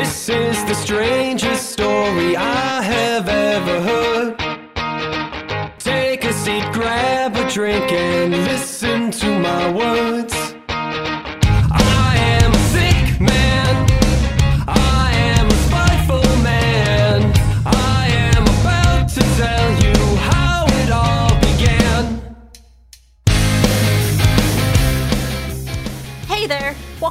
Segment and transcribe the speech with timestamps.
[0.00, 4.38] This is the strangest story I have ever heard.
[5.78, 10.39] Take a seat, grab a drink, and listen to my words.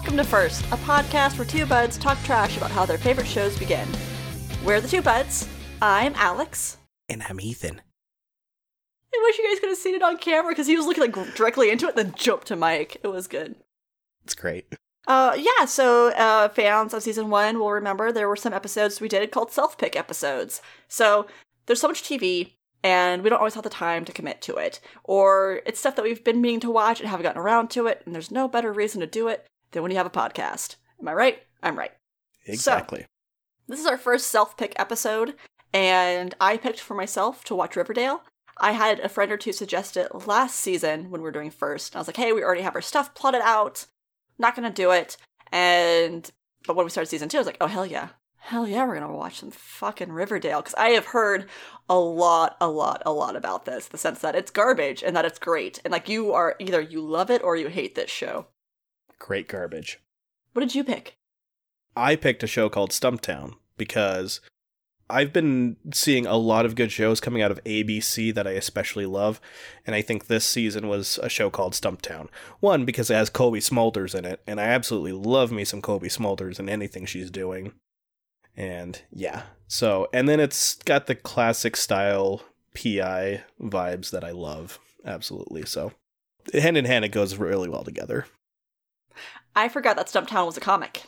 [0.10, 3.60] Welcome to First, a podcast where two buds talk trash about how their favorite shows
[3.60, 3.88] begin.
[4.66, 5.48] We're the two buds.
[5.84, 6.78] I'm Alex.
[7.08, 7.80] And I'm Ethan.
[9.14, 11.36] I wish you guys could have seen it on camera because he was looking like
[11.36, 12.98] directly into it, then jumped to Mike.
[13.04, 13.54] It was good.
[14.24, 14.74] It's great.
[15.08, 15.66] Uh, yeah.
[15.66, 19.52] So, uh, fans of season one will remember there were some episodes we did called
[19.52, 20.60] self pick episodes.
[20.88, 21.28] So
[21.68, 24.80] there's so much TV, and we don't always have the time to commit to it,
[25.04, 28.02] or it's stuff that we've been meaning to watch and haven't gotten around to it,
[28.08, 30.76] and there's no better reason to do it than when you have a podcast.
[31.00, 31.44] Am I right?
[31.62, 31.92] I'm right.
[32.46, 33.06] Exactly.
[33.68, 35.36] This is our first self pick episode,
[35.74, 38.24] and I picked for myself to watch Riverdale.
[38.58, 41.96] I had a friend or two suggest it last season when we were doing first.
[41.96, 43.86] I was like, hey, we already have our stuff plotted out.
[44.38, 45.18] Not gonna do it.
[45.52, 46.30] And
[46.66, 48.10] but when we started season two, I was like, oh hell yeah.
[48.38, 50.62] Hell yeah, we're gonna watch some fucking Riverdale.
[50.62, 51.50] Because I have heard
[51.90, 53.88] a lot, a lot, a lot about this.
[53.88, 55.80] The sense that it's garbage and that it's great.
[55.86, 58.48] And like you are either you love it or you hate this show.
[59.20, 60.00] Great garbage.
[60.54, 61.18] What did you pick?
[61.96, 64.42] I picked a show called Stumptown because
[65.10, 69.08] I've been seeing a lot of good shows coming out of ABC that I especially
[69.08, 69.42] love,
[69.86, 72.30] and I think this season was a show called Stumptown.
[72.60, 76.10] One, because it has Cobie Smulders in it, and I absolutely love me some Cobie
[76.10, 77.74] Smulders and anything she's doing.
[78.56, 82.44] And yeah, so, and then it's got the classic style
[82.76, 84.80] PI vibes that I love.
[85.06, 85.66] Absolutely.
[85.66, 85.94] So,
[86.54, 88.26] hand in hand, it goes really well together.
[89.56, 91.04] I forgot that Stumptown was a comic.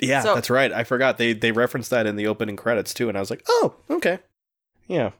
[0.00, 0.72] Yeah, So- that's right.
[0.72, 3.42] I forgot they they referenced that in the opening credits too, and I was like,
[3.48, 4.18] oh, okay,
[4.88, 5.10] yeah,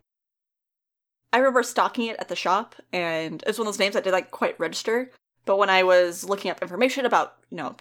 [1.32, 4.12] I remember stocking it at the shop, and it's one of those names that did
[4.12, 5.10] like quite register.
[5.44, 7.76] But when I was looking up information about, you know,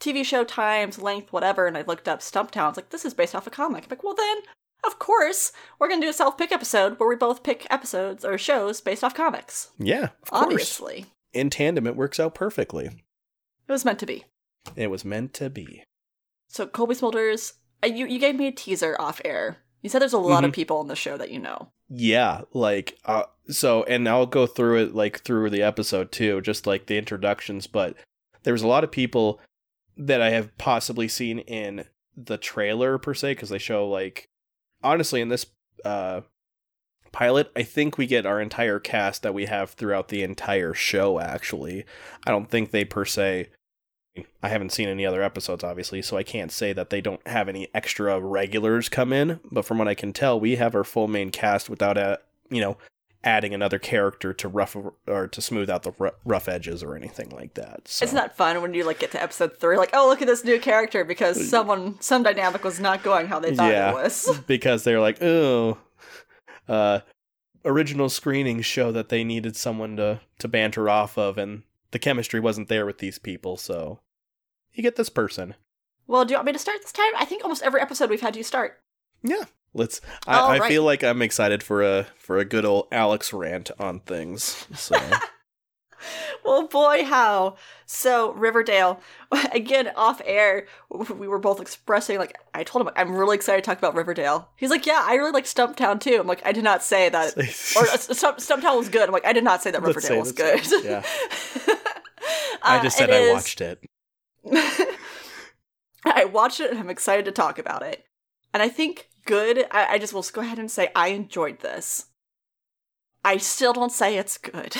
[0.00, 3.14] TV show times, length, whatever, and I looked up Stumptown, I was like, this is
[3.14, 3.84] based off a comic.
[3.84, 4.38] I'm like, well then,
[4.84, 8.80] of course, we're gonna do a self-pick episode where we both pick episodes or shows
[8.80, 9.70] based off comics.
[9.78, 10.04] yeah.
[10.22, 11.06] Of course, Obviously.
[11.32, 12.90] in tandem, it works out perfectly.
[13.68, 14.24] It was meant to be.
[14.76, 15.84] It was meant to be.
[16.48, 19.58] So Cobie Smulders, uh, you, you gave me a teaser off air.
[19.82, 20.54] You said there's a lot of Mhm.
[20.54, 21.70] people on the show that you know.
[21.88, 26.66] Yeah, like uh, so, and I'll go through it like through the episode too, just
[26.66, 27.66] like the introductions.
[27.66, 27.94] But
[28.42, 29.40] there was a lot of people
[29.96, 31.84] that I have possibly seen in
[32.16, 34.28] the trailer per se, because they show like
[34.82, 35.46] honestly in this
[35.84, 36.22] uh
[37.12, 41.20] pilot, I think we get our entire cast that we have throughout the entire show.
[41.20, 41.84] Actually,
[42.26, 43.48] I don't think they per se.
[44.42, 47.48] I haven't seen any other episodes, obviously, so I can't say that they don't have
[47.48, 49.40] any extra regulars come in.
[49.50, 52.20] But from what I can tell, we have our full main cast without a
[52.50, 52.78] you know
[53.24, 54.76] adding another character to rough
[55.06, 57.86] or to smooth out the rough edges or anything like that.
[57.86, 58.04] So.
[58.04, 60.44] Isn't that fun when you like get to episode three, like, oh look at this
[60.44, 63.90] new character because someone some dynamic was not going how they thought Yeah.
[63.90, 64.38] it was.
[64.46, 65.78] because they're like, oh,
[66.68, 67.00] uh,
[67.64, 72.40] original screenings show that they needed someone to to banter off of, and the chemistry
[72.40, 74.00] wasn't there with these people, so
[74.72, 75.54] you get this person.
[76.06, 77.12] well, do you want me to start this time?
[77.16, 78.80] I think almost every episode we've had you start.
[79.22, 79.44] Yeah,
[79.74, 80.00] let's.
[80.26, 80.68] I, right.
[80.68, 84.66] feel like I'm excited for a for a good old Alex rant on things.
[84.74, 84.96] So
[86.44, 87.56] Well, boy, how.
[87.84, 89.00] So, Riverdale,
[89.52, 93.66] again, off air, we were both expressing, like, I told him, I'm really excited to
[93.68, 94.48] talk about Riverdale.
[94.56, 96.16] He's like, yeah, I really like Stumptown too.
[96.20, 97.36] I'm like, I did not say that.
[97.76, 99.02] or uh, Stump, Stumptown was good.
[99.02, 100.60] I'm like, I did not say that Riverdale was good.
[100.84, 101.02] yeah.
[102.62, 103.84] I Uh, just said I is- watched it.
[106.04, 108.04] I watched it and I'm excited to talk about it.
[108.54, 112.06] And I think good, I, I just will go ahead and say I enjoyed this.
[113.24, 114.76] I still don't say it's good.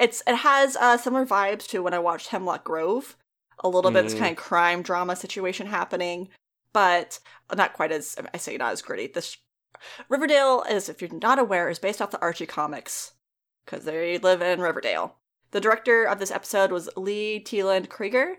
[0.00, 3.16] It's it has uh, similar vibes to when I watched Hemlock Grove.
[3.60, 4.18] A little bit, this Mm.
[4.18, 6.28] kind of crime drama situation happening,
[6.72, 7.18] but
[7.56, 9.06] not quite as I say not as gritty.
[9.06, 9.38] This
[10.08, 13.12] Riverdale is, if you're not aware, is based off the Archie comics
[13.64, 15.16] because they live in Riverdale.
[15.52, 18.36] The director of this episode was Lee Toland Krieger,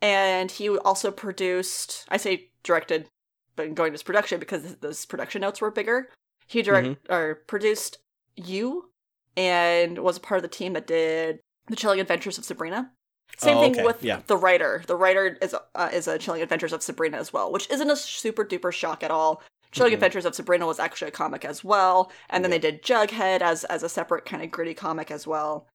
[0.00, 2.04] and he also produced.
[2.08, 3.08] I say directed,
[3.56, 6.08] but going to his production because those production notes were bigger.
[6.46, 7.98] He direct or produced
[8.36, 8.90] You,
[9.36, 12.90] and was a part of the team that did the Chilling Adventures of Sabrina.
[13.38, 14.20] Same Oh, thing with yeah.
[14.26, 14.82] the writer.
[14.86, 17.96] The writer is uh, is a Chilling Adventures of Sabrina as well, which isn't a
[17.96, 19.42] super duper shock at all.
[19.70, 19.94] Chilling Mhm.
[19.94, 22.58] Adventures of Sabrina was actually a comic as well, and then Yeah.
[22.58, 25.66] they did Jughead as as a separate kind of gritty comic as well.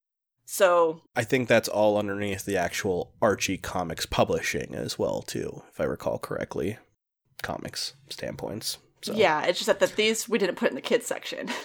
[0.46, 5.80] So I think that's all underneath the actual Archie Comics publishing as well, too, if
[5.82, 6.78] I recall correctly.
[7.42, 8.78] Comics standpoints.
[9.02, 9.14] So.
[9.14, 11.50] yeah, it's just that, that these we didn't put in the kids section.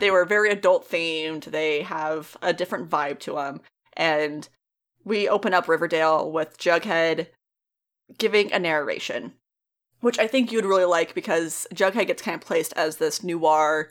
[0.00, 1.44] they were very adult themed.
[1.44, 3.60] They have a different vibe to them,
[3.96, 4.48] and
[5.04, 7.28] we open up Riverdale with Jughead
[8.18, 9.32] giving a narration,
[10.00, 13.90] which I think you'd really like because Jughead gets kind of placed as this noir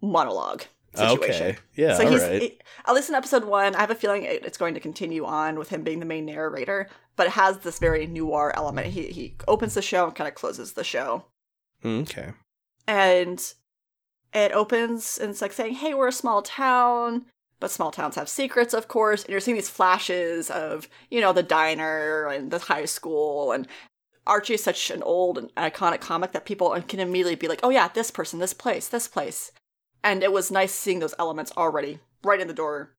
[0.00, 0.64] monologue
[0.94, 1.46] situation.
[1.46, 1.56] Okay.
[1.74, 1.96] Yeah.
[1.96, 2.62] so all he's right.
[2.86, 3.74] at least in episode one.
[3.74, 6.24] I have a feeling it- it's going to continue on with him being the main
[6.26, 8.88] narrator, but it has this very noir element.
[8.88, 11.24] He he opens the show and kind of closes the show,
[11.84, 12.32] mm, okay.
[12.86, 13.54] and
[14.32, 17.26] it opens and it's like saying, "Hey, we're a small town."
[17.60, 21.32] But small towns have secrets, of course, and you're seeing these flashes of, you know,
[21.32, 23.50] the diner and the high school.
[23.50, 23.66] And
[24.28, 27.70] Archie is such an old and iconic comic that people can immediately be like, oh,
[27.70, 29.50] yeah, this person, this place, this place.
[30.04, 32.94] And it was nice seeing those elements already right in the door.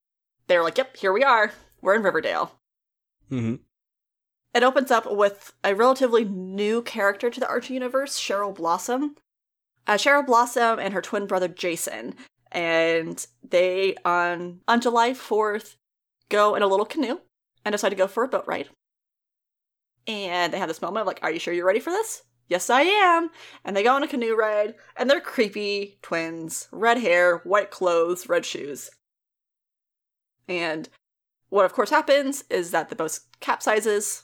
[0.47, 1.53] They're like, yep, here we are.
[1.81, 2.51] We're in Riverdale.
[3.29, 3.55] hmm
[4.53, 9.15] It opens up with a relatively new character to the Archie universe, Cheryl Blossom.
[9.87, 12.15] Uh, Cheryl Blossom and her twin brother Jason,
[12.51, 15.77] and they on on July fourth
[16.29, 17.19] go in a little canoe
[17.65, 18.69] and decide to go for a boat ride.
[20.07, 22.69] And they have this moment of like, "Are you sure you're ready for this?" Yes,
[22.69, 23.29] I am.
[23.63, 28.27] And they go on a canoe ride, and they're creepy twins, red hair, white clothes,
[28.27, 28.89] red shoes.
[30.47, 30.89] And
[31.49, 34.23] what, of course, happens is that the boat capsizes,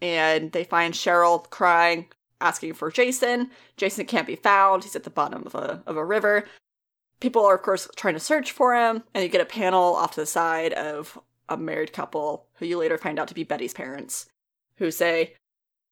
[0.00, 2.08] and they find Cheryl crying,
[2.40, 3.50] asking for Jason.
[3.76, 4.84] Jason can't be found.
[4.84, 6.44] He's at the bottom of a of a river.
[7.20, 10.14] People are, of course, trying to search for him, and you get a panel off
[10.14, 11.18] to the side of
[11.48, 14.28] a married couple who you later find out to be Betty's parents,
[14.76, 15.34] who say,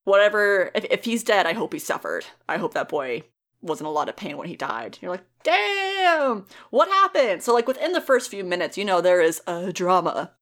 [0.04, 0.70] "Whatever.
[0.74, 2.26] If, if he's dead, I hope he suffered.
[2.48, 3.24] I hope that boy
[3.62, 7.52] was in a lot of pain when he died." You're like, "Damn, what happened?" So,
[7.52, 10.32] like within the first few minutes, you know there is a drama.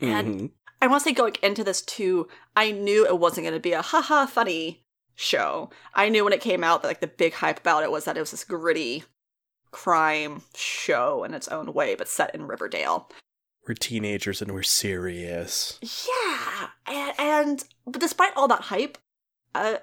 [0.00, 0.46] And- hmm
[0.80, 3.72] I want to say going into this too, I knew it wasn't going to be
[3.72, 4.84] a haha funny
[5.16, 5.70] show.
[5.94, 8.16] I knew when it came out that like the big hype about it was that
[8.16, 9.02] it was this gritty
[9.72, 13.10] crime show in its own way, but set in Riverdale.
[13.66, 15.78] We're teenagers and we're serious.
[15.82, 18.96] Yeah, and, and but despite all that hype,
[19.54, 19.78] uh,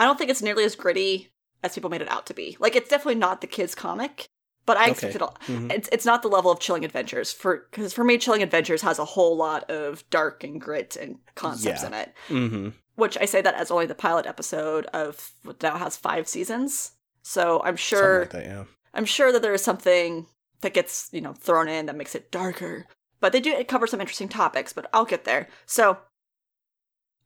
[0.00, 1.30] I don't think it's nearly as gritty
[1.62, 2.56] as people made it out to be.
[2.58, 4.26] Like it's definitely not the kids' comic,
[4.64, 4.90] but I Okay.
[4.92, 5.70] expected a, Mhm.
[5.72, 8.98] it's it's not the level of Chilling Adventures for because for me, Chilling Adventures has
[8.98, 11.88] a whole lot of dark and grit and concepts Yeah.
[11.88, 12.14] in it.
[12.28, 16.26] hmm Which I say that as only the pilot episode of what now has five
[16.26, 16.92] seasons.
[17.22, 18.64] So I'm sure like that, yeah.
[18.94, 20.26] I'm sure that there is something
[20.62, 22.86] that gets, you know, thrown in that makes it darker.
[23.20, 25.48] But they do cover some interesting topics, but I'll get there.
[25.66, 25.98] So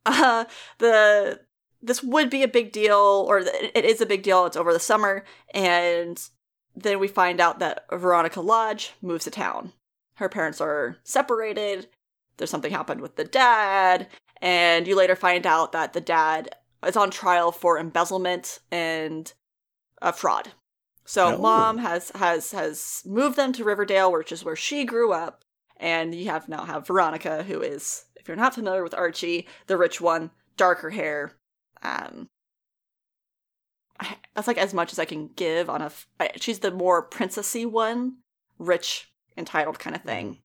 [0.05, 0.45] uh
[0.79, 1.41] the
[1.81, 4.45] this would be a big deal or it it is a big deal.
[4.45, 5.23] It's over the summer
[5.53, 6.21] and
[6.75, 9.73] then we find out that Veronica Lodge moves to town.
[10.15, 11.87] Her parents are separated.
[12.37, 14.07] There's something happened with the dad
[14.41, 16.55] and you later find out that the dad
[16.85, 19.33] is on trial for embezzlement and
[20.01, 20.53] uh, fraud.
[21.05, 21.37] So Oh.
[21.37, 25.43] mom has has has moved them to Riverdale, which is where she grew up,
[25.77, 29.77] and you have now have Veronica, who is, if you're not familiar with Archie, the
[29.77, 31.33] rich one, darker hair.
[31.83, 32.29] Um,
[33.99, 35.85] I- that's like as much as I can give on a.
[35.85, 38.17] f- I- She's the more princessy one,
[38.57, 40.41] rich, entitled kind of thing.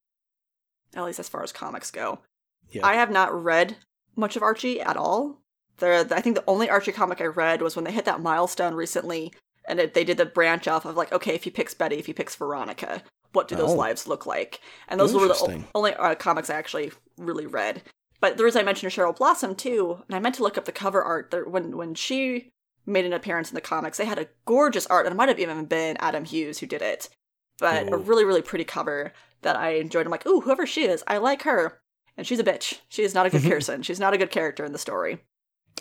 [0.95, 2.21] At least as far as comics go.
[2.71, 2.87] Yeah.
[2.87, 3.77] I have not read
[4.17, 5.41] much of Archie at all.
[5.79, 8.75] The, I think the only Archie comic I read was when they hit that milestone
[8.75, 9.33] recently,
[9.69, 12.07] and it, they did the branch off of like, okay, if he picks Betty, if
[12.07, 13.77] he picks Veronica, what do those Oh.
[13.77, 14.61] lives look like?
[14.89, 17.83] And those were the o- only uh, comics I actually really read.
[18.21, 20.73] But the reason I mentioned Cheryl Blossom too, and I meant to look up the
[20.73, 21.31] cover art.
[21.31, 22.49] There, when when she
[22.87, 25.39] made an appearance in the comics, they had a gorgeous art, and it might have
[25.39, 27.11] even been Adam Hughes who did it.
[27.59, 30.07] But a really really pretty cover that I enjoyed.
[30.07, 31.79] I'm like, ooh, whoever she is, I like her.
[32.17, 32.81] And she's a bitch.
[32.89, 33.83] She is not a good person.
[33.83, 35.19] She's not a good character in the story.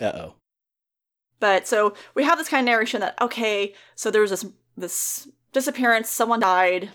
[0.00, 0.34] Uh oh.
[1.40, 5.28] But so we have this kind of narration that okay, so there was this this
[5.52, 6.90] disappearance, someone died,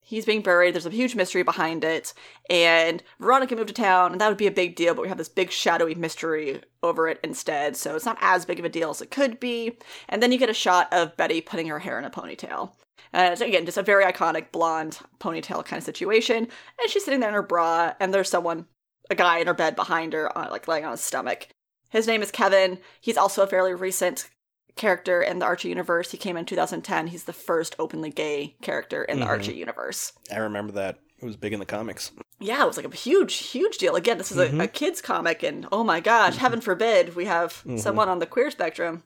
[0.00, 2.14] he's being buried, there's a huge mystery behind it,
[2.48, 5.18] and Veronica moved to town, and that would be a big deal, but we have
[5.18, 8.90] this big shadowy mystery over it instead, so it's not as big of a deal
[8.90, 9.76] as it could be.
[10.08, 12.70] And then you get a shot of Betty putting her hair in a ponytail.
[13.12, 16.36] And it's, again, just a very iconic blonde ponytail kind of situation.
[16.36, 18.66] And she's sitting there in her bra, and there's someone,
[19.10, 21.48] a guy in her bed behind her, uh, like laying on his stomach.
[21.90, 22.78] His name is Kevin.
[23.00, 24.28] He's also a fairly recent
[24.74, 26.10] character in the Archie universe.
[26.10, 27.06] He came in 2010.
[27.08, 29.30] He's the first openly gay character in the Mhm.
[29.30, 30.12] Archie universe.
[30.30, 30.98] I remember that.
[31.18, 32.12] It was big in the comics.
[32.40, 33.96] Yeah, it was like a huge, huge deal.
[33.96, 34.62] Again, this is a, Mhm.
[34.62, 37.80] a kid's comic, and oh my gosh, heaven forbid we have Mhm.
[37.80, 39.02] someone on the queer spectrum.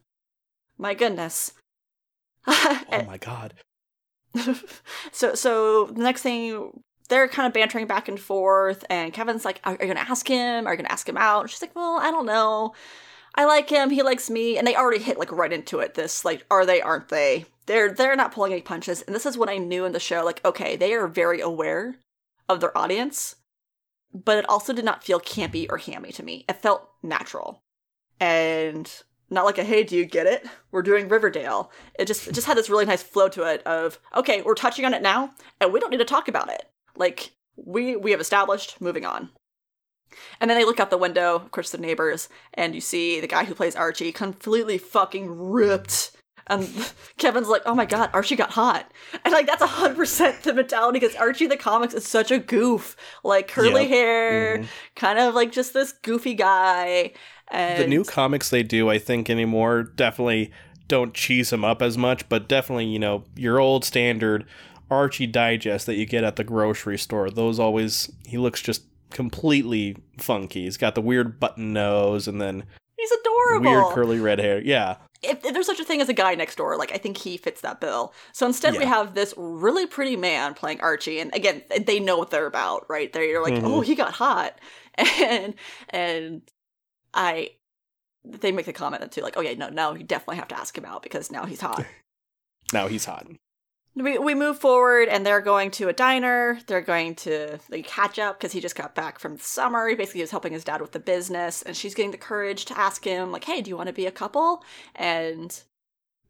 [0.77, 1.53] My goodness.
[2.49, 3.55] Oh my god.
[5.13, 9.61] so so the next thing they're kind of bantering back and forth, and Kevin's like,
[9.65, 10.67] Are, you gonna ask him?
[10.67, 11.43] Are you gonna ask him out?
[11.43, 12.73] And she's like, Well, I don't know.
[13.35, 15.95] I like him, he likes me, and they already hit like right into it.
[15.95, 17.45] This like, are they, aren't they?
[17.67, 20.25] They're they're not pulling any punches, and this is what I knew in the show.
[20.25, 21.97] Like, okay, they are very aware
[22.49, 23.37] of their audience,
[24.13, 26.45] but it also did not feel campy or hammy to me.
[26.49, 27.63] It felt natural,
[28.19, 28.91] and
[29.31, 30.45] not like a hey, do you get it?
[30.73, 31.71] We're doing Riverdale.
[31.99, 34.85] It just it just had this really nice flow to it of okay, we're touching
[34.85, 36.65] on it now, and we don't need to talk about it.
[37.01, 39.31] Like we we have established, moving on.
[40.41, 43.27] And then they look out the window, of course, the neighbors, and you see the
[43.29, 46.13] guy who plays Archie completely fucking ripped.
[46.49, 46.69] And
[47.19, 48.91] Kevin's like, oh my god, Archie got hot.
[49.25, 52.97] And like, that's 100% the mentality because Archie the comics is such a goof.
[53.23, 53.89] Like, curly Yep.
[53.91, 54.67] hair, Mhm.
[54.97, 57.13] kind of like just this goofy guy.
[57.49, 60.51] And the new comics they do, I think, anymore definitely
[60.89, 64.45] don't cheese him up as much, but definitely, you know, your old standard
[64.91, 67.31] Archie digest that you get at the grocery store.
[67.31, 70.65] Those always he looks just completely funky.
[70.65, 72.65] He's got the weird button nose and then
[72.97, 73.71] he's adorable.
[73.71, 74.61] weird curly red hair.
[74.61, 74.97] Yeah.
[75.23, 77.37] if, if there's such a thing as a guy next door, like I think he
[77.37, 78.15] fits that bill.
[78.33, 82.31] So instead, we have this really pretty man playing Archie, and again, they know what
[82.31, 83.13] they're about, right?
[83.13, 83.65] They're like, Mhm.
[83.65, 84.59] oh, he got hot,
[84.95, 85.55] and
[85.91, 86.43] and
[87.13, 87.51] I,
[88.25, 90.77] they make the comment too, like, oh yeah, no, no, you definitely have to ask
[90.77, 91.85] him out because now he's hot.
[92.73, 93.27] Now he's hot.
[93.95, 96.59] We we move forward, and they're going to a diner.
[96.67, 99.89] They're going to like catch up because he just got back from the summer.
[99.89, 102.79] He basically was helping his dad with the business, and she's getting the courage to
[102.79, 104.65] ask him, like, hey, do you want to be a couple?
[104.95, 105.63] And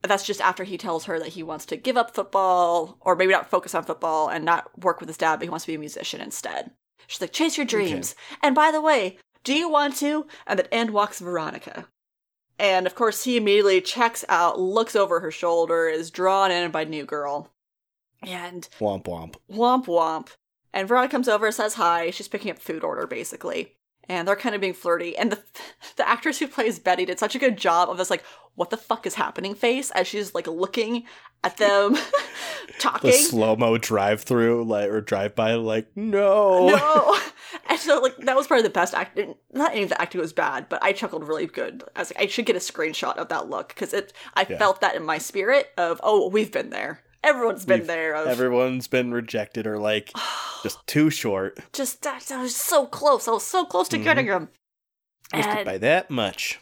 [0.03, 3.33] that's just after he tells her that he wants to give up football, or maybe
[3.33, 5.77] not focus on football and not work with his dad, but he wants to be
[5.77, 6.71] a musician instead.
[7.07, 8.15] She's like, chase your dreams.
[8.43, 10.27] And by the way, do you want to?
[10.47, 11.87] And then in walks Veronica.
[12.61, 16.85] And of course, he immediately checks out, looks over her shoulder, is drawn in by
[16.85, 17.51] New Girl.
[18.23, 19.37] And Womp womp.
[19.51, 20.29] womp womp.
[20.75, 22.11] And Veronica comes over, says hi.
[22.11, 23.77] She's picking up food order, basically.
[24.11, 25.17] And they're kind of being flirty.
[25.17, 25.39] And the
[25.97, 28.25] the actress who plays Betty did such a good job of this, like,
[28.57, 31.05] what the fuck is happening face as she's, like, looking
[31.45, 31.97] at them
[32.81, 33.11] talking.
[33.11, 36.69] The slow mo drive through, like or drive by, like no.
[36.69, 37.19] No.
[37.69, 39.35] And so, like, that was probably the best acting.
[39.53, 41.83] Not any of the acting was bad, but I chuckled really good.
[41.97, 44.13] I was like, I should get a screenshot of that look because it.
[44.35, 44.59] I Yeah.
[44.59, 47.01] felt that in my spirit of, oh, we've been there.
[47.23, 48.15] Everyone's been We've- there.
[48.15, 50.13] Everyone's been rejected or like
[50.63, 51.59] just too short.
[51.73, 53.29] just that, that was so close.
[53.29, 54.05] I was so close to Mhm.
[54.05, 54.49] getting him.
[55.35, 56.59] Just by that much.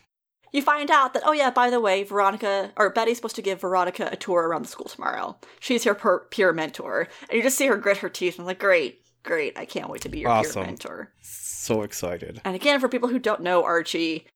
[0.53, 3.61] you find out that, oh yeah, by the way, Veronica or Betty's supposed to give
[3.61, 5.39] Veronica a tour around the school tomorrow.
[5.61, 8.35] She's her per- peer mentor, and you just see her grit her teeth.
[8.35, 9.59] And I'm like, great, great.
[9.59, 10.63] I can't wait to be your Awesome.
[10.63, 11.13] peer mentor.
[11.23, 12.41] So excited.
[12.45, 14.27] And again, for people who don't know Archie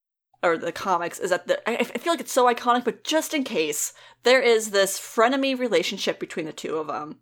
[0.42, 3.32] or the comics, is that the, I, I feel like it's so iconic, but just
[3.34, 3.92] in case,
[4.24, 7.18] there is this frenemy relationship between the two of them.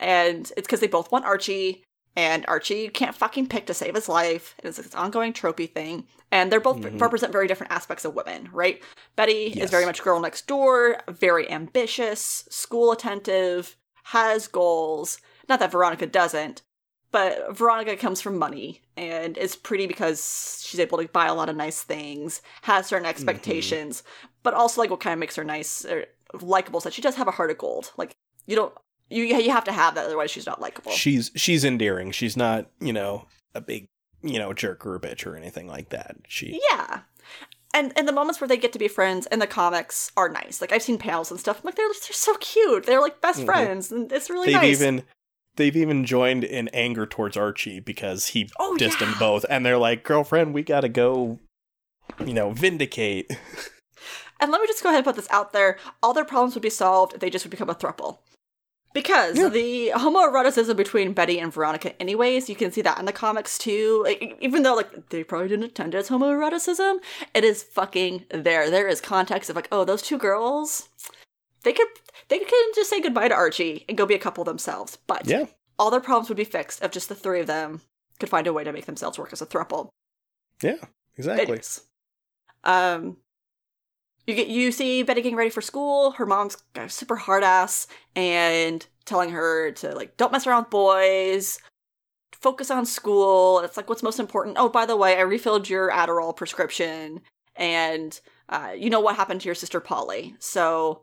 [0.00, 1.84] And it's because they both want Archie,
[2.16, 4.54] and Archie can't fucking pick to save his life.
[4.58, 6.06] And it's this ongoing tropey thing.
[6.30, 7.00] And they're both Mhm.
[7.00, 8.82] represent very different aspects of women, right?
[9.16, 9.64] Betty Yes.
[9.64, 15.18] is very much girl next door, very ambitious, school attentive, has goals.
[15.48, 16.62] Not that Veronica doesn't,
[17.12, 21.48] but Veronica comes from money and is pretty because she's able to buy a lot
[21.48, 24.02] of nice things, has certain expectations,
[24.42, 26.06] but also like what kind of makes her nice or
[26.40, 27.92] likable is that she does have a heart of gold.
[27.96, 28.12] Like
[28.46, 28.74] you don't
[29.10, 30.92] you you have to have that otherwise she's not likable.
[30.92, 32.10] She's she's endearing.
[32.12, 33.86] She's not, you know, a big,
[34.22, 36.16] you know, jerk or a bitch or anything like that.
[36.28, 37.00] She Yeah.
[37.74, 40.60] And and the moments where they get to be friends in the comics are nice.
[40.60, 41.58] Like I've seen panels and stuff.
[41.58, 42.84] I'm like they're they're so cute.
[42.86, 43.46] They're like best Mhm.
[43.46, 44.80] friends, and it's really they've nice.
[44.80, 45.02] even
[45.56, 49.78] they've even joined in anger towards Archie because he Oh, dissed them both and they're
[49.78, 51.38] like, "Girlfriend, we got to go
[52.24, 53.30] you know, vindicate."
[54.40, 55.78] And let me just go ahead and put this out there.
[56.02, 58.18] All their problems would be solved if they just would become a throuple.
[58.92, 59.48] Because Yeah.
[59.48, 64.02] the homoeroticism between Betty and Veronica, anyways, you can see that in the comics too.
[64.04, 66.98] Like, even though like they probably didn't intend it as homoeroticism,
[67.34, 68.68] it is fucking there.
[68.68, 70.88] There is context of like, oh, those two girls,
[71.62, 71.86] they could
[72.32, 74.96] they could just say goodbye to Archie and go be a couple themselves.
[75.06, 75.46] But Yeah.
[75.78, 77.82] all their problems would be fixed if just the three of them
[78.18, 79.90] could find a way to make themselves work as a throuple.
[80.62, 80.76] Yeah.
[81.18, 81.42] Exactly.
[81.42, 81.82] Anyways.
[82.64, 83.18] Um,
[84.26, 86.12] you get you see Betty getting ready for school.
[86.12, 87.86] Her mom's got a super hard ass
[88.16, 91.58] and telling her to like don't mess around with boys,
[92.32, 93.60] focus on school.
[93.60, 94.56] It's like what's most important.
[94.58, 97.20] Oh, by the way, I refilled your Adderall prescription,
[97.56, 100.34] and uh, you know what happened to your sister Polly.
[100.38, 101.02] So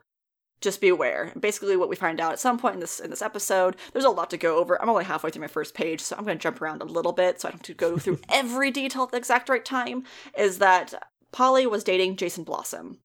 [0.62, 1.32] just be aware.
[1.40, 4.10] Basically, what we find out at some point in this in this episode, there's a
[4.10, 4.82] lot to go over.
[4.82, 7.14] I'm only halfway through my first page, so I'm going to jump around a little
[7.14, 10.04] bit, so I don't have to go through every detail at the exact right time.
[10.38, 10.94] Is that
[11.32, 13.00] Polly was dating Jason Blossom?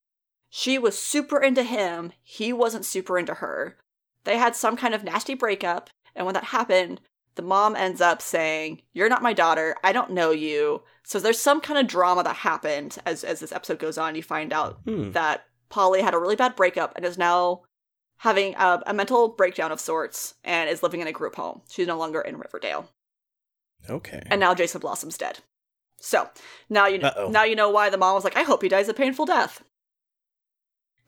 [0.51, 2.13] She was super into him.
[2.23, 3.77] He wasn't super into her.
[4.25, 7.01] They had some kind of nasty breakup, and when that happened,
[7.35, 9.75] the mom ends up saying, You're not my daughter.
[9.83, 10.83] I don't know you.
[11.03, 14.15] So there's some kind of drama that happened as, as this episode goes on.
[14.15, 15.11] You find out Hmm.
[15.11, 15.45] that
[15.75, 17.63] Polly had a really bad breakup and is now
[18.19, 21.63] having a, a mental breakdown of sorts and is living in a group home.
[21.69, 22.89] She's no longer in Riverdale.
[23.91, 24.23] Okay.
[24.27, 25.41] And now Jason Blossom's dead.
[25.99, 26.31] So
[26.71, 27.29] now you Uh-oh.
[27.29, 29.65] now you know why the mom was like, I hope he dies a painful death.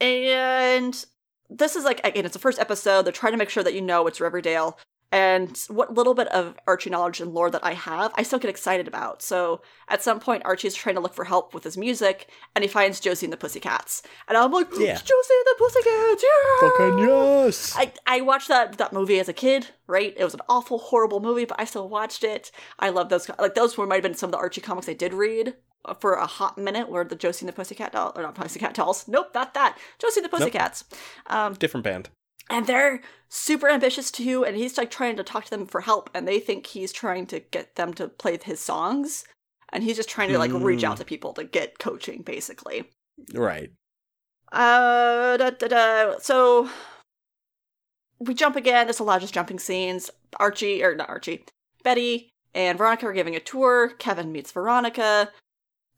[0.00, 1.06] And
[1.48, 3.02] this is like again, it's the first episode.
[3.02, 4.78] They're trying to make sure that you know it's Riverdale.
[5.12, 8.50] And what little bit of Archie knowledge and lore that I have, I still get
[8.50, 9.22] excited about.
[9.22, 12.68] So at some point, Archie's trying to look for help with his music, and he
[12.68, 14.02] finds Josie and the Pussycats.
[14.28, 14.94] And I'm like, Yeah.
[14.96, 16.68] Josie and the Pussycats, yeah!
[16.68, 17.74] Fucking yes.
[17.76, 20.12] I, I watched that that movie as a kid, right?
[20.16, 22.50] It was an awful, horrible movie, but I still watched it.
[22.78, 23.28] I love those.
[23.38, 25.54] Like those were might have been some of the Archie comics I did read
[26.00, 26.88] for a hot minute.
[26.88, 29.06] Were the Josie and the Pussycat doll or not Pussycat dolls?
[29.06, 29.78] Nope, not that.
[30.00, 30.84] Josie and the Pussycats.
[31.26, 32.08] Um, Different band.
[32.50, 34.44] And they're super ambitious too.
[34.44, 37.26] And he's like trying to talk to them for help, and they think he's trying
[37.28, 39.24] to get them to play his songs,
[39.72, 40.84] and he's just trying to like reach Mm.
[40.90, 42.90] out to people to get coaching, basically.
[43.34, 43.70] Right.
[44.52, 46.18] Uh, da, da, da.
[46.20, 46.70] So
[48.18, 48.86] we jump again.
[48.86, 50.10] There's a lot of just jumping scenes.
[50.38, 51.44] Archie, or not Archie,
[51.82, 53.88] Betty and Veronica are giving a tour.
[53.98, 55.30] Kevin meets Veronica.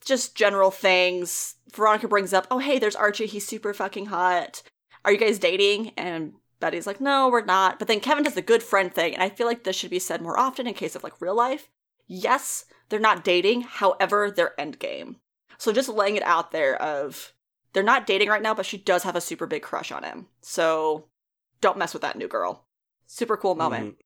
[0.05, 1.57] Just general things.
[1.73, 3.26] Veronica brings up, oh, hey, there's Archie.
[3.26, 4.62] He's super fucking hot.
[5.05, 5.93] Are you guys dating?
[5.97, 7.78] And Betty's like, no, we're not.
[7.78, 9.14] But then Kevin does the good friend thing.
[9.14, 11.35] And I feel like this should be said more often in case of like real
[11.35, 11.69] life.
[12.07, 13.62] Yes, they're not dating.
[13.62, 15.17] However, they're endgame.
[15.59, 17.33] So just laying it out there of
[17.73, 20.26] they're not dating right now, but she does have a super big crush on him.
[20.40, 21.07] So
[21.61, 22.64] don't mess with that new girl.
[23.07, 23.85] Super cool moment.
[23.85, 24.00] Mm-hmm.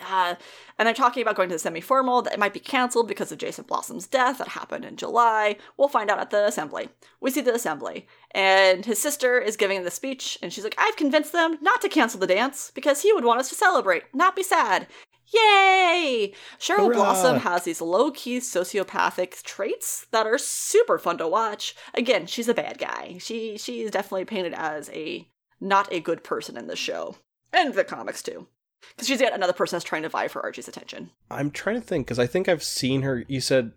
[0.00, 0.34] Uh,
[0.78, 3.38] and they're talking about going to the semi-formal that it might be canceled because of
[3.38, 5.56] Jason Blossom's death that happened in July.
[5.76, 6.88] We'll find out at the assembly.
[7.20, 10.96] We see the assembly, and his sister is giving the speech, and she's like, "I've
[10.96, 14.36] convinced them not to cancel the dance because he would want us to celebrate, not
[14.36, 14.86] be sad."
[15.34, 16.32] Yay!
[16.58, 16.94] Cheryl Hurrah!
[16.94, 21.74] Blossom has these low-key sociopathic traits that are super fun to watch.
[21.94, 23.16] Again, she's a bad guy.
[23.18, 25.28] She she is definitely painted as a
[25.60, 27.16] not a good person in the show
[27.52, 28.46] and the comics too.
[28.94, 31.10] Because she's yet another person that's trying to vie for Archie's attention.
[31.30, 33.24] I'm trying to think because I think I've seen her.
[33.28, 33.72] You said.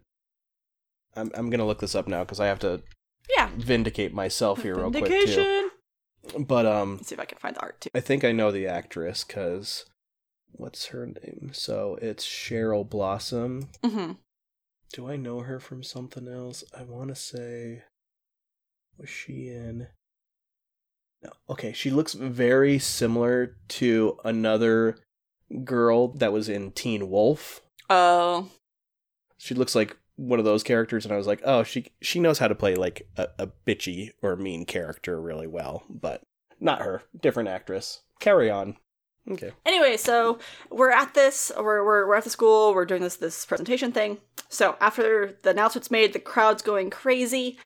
[1.15, 2.81] I'm I'm gonna look this up now because I have to
[3.35, 3.49] Yeah.
[3.57, 5.09] vindicate myself here real quick too.
[5.09, 5.71] Vindication.
[6.45, 7.89] But um, Let's see if I can find the art too.
[7.95, 9.85] I think I know the actress because
[10.51, 11.49] what's her name?
[11.53, 13.69] So it's Cheryl Blossom.
[13.83, 14.13] hmm
[14.93, 16.63] Do I know her from something else?
[16.77, 17.83] I want to say,
[18.97, 19.87] was she in?
[21.49, 24.97] Okay, she looks very similar to another
[25.63, 27.62] girl that was in Teen Wolf.
[27.89, 28.49] Oh,
[29.38, 32.39] She looks like one of those characters, and I was like, oh, she she knows
[32.39, 36.21] how to play like a, a bitchy or mean character really well, but
[36.60, 37.03] not her.
[37.19, 38.01] Different actress.
[38.19, 38.77] Carry on.
[39.29, 39.51] Okay.
[39.65, 40.39] Anyway, so
[40.71, 44.17] we're at this, we're, we're, we're at the school, we're doing this this presentation thing.
[44.49, 47.58] So after the announcement's made, the crowd's going crazy.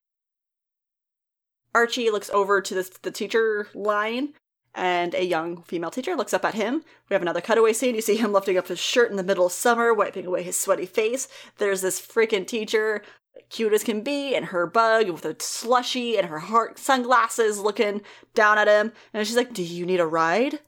[1.76, 4.34] Archie looks over to this, the teacher line,
[4.76, 6.84] and a young female teacher looks up at him.
[7.10, 7.96] We have another cutaway scene.
[7.96, 10.60] You see him lifting up his shirt in the middle of summer, wiping away his
[10.60, 11.28] sweaty face.
[11.58, 13.02] There's this freaking teacher,
[13.50, 18.02] cute as can be, and her bug with a slushy and her heart sunglasses looking
[18.34, 18.92] down at him.
[19.14, 20.60] And she's like, Do you need a ride?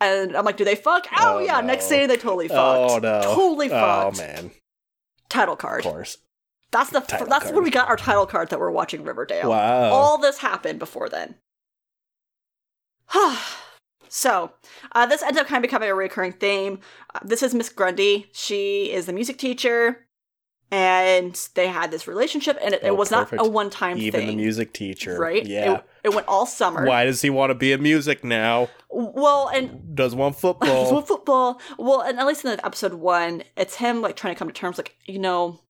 [0.00, 1.08] And I'm like, do they fuck?
[1.12, 1.66] Oh, Oh, yeah, no.
[1.66, 2.92] next scene they totally oh, fucked.
[2.92, 3.20] Oh no.
[3.34, 4.18] Totally Oh fucked.
[4.18, 4.50] man.
[5.28, 5.84] Title card.
[5.84, 6.18] Of course.
[6.70, 7.54] That's the that's card.
[7.54, 9.48] when we got our title card that we're watching Riverdale.
[9.50, 9.90] Wow.
[9.90, 11.36] All this happened before then.
[14.08, 14.52] so,
[14.92, 16.80] uh, this ends up kind of becoming a recurring theme.
[17.14, 18.26] Uh, this is Miss Grundy.
[18.32, 20.06] She is the music teacher,
[20.70, 24.06] and they had this relationship, and it, it Oh, was not a one time thing.
[24.06, 25.18] Even the music teacher.
[25.18, 25.44] right?
[25.46, 25.76] Yeah.
[25.76, 26.84] It, it went all summer.
[26.86, 28.68] Why does he want to be in music now?
[28.90, 31.02] Well, and Does want So football.
[31.06, 31.60] football.
[31.78, 34.54] Well, and at least in the episode one, it's him like trying to come to
[34.54, 35.60] terms, like you know,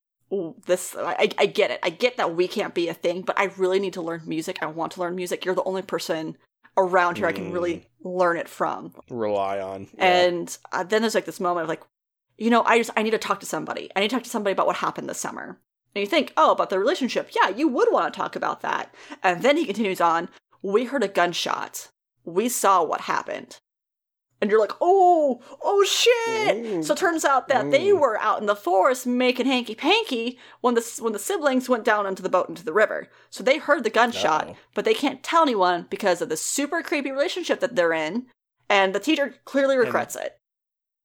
[0.66, 0.94] this.
[0.96, 1.80] I, I get it.
[1.82, 4.58] I get that we can't be a thing, but I really need to learn music.
[4.62, 5.44] I want to learn music.
[5.44, 6.36] You're the only person
[6.76, 8.94] around here I can really learn it from.
[9.10, 9.88] Rely on.
[9.96, 10.04] Yeah.
[10.04, 11.82] And uh, then there's like this moment of like,
[12.36, 13.90] you know, I just I need to talk to somebody.
[13.96, 15.58] I need to talk to somebody about what happened this summer.
[15.94, 17.30] And you think, oh, about the relationship.
[17.34, 18.94] Yeah, you would want to talk about that.
[19.22, 20.28] And then he continues on.
[20.62, 21.88] We heard a gunshot.
[22.24, 23.58] We saw what happened.
[24.40, 26.84] And you're like, oh, oh shit!
[26.84, 27.98] So it turns out that they mm.
[27.98, 32.06] were out in the forest making hanky panky when the when the siblings went down
[32.06, 33.08] into the boat into the river.
[33.30, 34.56] So they heard the gunshot, Uh-oh.
[34.74, 38.26] but they can't tell anyone because of the super creepy relationship that they're in.
[38.70, 40.37] And the teacher clearly regrets it.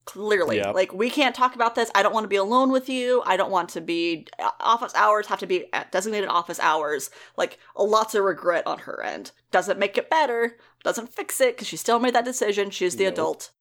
[0.06, 0.58] Clearly.
[0.58, 0.76] Yep.
[0.76, 1.89] Like, we can't talk about this.
[1.96, 3.24] I don't want to be alone with you.
[3.26, 4.28] I don't want to be.
[4.38, 7.10] uh, Office hours have to be at designated office hours.
[7.38, 9.32] Like, lots of regret on her end.
[9.52, 10.58] Doesn't make it better.
[10.84, 12.70] Doesn't fix it because she still made that decision.
[12.70, 13.13] She's the Nope.
[13.13, 13.52] adult.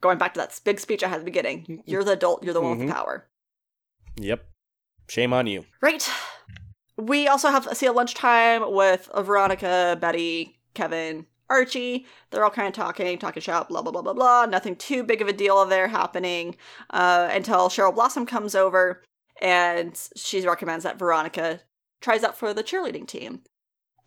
[0.00, 2.52] going back to that big speech I had at the beginning, you're the adult, you're
[2.52, 2.88] the one with Mhm.
[2.88, 3.26] the power.
[4.16, 4.46] Yep.
[5.08, 5.64] Shame on you.
[5.80, 6.06] Right.
[6.98, 12.06] We also have see a lunchtime with Veronica, Betty, Kevin, Archie.
[12.30, 14.46] They're all kind of talking, talking shop, blah blah blah blah blah.
[14.46, 16.56] Nothing too big of a deal there happening
[16.90, 19.02] uh, until Cheryl Blossom comes over
[19.40, 21.60] and she recommends that Veronica
[22.00, 23.42] tries out for the cheerleading team.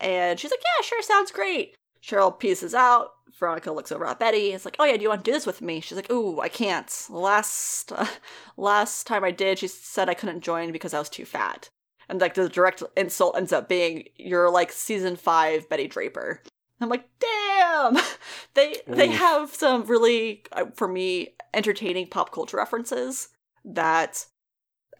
[0.00, 3.10] And she's like, "Yeah, sure, sounds great." Cheryl pieces out.
[3.38, 4.52] Veronica looks over at Betty.
[4.52, 6.40] It's like, "Oh yeah, do you want to do this with me?" She's like, "Ooh,
[6.40, 7.06] I can't.
[7.10, 8.06] Last uh,
[8.56, 11.68] last time I did, she said I couldn't join because I was too fat."
[12.08, 16.42] And like the direct insult ends up being, "You're like season five Betty Draper."
[16.80, 17.96] I'm like, "Damn!"
[18.54, 23.28] they they have some really, uh, for me, entertaining pop culture references
[23.64, 24.26] that.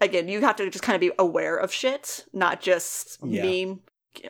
[0.01, 3.43] Again, you have to just kind of be aware of shit, not just Yeah.
[3.65, 3.81] meme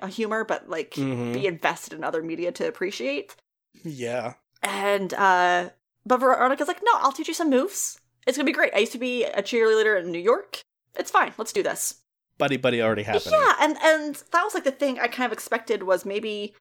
[0.01, 1.35] uh, humor, but like Mhm.
[1.35, 3.37] be invested in other media to appreciate.
[3.85, 4.35] Yeah.
[4.63, 5.69] And uh
[6.07, 8.01] but Veronica's like, no, I'll teach you some moves.
[8.27, 8.73] It's gonna be great.
[8.75, 10.63] I used to be a cheerleader in New York.
[10.95, 11.35] It's fine.
[11.37, 11.97] Let's do this.
[12.39, 13.39] Buddy buddy already happening.
[13.39, 16.55] Yeah, and and that was like the thing I kind of expected was maybe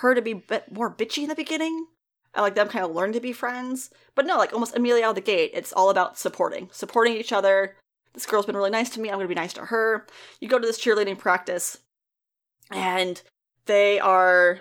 [0.00, 1.86] her to be a bit more bitchy in the beginning.
[2.34, 3.90] I like them kind of learn to be friends.
[4.14, 6.68] But no, like almost immediately out of the gate, it's all about supporting.
[6.72, 7.76] Supporting each other.
[8.14, 9.08] This girl's been really nice to me.
[9.08, 10.06] I'm gonna be nice to her.
[10.40, 11.78] You go to this cheerleading practice,
[12.70, 13.22] and
[13.66, 14.60] they are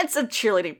[0.00, 0.78] it's a cheerleading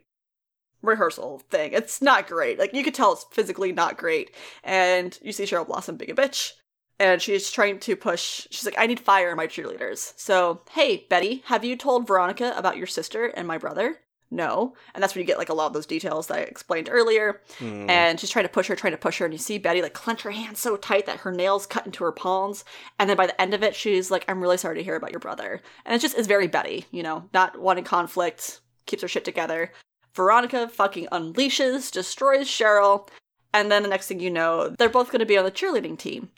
[0.82, 1.72] rehearsal thing.
[1.72, 2.58] It's not great.
[2.58, 4.34] Like you could tell it's physically not great.
[4.64, 6.52] And you see Cheryl Blossom being a bitch.
[7.00, 10.12] And she's trying to push she's like, I need fire in my cheerleaders.
[10.16, 13.96] So, hey, Betty, have you told Veronica about your sister and my brother?
[14.30, 14.74] No.
[14.94, 17.40] And that's when you get like a lot of those details that I explained earlier.
[17.58, 17.90] Mm.
[17.90, 19.94] And she's trying to push her, trying to push her, and you see Betty like
[19.94, 22.64] clench her hands so tight that her nails cut into her palms.
[22.98, 25.10] And then by the end of it, she's like, I'm really sorry to hear about
[25.10, 25.62] your brother.
[25.84, 29.72] And it's just it's very Betty, you know, not wanting conflict, keeps her shit together.
[30.14, 33.08] Veronica fucking unleashes, destroys Cheryl,
[33.52, 36.30] and then the next thing you know, they're both gonna be on the cheerleading team.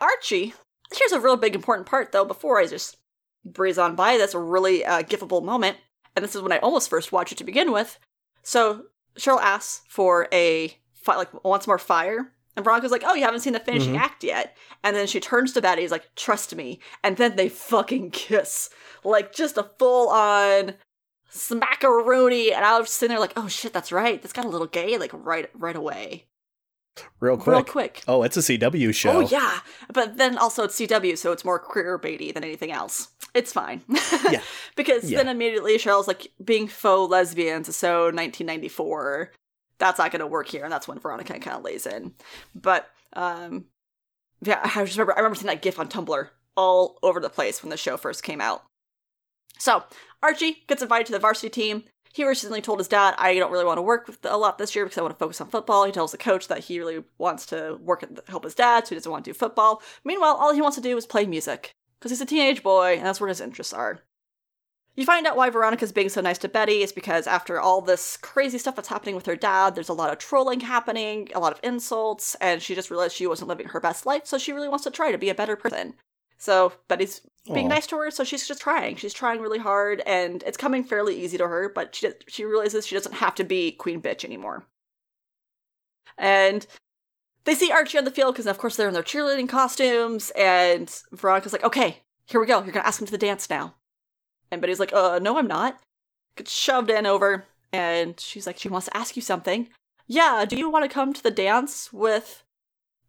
[0.00, 0.54] Archie,
[0.94, 2.96] here's a real big important part though, before I just
[3.44, 5.76] breeze on by this really uh, gifable moment,
[6.16, 7.98] and this is when I almost first watched it to begin with.
[8.42, 8.84] So
[9.18, 13.40] Cheryl asks for a fi- like wants more fire, and Veronica's like, "Oh, you haven't
[13.40, 14.00] seen the finishing Mhm.
[14.00, 17.48] act yet." And then she turns to Betty, is like, "Trust me," and then they
[17.48, 18.70] fucking kiss,
[19.04, 20.74] like just a full on
[21.32, 22.52] smackaroonie.
[22.54, 24.20] And I was sitting there like, "Oh shit, that's right.
[24.20, 26.26] This got a little gay like right right away,
[27.20, 27.54] real quick.
[27.54, 29.12] real quick." Oh, it's a CW show.
[29.12, 29.60] Oh yeah,
[29.92, 33.08] but then also it's CW, so it's more queer baity than anything else.
[33.34, 33.82] It's fine.
[34.30, 34.42] Yeah.
[34.76, 35.18] because Yeah.
[35.18, 39.32] then immediately Cheryl's like being faux lesbians, so 1994.
[39.78, 42.12] That's not going to work here, and that's when Veronica kind of lays in.
[42.54, 43.64] But um,
[44.42, 47.62] yeah, I just remember I remember seeing that GIF on Tumblr all over the place
[47.62, 48.62] when the show first came out.
[49.58, 49.84] So
[50.22, 51.84] Archie gets invited to the varsity team.
[52.12, 54.74] He recently told his dad, I don't really want to work with a lot this
[54.74, 55.84] year because I want to focus on football.
[55.84, 58.90] He tells the coach that he really wants to work and help his dad, so
[58.90, 59.80] he doesn't want to do football.
[60.04, 63.06] Meanwhile, all he wants to do is play music because he's a teenage boy and
[63.06, 64.00] that's where his interests are.
[64.96, 68.16] You find out why Veronica's being so nice to Betty is because after all this
[68.16, 71.52] crazy stuff that's happening with her dad, there's a lot of trolling happening, a lot
[71.52, 74.68] of insults, and she just realized she wasn't living her best life, so she really
[74.68, 75.94] wants to try to be a better person.
[76.40, 77.20] So but he's
[77.52, 77.74] being Aw.
[77.74, 78.96] nice to her, so she's just trying.
[78.96, 81.68] She's trying really hard, and it's coming fairly easy to her.
[81.68, 84.64] But she she realizes she doesn't have to be queen bitch anymore.
[86.16, 86.66] And
[87.44, 90.32] they see Archie on the field because, of course, they're in their cheerleading costumes.
[90.34, 92.62] And Veronica's like, "Okay, here we go.
[92.62, 93.74] You're gonna ask him to the dance now."
[94.50, 95.78] And Betty's like, "Uh, no, I'm not."
[96.36, 99.68] Gets shoved in over, and she's like, "She wants to ask you something."
[100.06, 102.44] Yeah, do you want to come to the dance with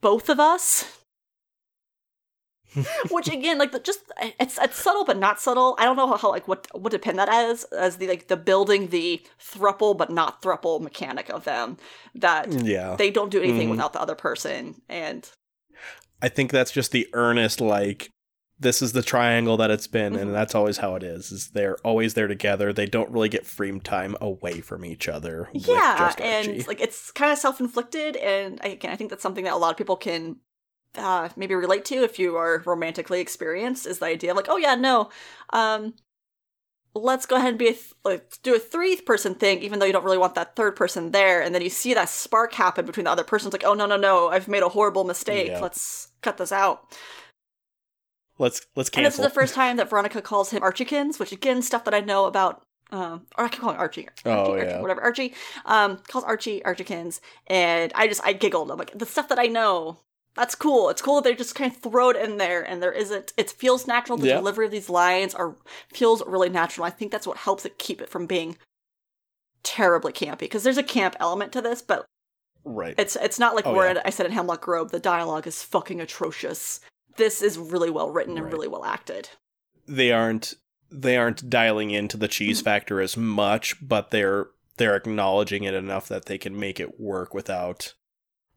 [0.02, 1.01] both of us?
[3.12, 4.00] Which again, like the, just
[4.40, 5.76] it's it's subtle but not subtle.
[5.80, 8.38] I don't know how, like what what to pin that as as the like the
[8.38, 11.78] building the thruple but not thruple mechanic of them
[12.16, 12.96] that Yeah.
[12.96, 13.72] they don't do anything Mhm.
[13.72, 15.30] without the other person and
[16.22, 18.10] I think that's just the earnest like
[18.60, 20.22] this is the triangle that it's been Mhm.
[20.22, 21.32] and that's always how it is.
[21.32, 22.72] Is they're always there together.
[22.72, 25.50] They don't really get free time away from each other.
[25.54, 29.58] yeah and like it's kind of self-inflicted and again i think that's something that a
[29.58, 30.38] lot of people can
[30.98, 34.58] uh maybe relate to if you are romantically experienced is the idea of like oh
[34.58, 35.10] yeah no
[35.52, 35.94] um
[36.94, 39.86] let's go ahead and be a th- like do a three person thing even though
[39.86, 42.86] you don't really want that third person there and then you see that spark happen
[42.86, 43.50] between the other person.
[43.50, 45.62] person's like oh no no no i've made a horrible mistake Yeah.
[45.62, 46.94] let's cut this out
[48.38, 49.00] let's let's cancel.
[49.06, 51.94] and this is the first time that Veronica calls him Archiekins, which again, stuff that
[51.94, 52.64] I know about.
[52.92, 54.82] Um, or I keep calling Archie, Archie, Oh, Archie, yeah.
[54.82, 55.34] whatever Archie.
[55.66, 58.70] Um, calls Archie Archiekins, and I just I giggled.
[58.72, 60.00] I'm like the stuff that I know.
[60.36, 60.90] That's cool.
[60.90, 63.34] It's cool that they just kind of throw it in there, and there isn't.
[63.36, 64.18] It feels natural.
[64.18, 64.36] The Yeah.
[64.38, 65.58] delivery of these lines are
[65.94, 66.86] feels really natural.
[66.86, 68.58] I think that's what helps it keep it from being
[69.64, 72.06] terribly campy because there's a camp element to this, but
[72.64, 72.94] Right.
[72.98, 74.02] It's it's not like Oh, where yeah.
[74.06, 76.80] I said in Hemlock Grove the dialogue is fucking atrocious.
[77.18, 79.30] This is really well written and really well acted.
[79.88, 80.54] they aren't
[80.92, 82.66] they aren't dialing into the cheese mm-hmm.
[82.66, 87.34] factor as much, but they're they're acknowledging it enough that they can make it work
[87.34, 87.94] without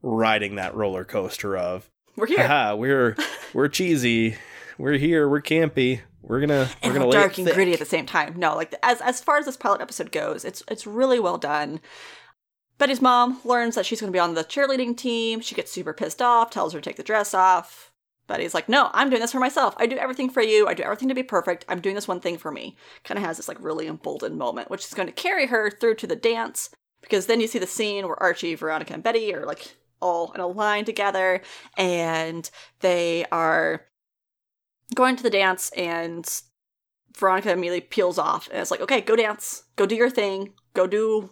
[0.04, 2.46] riding that roller coaster of We're here.
[2.46, 3.16] haha, we're
[3.54, 4.36] we're cheesy,
[4.78, 7.84] we're here, we're campy, we're gonna we're and gonna dark and thick." gritty at the
[7.84, 8.34] same time.
[8.36, 11.80] No, like as as far as this pilot episode goes, it's it's really well done.
[12.76, 15.40] Betty's mom learns that she's going to be on the cheerleading team.
[15.40, 17.92] She gets super pissed off, tells her to take the dress off.
[18.26, 19.74] Betty's like, "No, I'm doing this for myself.
[19.76, 20.66] I do everything for you.
[20.66, 21.64] I do everything to be perfect.
[21.68, 24.70] I'm doing this one thing for me." Kind of has this like really emboldened moment,
[24.70, 27.66] which is going to carry her through to the dance because then you see the
[27.66, 31.40] scene where Archie, Veronica, and Betty are like all in a line together,
[31.78, 32.48] and
[32.80, 33.86] they are
[34.94, 36.42] going to the dance and
[37.16, 40.86] Veronica immediately peels off and it's like, okay, go dance, go do your thing, go
[40.86, 41.30] do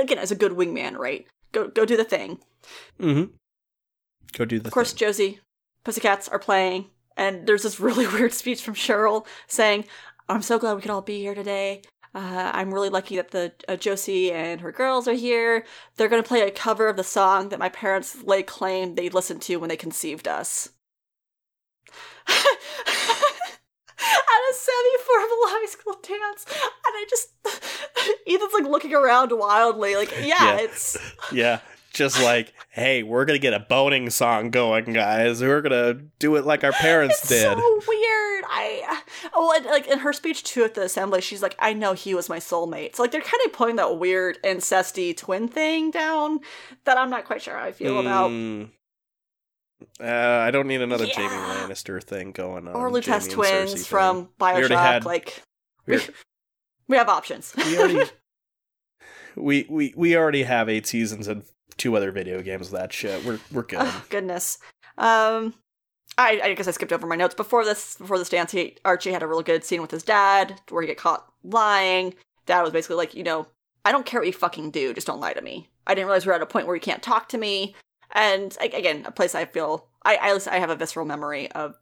[0.00, 1.26] again as a good wingman, right?
[1.52, 2.38] Go go do the thing.
[2.98, 3.32] Mhm.
[4.32, 4.98] Go do the Of course, thing.
[4.98, 5.40] Josie,
[5.84, 9.84] Pussycats are playing, and there's this really weird speech from Cheryl saying,
[10.28, 11.82] "I'm so glad we could all be here today.
[12.14, 15.64] Uh, I'm really lucky that the uh, Josie and her girls are here.
[15.96, 19.08] They're going to play a cover of the song that my parents lay claim they
[19.08, 20.70] listened to when they conceived us."
[23.96, 27.28] At a semi-formal high school dance, and I just
[28.26, 30.24] Ethan's like looking around wildly, like, yeah,
[30.56, 30.56] Yeah.
[30.60, 30.96] it's
[31.32, 31.60] Yeah.
[31.92, 35.40] Just like, hey, we're gonna get a boning song going, guys.
[35.40, 37.42] We're gonna do it like our parents it's did.
[37.42, 37.54] so
[37.86, 38.44] weird.
[38.48, 39.00] I
[39.34, 42.14] oh, and, like in her speech too at the assembly, she's like, "I know he
[42.14, 46.40] was my soulmate." So like they're kind of pulling that weird incesty twin thing down
[46.84, 48.30] that I'm not quite sure how I feel about.
[48.30, 48.70] Mm.
[50.00, 52.74] Uh, I don't need another Jaime Lannister thing going on.
[52.74, 54.70] Or and twins from Bioshock.
[54.70, 55.42] had- like
[55.86, 56.00] we,
[56.88, 57.54] we have options.
[57.56, 58.10] we already
[59.36, 61.44] we, we we already have eight seasons and
[61.76, 63.24] two other video games of that shit.
[63.24, 63.80] We're we're good.
[63.82, 64.58] Oh, goodness.
[64.96, 65.54] Um,
[66.16, 67.96] I, I guess I skipped over my notes before this.
[67.96, 70.86] Before this dance, he, Archie had a really good scene with his dad where he
[70.86, 72.14] get caught lying.
[72.46, 73.46] Dad was basically like, you know,
[73.84, 75.68] I don't care what you fucking do, just don't lie to me.
[75.86, 77.74] I didn't realize we're at a point where you can't talk to me.
[78.12, 81.50] And again, a place I feel I I, at least I have a visceral memory
[81.52, 81.76] of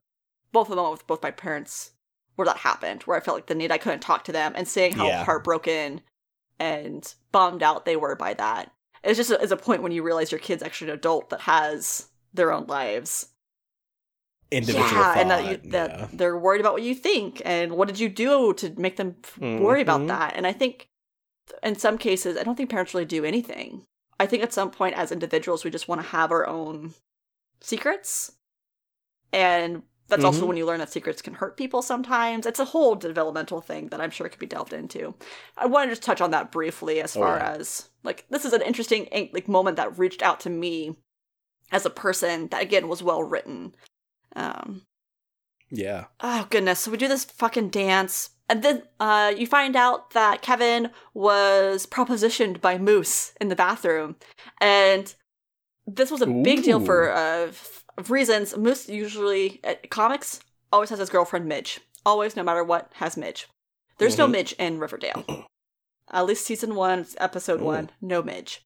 [0.52, 1.92] both of them with both my parents
[2.36, 4.66] where that happened, where I felt like the need I couldn't talk to them and
[4.66, 5.24] seeing how Yeah.
[5.24, 6.00] heartbroken
[6.58, 8.72] and bummed out they were by that.
[9.04, 11.42] It's just a, it's a point when you realize your kid's actually an adult that
[11.42, 13.28] has their own lives.
[14.52, 15.18] Individual yeah, thought.
[15.18, 16.08] and that, you, that yeah.
[16.12, 19.38] they're worried about what you think and what did you do to make them f-
[19.38, 20.08] worry about Mhm.
[20.08, 20.34] that.
[20.36, 20.88] And I think
[21.62, 23.84] in some cases, I don't think parents really do anything.
[24.20, 26.94] I think at some point, as individuals, we just want to have our own
[27.60, 28.32] secrets,
[29.32, 30.48] and that's also Mhm.
[30.48, 32.44] when you learn that secrets can hurt people sometimes.
[32.44, 35.14] It's a whole developmental thing that I'm sure could be delved into.
[35.56, 37.52] I want to just touch on that briefly as Oh, far yeah.
[37.52, 40.96] as like this is an interesting like moment that reached out to me
[41.70, 43.74] as a person that again was well written.
[44.36, 44.82] Um,
[45.70, 46.06] yeah.
[46.20, 50.42] oh goodness, so we do this fucking dance, and then uh, you find out that
[50.42, 54.16] Kevin was propositioned by Moose in the bathroom,
[54.60, 55.14] and
[55.86, 58.56] this was a big deal for uh, f- of reasons.
[58.56, 60.40] Moose usually at comics
[60.72, 63.46] always has his girlfriend Midge, always, no matter what, has Midge.
[63.98, 64.30] There's no Mhm.
[64.32, 65.24] Midge in Riverdale.
[66.10, 67.64] At least season one, episode Ooh.
[67.64, 68.62] one, no Midge,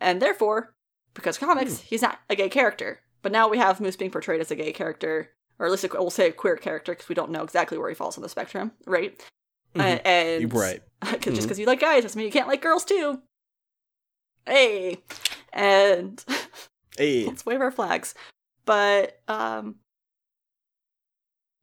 [0.00, 0.74] and therefore,
[1.14, 3.00] because comics, he's not a gay character.
[3.24, 5.88] But now we have Moose being portrayed as a gay character, or at least a,
[5.94, 8.28] we'll say a queer character because we don't know exactly where he falls on the
[8.28, 9.18] spectrum, right?
[9.74, 9.80] Mhm.
[9.80, 10.82] Uh, and Right.
[11.00, 11.34] 'cause- Mhm.
[11.34, 13.22] just because you like guys doesn't mean you can't like girls too.
[14.46, 15.02] Hey,
[15.54, 16.22] and
[16.98, 17.24] Hey.
[17.24, 18.14] let's wave our flags.
[18.66, 19.76] But um,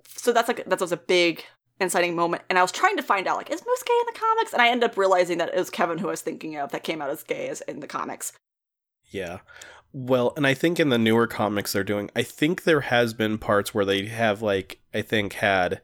[0.07, 1.45] so that's like that was a big
[1.79, 4.19] inciting moment, and I was trying to find out like is Moose gay in the
[4.19, 6.71] comics, and I ended up realizing that it was Kevin who I was thinking of
[6.71, 8.33] that came out as gay as in the comics.
[9.11, 9.39] Yeah.
[9.93, 13.37] Well, and I think in the newer comics they're doing, I think there has been
[13.37, 15.81] parts where they have like, I think had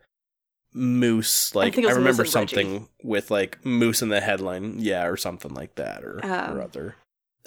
[0.74, 5.54] Moose, like it I, remember something with like Moose in the headline, yeah, or something
[5.54, 6.96] like that, or, Um, or other.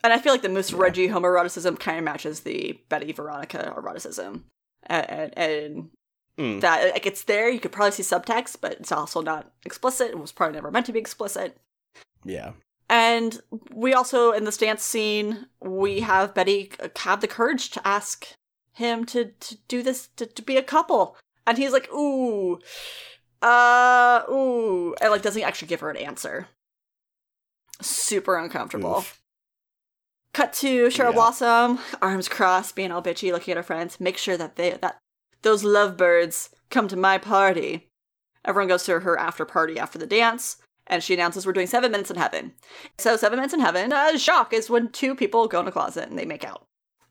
[0.02, 0.78] And I feel like the Moose Yeah.
[0.78, 4.44] Reggie homoeroticism kind of matches the Betty Veronica eroticism.
[4.84, 5.90] And, and, and
[6.38, 6.60] Mm.
[6.62, 7.50] that, like, it's there.
[7.50, 10.10] You could probably see subtext, but it's also not explicit.
[10.10, 11.58] It was probably never meant to be explicit.
[12.24, 12.52] Yeah.
[12.90, 13.40] And
[13.72, 18.26] we also, in this dance scene, we have Betty have the courage to ask
[18.74, 21.16] him to, to do this, to, to be a couple.
[21.46, 22.58] And he's like, ooh,
[23.42, 24.96] uh, ooh.
[25.00, 26.48] And, like, doesn't actually give her an answer.
[27.80, 28.96] Super uncomfortable.
[28.98, 29.22] Oof.
[30.32, 31.12] Cut to Cheryl Yeah.
[31.12, 34.00] Blossom, arms crossed, being all bitchy, looking at her friends.
[34.00, 34.98] Make sure that they that
[35.42, 37.88] those lovebirds come to my party.
[38.44, 40.56] Everyone goes to her after party after the dance,
[40.90, 42.52] and she announces we're doing seven minutes in heaven.
[42.98, 46.10] So seven minutes in heaven, uh, shock is when two people go in a closet
[46.10, 46.66] and they make out.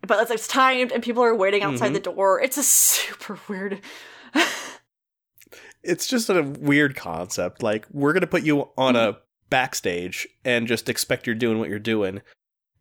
[0.05, 1.95] But it's, it's timed and people are waiting outside Mhm.
[1.95, 2.39] the door.
[2.41, 3.81] It's a super weird.
[5.81, 7.63] It's just a weird concept.
[7.63, 9.17] Like we're gonna put you on a
[9.49, 12.21] backstage and just expect you're doing what you're doing,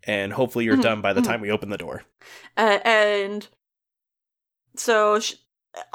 [0.02, 1.24] and hopefully you're Mhm, done by the mhm.
[1.26, 2.02] time we open the door.
[2.56, 3.46] Uh, and
[4.74, 5.34] so, sh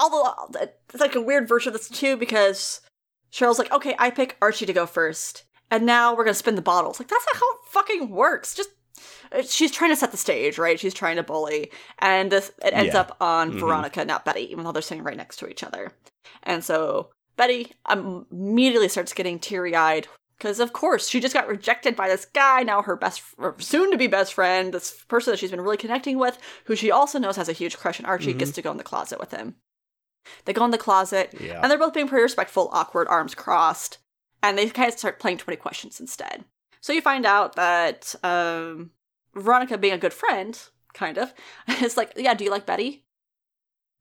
[0.00, 2.80] although it's like a weird version of this too, because
[3.34, 6.62] Cheryl's like, okay, I pick Archie to go first, and now we're gonna spin the
[6.62, 7.00] bottles.
[7.00, 8.54] Like that's not how it fucking works.
[8.54, 8.70] Just
[9.32, 10.78] uh, she's trying to set the stage, right?
[10.78, 13.00] She's trying to bully, and this it ends Yeah.
[13.00, 13.58] up on Mhm.
[13.60, 15.92] Veronica, not Betty, even though they're sitting right next to each other.
[16.44, 20.06] And so Betty immediately starts getting teary eyed
[20.38, 22.62] because, of course, she just got rejected by this guy.
[22.62, 23.22] Now her best,
[23.58, 26.90] soon to be best friend, this person that she's been really connecting with, who she
[26.92, 28.38] also knows has a huge crush on Archie, Mhm.
[28.38, 29.56] gets to go in the closet with him.
[30.44, 31.60] They go in the closet, Yeah.
[31.62, 33.98] and they're both being pretty respectful, awkward, arms crossed,
[34.42, 36.44] and they kind of start playing 20 questions instead.
[36.80, 38.90] So you find out that um,
[39.34, 40.58] Veronica, being a good friend,
[40.92, 41.32] kind of,
[41.82, 43.04] is like, yeah, do you like Betty?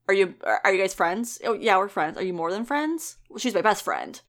[0.07, 1.39] Are you are you guys friends?
[1.45, 2.17] Oh yeah, we're friends.
[2.17, 3.17] Are you more than friends?
[3.29, 4.19] Well, she's my best friend.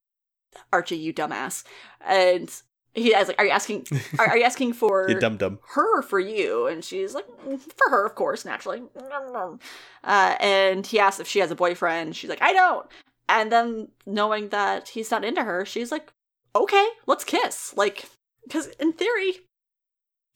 [0.72, 1.64] Archie, you dumbass.
[2.00, 2.48] And
[2.94, 3.86] he is like, are you asking?
[4.18, 5.58] Are, are you asking for you dum dum.
[5.74, 6.66] her or for you?
[6.66, 8.82] And she's like, "Mm, for her, of course, naturally.
[10.04, 12.14] Uh, and he asks if she has a boyfriend.
[12.14, 12.86] She's like, I don't.
[13.28, 16.12] And then knowing that he's not into her, she's like,
[16.54, 17.74] okay, let's kiss.
[17.76, 18.06] Like,
[18.44, 19.38] because in theory,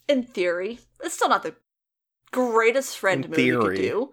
[0.08, 1.54] in theory, it's still not the
[2.32, 4.10] greatest friend In movie you could do.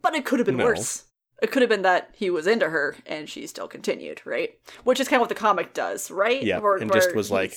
[0.00, 0.64] But it could have been No.
[0.64, 1.04] worse.
[1.42, 4.58] It could have been that he was into her and she still continued, right?
[4.84, 6.42] Which is kind of what the comic does, right?
[6.42, 7.56] Yeah, Where- and just was like-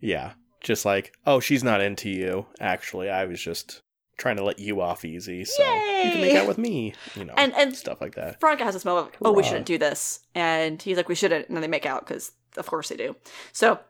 [0.00, 0.32] Yeah.
[0.60, 2.46] Just like, oh, she's not into you.
[2.60, 3.80] Actually, I was just
[4.18, 6.92] trying to let you off easy, so you can make out with me.
[7.16, 8.38] You know, And- and- stuff like that.
[8.40, 10.20] Veronica has this moment of, oh, we shouldn't do this.
[10.34, 11.48] And he's like, we shouldn't.
[11.48, 13.16] And then they make out because, of course, they do.
[13.52, 13.80] So,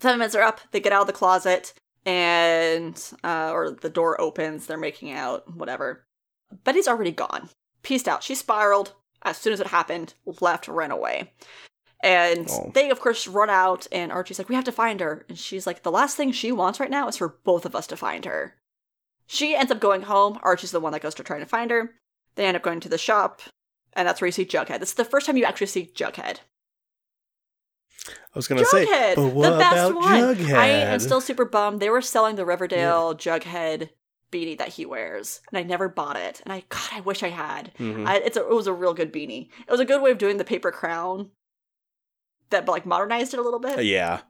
[0.00, 0.60] seven minutes are up.
[0.72, 1.72] They get out of the closet
[2.04, 4.66] and, uh, or the door opens.
[4.66, 6.04] They're making out, whatever.
[6.64, 7.48] Betty's already gone.
[7.84, 8.24] Pieced out.
[8.24, 11.32] She spiraled as soon as it happened, left, ran away.
[12.02, 12.70] And Oh.
[12.74, 13.86] they, of course, run out.
[13.92, 15.24] And Archie's like, we have to find her.
[15.28, 17.86] And she's like, the last thing she wants right now is for both of us
[17.86, 18.56] to find her.
[19.26, 20.38] She ends up going home.
[20.42, 21.94] Archie's the one that goes to try to find her.
[22.34, 23.40] They end up going to the shop,
[23.94, 24.80] and that's where you see Jughead.
[24.80, 26.38] This is the first time you actually see Jughead.
[28.06, 30.34] I was gonna say, Jughead, but what the best about one.
[30.34, 30.54] Jughead?
[30.54, 31.80] I am still super bummed.
[31.80, 33.90] They were selling the Riverdale Jughead
[34.34, 36.40] beanie that he wears, and I never bought it.
[36.44, 37.72] And I, God, I wish I had.
[37.78, 38.06] Mhm.
[38.06, 39.48] I, it's a, it was a real good beanie.
[39.66, 41.30] It was a good way of doing the paper crown
[42.50, 43.84] that like modernized it a little bit.
[43.84, 44.20] Yeah,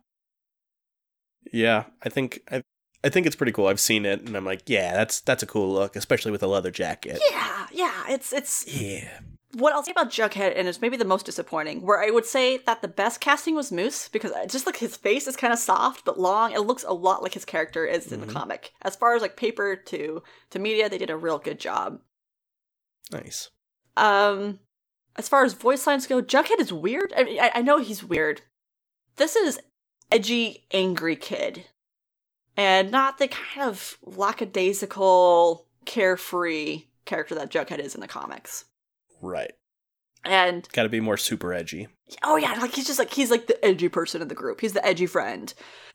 [1.53, 1.85] yeah.
[2.03, 2.62] I think I,
[3.03, 3.67] I think it's pretty cool.
[3.67, 6.47] I've seen it, and I'm like, yeah, that's that's a cool look, especially with a
[6.47, 7.21] leather jacket.
[7.31, 8.05] Yeah, yeah.
[8.09, 9.19] It's it's Yeah.
[9.55, 12.59] What I'll say about Jughead, and it's maybe the most disappointing, where I would say
[12.59, 16.05] that the best casting was Moose because just like his face is kind of soft
[16.05, 16.53] but long.
[16.53, 18.27] It looks a lot like his character is in Mhm.
[18.27, 18.73] the comic.
[18.83, 22.01] As far as like paper to to media, they did a real good job.
[23.12, 23.51] Nice.
[23.97, 24.61] Um,
[25.17, 27.12] as far as voice lines go, Jughead is weird.
[27.17, 28.43] I, mean, I, I know he's weird.
[29.17, 29.61] This is
[30.11, 31.67] edgy, angry kid,
[32.57, 38.64] and not the kind of lackadaisical, carefree character that Jughead is in the comics.
[39.25, 39.53] Right.
[40.25, 41.89] And Got to be more super edgy.
[42.23, 44.61] Oh yeah, like he's just like he's like the edgy person in the group.
[44.61, 45.53] He's the edgy friend.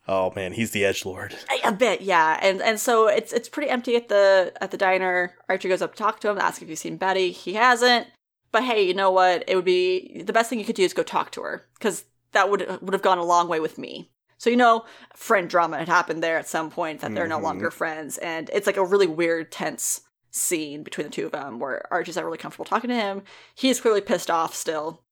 [0.08, 1.36] Oh man, he's the edge lord.
[1.64, 2.38] A, a bit, yeah.
[2.42, 5.36] And and so it's it's pretty empty at the at the diner.
[5.48, 7.32] Archie goes up to talk to him, ask if he's seen Betty.
[7.32, 8.08] He hasn't.
[8.52, 9.44] But hey, you know what?
[9.48, 12.06] It would be the best thing you could do is go talk to her because
[12.32, 14.12] that would would have gone a long way with me.
[14.38, 17.44] So you know, friend drama had happened there at some point that they're no Mhm.
[17.44, 21.60] longer friends, and it's like a really weird, tense scene between the two of them
[21.60, 23.24] where Archie's not really comfortable talking to him.
[23.56, 25.04] He's clearly pissed off still.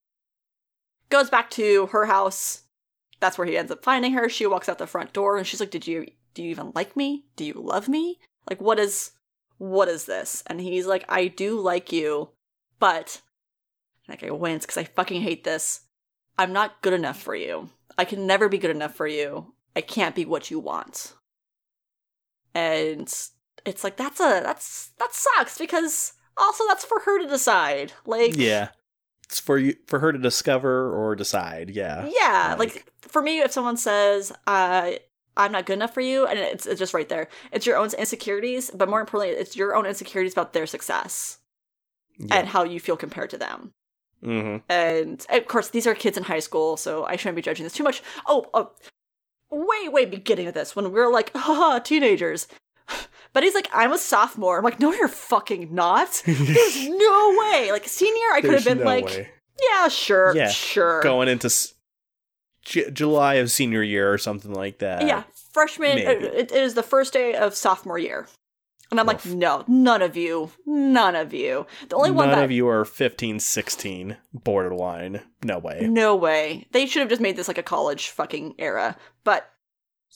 [1.10, 2.62] Goes back to her house.
[3.20, 4.28] That's where he ends up finding her.
[4.28, 6.96] She walks out the front door and she's like, "Did you do you even like
[6.96, 7.24] me?
[7.36, 8.20] Do you love me?
[8.48, 9.12] Like what is
[9.56, 12.30] what is this?" And he's like, "I do like you,
[12.78, 13.22] but
[14.08, 15.80] like I wince because I fucking hate this.
[16.38, 17.70] I'm not good enough for you.
[17.96, 19.54] I can never be good enough for you.
[19.74, 21.14] I can't be what you want."
[22.54, 23.12] And
[23.68, 27.92] it's like that's a that's that sucks because also that's for her to decide.
[28.06, 28.68] Like Yeah.
[29.24, 31.68] It's for you for her to discover or decide.
[31.70, 32.08] Yeah.
[32.20, 34.92] yeah, Like- like, for me, if someone says, uh,
[35.36, 37.90] "I'm not good enough for you," and it's, it's just right there, it's your own
[37.98, 41.38] insecurities, but more importantly, it's your own insecurities about their success
[42.18, 42.36] Yeah.
[42.38, 43.72] and how you feel compared to them.
[44.24, 44.64] mm-hmm.
[44.70, 47.74] And of course, these are kids in high school, so I shouldn't be judging this
[47.74, 48.02] too much.
[48.26, 48.70] Oh, oh
[49.50, 52.48] way, way beginning of this when we were like, haha, teenagers.
[53.34, 54.58] But he's like, I'm a sophomore.
[54.58, 56.22] I'm like, no, you're fucking not.
[56.26, 57.70] There's no way.
[57.70, 59.32] Like senior, I could have been like,
[59.70, 61.02] yeah, sure, Yeah, sure.
[61.02, 61.74] Going into s-
[62.62, 65.06] J- July of senior year or something like that.
[65.06, 65.98] yeah, freshman.
[65.98, 68.26] Uh, it, it is the first day of sophomore year,
[68.90, 71.66] and I'm like, no, none of you, none of you.
[71.88, 75.20] The only one None that of you are 15, 16, borderline.
[75.44, 75.80] No way.
[75.82, 76.66] no way.
[76.72, 78.96] They should have just made this like a college fucking era.
[79.24, 79.48] But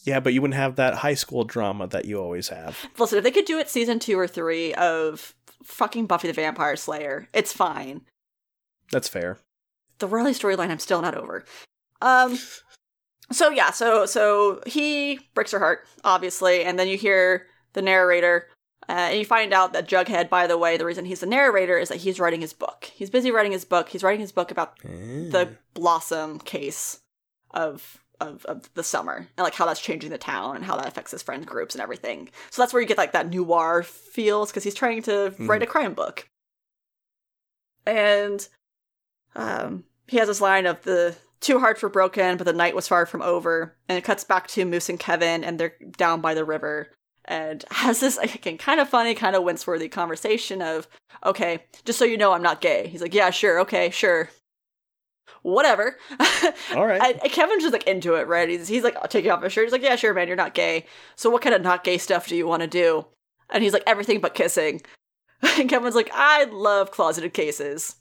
[0.04, 2.78] Yeah, but you wouldn't have that high school drama that you always have.
[2.98, 6.76] listen, if they could do it season two or three of fucking Buffy the Vampire
[6.76, 8.02] Slayer, it's fine.
[8.90, 9.38] That's fair.
[9.98, 11.44] the Riley storyline I'm still not over.
[12.00, 12.38] Um
[13.30, 18.48] so yeah, so so he breaks her heart, obviously, and then you hear the narrator
[18.88, 21.78] uh, and you find out that Jughead, by the way, the reason he's the narrator
[21.78, 22.90] is that he's writing his book.
[22.92, 23.88] He's busy writing his book.
[23.88, 27.00] He's writing his book about the Blossom case
[27.52, 30.88] of of, of the summer and like how that's changing the town and how that
[30.88, 32.28] affects his friend groups and everything.
[32.50, 35.66] So that's where you get like that noir feels because he's trying to write a
[35.66, 36.28] crime book.
[37.86, 38.46] And
[39.34, 42.88] um, he has this line of the two hearts were broken, but the night was
[42.88, 43.76] far from over.
[43.88, 46.92] And it cuts back to Moose and Kevin, and they're down by the river.
[47.24, 50.88] And has this again kind of funny, kind of wince-worthy conversation of,
[51.24, 52.86] okay, just so you know, I'm not gay.
[52.86, 54.30] He's like, yeah, sure, okay, sure,
[55.42, 55.96] whatever.
[56.74, 57.20] All right.
[57.24, 58.48] Kevin's just like into it, right?
[58.48, 59.64] He's, he's like taking off his shirt.
[59.64, 60.86] He's like, yeah, sure, man, you're not gay.
[61.16, 63.06] So what kind of not gay stuff do you want to do?
[63.50, 64.82] And he's like, everything but kissing.
[65.58, 67.96] And Kevin's like, I love closeted cases.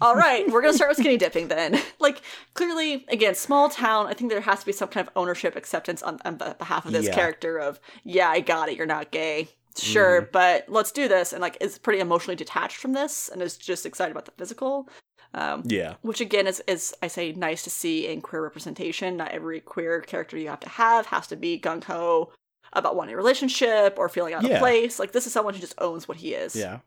[0.00, 1.78] All right, we're gonna start with skinny dipping then.
[1.98, 2.22] Like,
[2.54, 4.06] clearly, again, small town.
[4.06, 6.86] I think there has to be some kind of ownership acceptance on, on the behalf
[6.86, 7.14] of this Yeah.
[7.14, 8.76] character of, yeah, I got it.
[8.76, 10.30] You're not gay, sure, mm-hmm.
[10.32, 11.34] but let's do this.
[11.34, 14.88] And like, is pretty emotionally detached from this, and is just excited about the physical.
[15.32, 15.94] Um, yeah.
[16.02, 19.16] which again is, is I say nice to see in queer representation.
[19.16, 22.32] Not every queer character you have to have has to be gung ho
[22.72, 24.98] about wanting a relationship or feeling out of place.
[24.98, 26.56] Like this is someone who just owns what he is.
[26.56, 26.80] Yeah.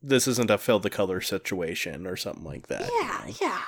[0.00, 2.86] This isn't a fill the color situation or something like that.
[2.86, 3.34] you yeah, know?
[3.40, 3.60] yeah.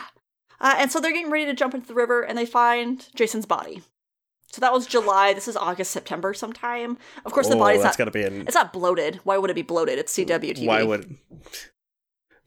[0.60, 3.46] Uh, and so they're getting ready to jump into the river, and they find Jason's
[3.46, 3.82] body.
[4.52, 5.32] So that was July.
[5.32, 6.98] This is August, September, sometime.
[7.24, 8.04] Of course, the Oh, body's that's not.
[8.04, 8.42] got to be an.
[8.42, 9.20] It's not bloated.
[9.24, 9.98] Why would it be bloated?
[9.98, 10.66] It's CW TV.
[10.66, 11.16] Why would.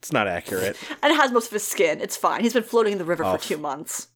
[0.04, 0.76] It's not accurate.
[1.02, 1.98] and it has most of his skin.
[2.02, 2.42] It's fine.
[2.42, 3.36] He's been floating in the river Oh.
[3.38, 4.08] for two months.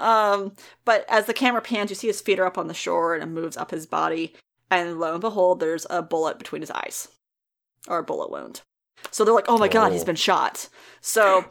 [0.00, 0.52] Um,
[0.84, 3.22] but as the camera pans, you see his feet are up on the shore and
[3.22, 4.34] it moves up his body,
[4.70, 7.08] and lo and behold, there's a bullet between his eyes,
[7.88, 8.62] or a bullet wound.
[9.10, 10.68] So they're like, "Oh my god, he's been shot."
[11.00, 11.44] So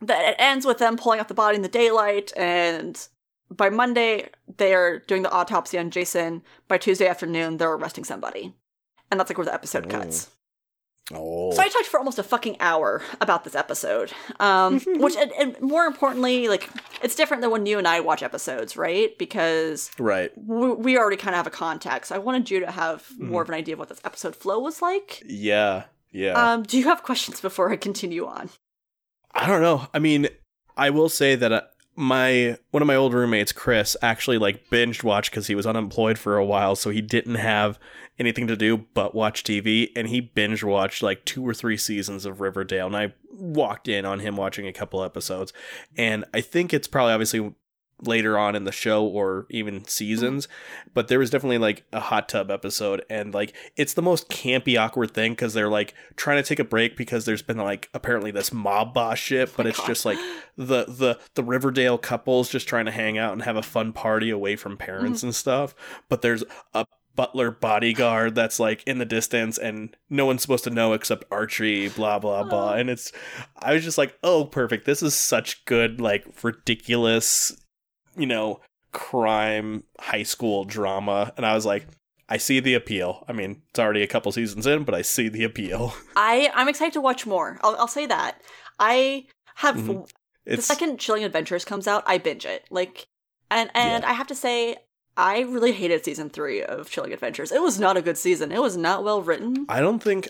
[0.00, 3.06] that it ends with them pulling out the body in the daylight, and
[3.50, 6.42] by Monday they are doing the autopsy on Jason.
[6.68, 8.54] By Tuesday afternoon, they're arresting somebody,
[9.10, 9.90] and that's like where the episode Oh.
[9.98, 10.30] cuts.
[11.12, 11.52] Oh.
[11.52, 15.60] So I talked for almost a fucking hour about this episode, um, which, and, and
[15.60, 16.68] more importantly, like
[17.02, 19.16] it's different than when you and I watch episodes, right?
[19.18, 20.32] Because right.
[20.36, 22.10] we, we already kind of have a context.
[22.10, 24.80] I wanted you to have more of an idea of what this episode flow was
[24.80, 25.22] like.
[25.26, 25.84] Yeah.
[26.10, 26.52] Yeah.
[26.52, 28.48] Um, do you have questions before I continue on?
[29.34, 29.88] I don't know.
[29.92, 30.28] I mean,
[30.76, 31.62] I will say that uh,
[31.96, 36.18] my one of my old roommates, Chris, actually like binged watch because he was unemployed
[36.18, 37.78] for a while, so he didn't have
[38.18, 42.24] anything to do but watch TV, and he binge watched like two or three seasons
[42.24, 45.52] of Riverdale, and I walked in on him watching a couple episodes,
[45.96, 47.54] and I think it's probably obviously
[48.02, 50.48] later on in the show or even seasons
[50.92, 54.78] but there was definitely like a hot tub episode and like it's the most campy
[54.78, 58.30] awkward thing because they're like trying to take a break because there's been like apparently
[58.30, 59.86] this mob boss shit but it's God.
[59.86, 60.18] just like
[60.56, 64.28] the the the riverdale couples just trying to hang out and have a fun party
[64.28, 65.28] away from parents mm-hmm.
[65.28, 65.74] and stuff
[66.08, 66.42] but there's
[66.74, 66.84] a
[67.16, 71.88] butler bodyguard that's like in the distance and no one's supposed to know except archie
[71.88, 73.12] blah blah blah and it's
[73.62, 77.56] i was just like oh perfect this is such good like ridiculous
[78.16, 78.60] you know
[78.92, 81.86] crime high school drama and i was like
[82.28, 85.28] i see the appeal i mean it's already a couple seasons in but i see
[85.28, 87.58] the appeal I I'm excited to watch more.
[87.62, 88.40] I'll, I'll say that.
[88.78, 90.08] I have Mhm.
[90.46, 92.64] the second Chilling Adventures comes out, I binge it.
[92.70, 93.06] Like,
[93.50, 94.10] and and Yeah.
[94.10, 94.76] I have to say,
[95.16, 97.52] I really hated season three of Chilling Adventures.
[97.52, 98.50] It was not a good season.
[98.52, 99.66] It was not well written.
[99.68, 100.28] i don't think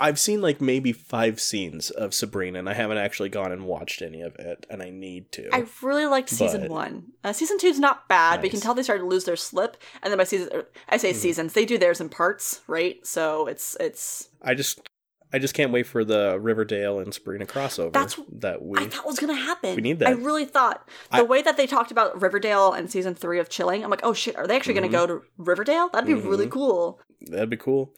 [0.00, 4.02] i've seen like maybe five scenes of sabrina and i haven't actually gone and watched
[4.02, 7.04] any of it and i need to I really liked season But- one.
[7.22, 9.76] Uh, season two's not bad, but you can tell they started to lose their slip.
[10.02, 10.48] And then by season,
[10.88, 11.16] I say Mhm.
[11.16, 12.96] seasons, they do theirs in parts, right?
[13.06, 14.28] So it's it's.
[14.42, 14.80] i just
[15.34, 19.04] i just can't wait for the riverdale and sabrina crossover That's- that we I thought
[19.06, 19.74] was gonna happen.
[19.76, 20.08] We need that.
[20.08, 23.48] I really thought the I- way that they talked about Riverdale and season three of
[23.48, 23.82] Chilling.
[23.84, 24.90] I'm like, oh shit, are they actually Mhm.
[24.92, 25.88] gonna go to Riverdale?
[25.92, 26.50] That'd be really Mhm.
[26.52, 27.00] cool.
[27.30, 27.92] that'd be cool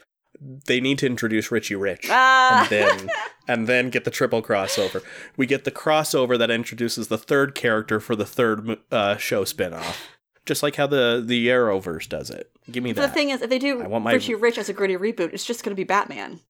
[0.66, 2.60] they need to introduce richie rich Ah.
[2.60, 3.08] and then
[3.48, 5.02] and then get the triple crossover.
[5.36, 9.96] We get the crossover that introduces the third character for the third uh, show spinoff,
[10.44, 12.50] just like how the the Arrowverse does it.
[12.70, 13.00] Give me that.
[13.00, 15.32] the thing is, if they do I want my- Richie Rich as a gritty reboot,
[15.32, 16.40] it's just gonna be Batman.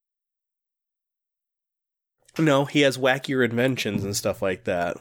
[2.38, 4.96] No, he has wackier inventions and stuff like that.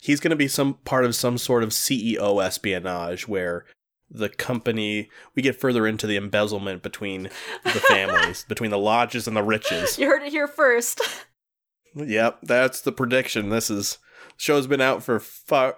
[0.00, 3.64] he's going to be some part of some sort of CEO espionage where
[4.10, 7.24] the company we get further into the embezzlement between
[7.64, 9.98] the families, between the lodges and the riches.
[9.98, 11.00] You heard it here first.
[11.94, 13.50] Yep, that's the prediction.
[13.50, 13.98] This is
[14.36, 15.74] show's been out for fi-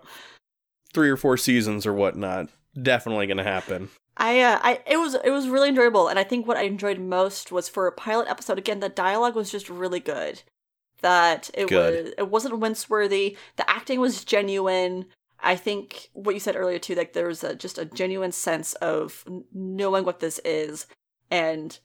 [0.95, 2.49] three or four seasons or whatnot.
[2.81, 3.91] Definitely going to happen.
[4.17, 6.99] I, uh, I, it was, it was really enjoyable, and I think what I enjoyed
[6.99, 8.59] most was for a pilot episode.
[8.59, 10.43] Again, the dialogue was just really good.
[11.03, 12.05] That it Good.
[12.05, 13.37] was, it wasn't wince-worthy.
[13.57, 15.07] The acting was genuine.
[15.41, 18.75] I think what you said earlier too, like there was a, just a genuine sense
[18.75, 20.87] of knowing what this is,
[21.31, 21.79] and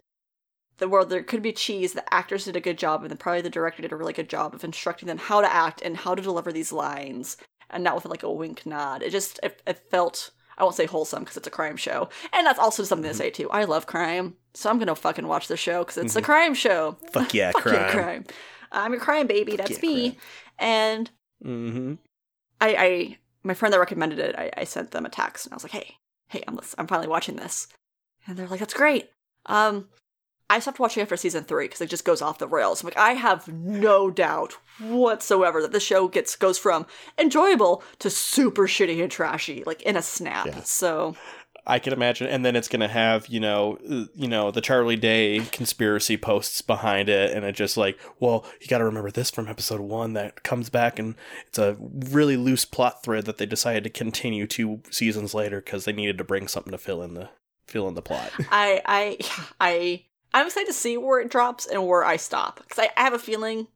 [0.77, 1.93] the world there could be cheese.
[1.93, 4.29] The actors did a good job, and then probably the director did a really good
[4.29, 7.37] job of instructing them how to act and how to deliver these lines,
[7.69, 9.01] and not with like a wink nod.
[9.01, 12.45] It just it, it felt I won't say wholesome because it's a crime show, and
[12.45, 13.17] that's also something to mm-hmm.
[13.17, 13.49] say too.
[13.49, 16.25] I love crime, so I'm gonna fucking watch the show because it's a mm-hmm.
[16.25, 16.97] crime show.
[17.11, 17.75] Fuck yeah, Fuck crime.
[17.75, 18.25] yeah, crime.
[18.71, 19.55] I'm a crying baby.
[19.55, 20.11] That's me.
[20.11, 20.21] crime.
[20.59, 21.11] And
[21.45, 21.93] Mm-hmm.
[22.59, 25.55] I, I, my friend that recommended it, I, I sent them a text and I
[25.55, 25.97] was like, "Hey,
[26.29, 27.67] hey, I'm I'm finally watching this,"
[28.25, 29.11] and they're like, "That's great."
[29.45, 29.87] Um,
[30.49, 32.81] I stopped watching after season three because it just goes off the rails.
[32.81, 36.85] I'm like, I have no doubt whatsoever that the show gets goes from
[37.19, 40.47] enjoyable to super shitty and trashy, like in a snap.
[40.47, 40.61] Yeah.
[40.63, 41.15] So
[41.67, 44.95] I can imagine, and then it's gonna have you know, uh, you know, the Charlie
[44.95, 49.29] Day conspiracy posts behind it, and it just like, well, you got to remember this
[49.29, 51.15] from episode one that comes back, and
[51.47, 55.85] it's a really loose plot thread that they decided to continue two seasons later because
[55.85, 57.29] they needed to bring something to fill in the
[57.67, 58.31] fill in the plot.
[58.51, 59.17] I, I,
[59.59, 63.03] I, I'm excited to see where it drops and where I stop because I, I
[63.03, 63.67] have a feeling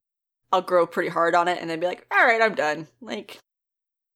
[0.51, 2.87] I'll grow pretty hard on it and then be like, all right, I'm done.
[3.01, 3.37] Like,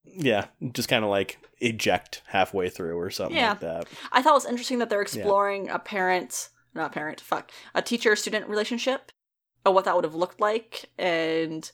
[0.05, 3.51] yeah, just kind of like eject halfway through or something Yeah.
[3.51, 3.87] like that.
[4.11, 8.15] I thought it was interesting that they're exploring a parent, not parent, fuck, a teacher
[8.15, 9.11] student relationship,
[9.65, 11.71] or what that would have looked like, and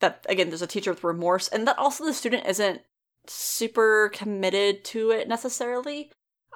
[0.00, 2.80] that again, there's a teacher with remorse, and that also the student isn't
[3.26, 6.10] super committed to it necessarily.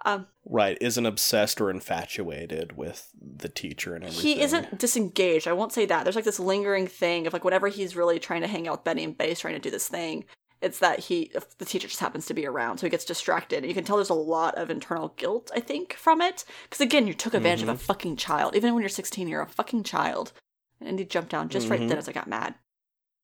[0.04, 4.22] Um, Right, isn't obsessed or infatuated with the teacher and everything.
[4.36, 5.48] he isn't disengaged.
[5.48, 6.04] I won't say that.
[6.04, 8.84] There's like this lingering thing of like whenever he's really trying to hang out with
[8.84, 10.24] Betty and Base, trying to do this thing.
[10.60, 13.58] It's that he, the teacher just happens to be around, so he gets distracted.
[13.58, 16.44] And you can tell there's a lot of internal guilt, I think, from it.
[16.64, 18.56] Because again, you took advantage of a fucking child.
[18.56, 20.32] Even when you're 16, you're a fucking child.
[20.80, 21.88] And he jumped down just right Mhm.
[21.88, 22.54] then as I got mad.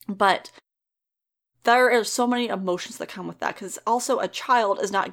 [0.06, 0.52] But
[1.64, 3.54] there are so many emotions that come with that.
[3.54, 5.12] Because also, a child is not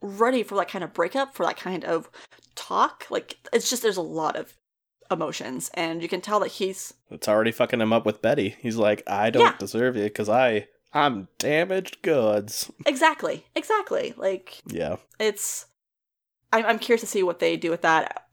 [0.00, 2.10] ready for that kind of breakup, for that kind of
[2.56, 3.06] talk.
[3.10, 4.54] Like, it's just, there's a lot of
[5.10, 5.70] emotions.
[5.74, 8.56] And you can tell that he's It's already fucking him up with Betty.
[8.60, 9.56] He's like, I don't Yeah.
[9.58, 12.70] deserve you because I I'm damaged goods.
[12.86, 14.14] exactly, exactly.
[14.16, 14.96] Like, Yeah.
[15.18, 15.66] it's
[16.52, 18.26] I'm, I'm curious to see what they do with that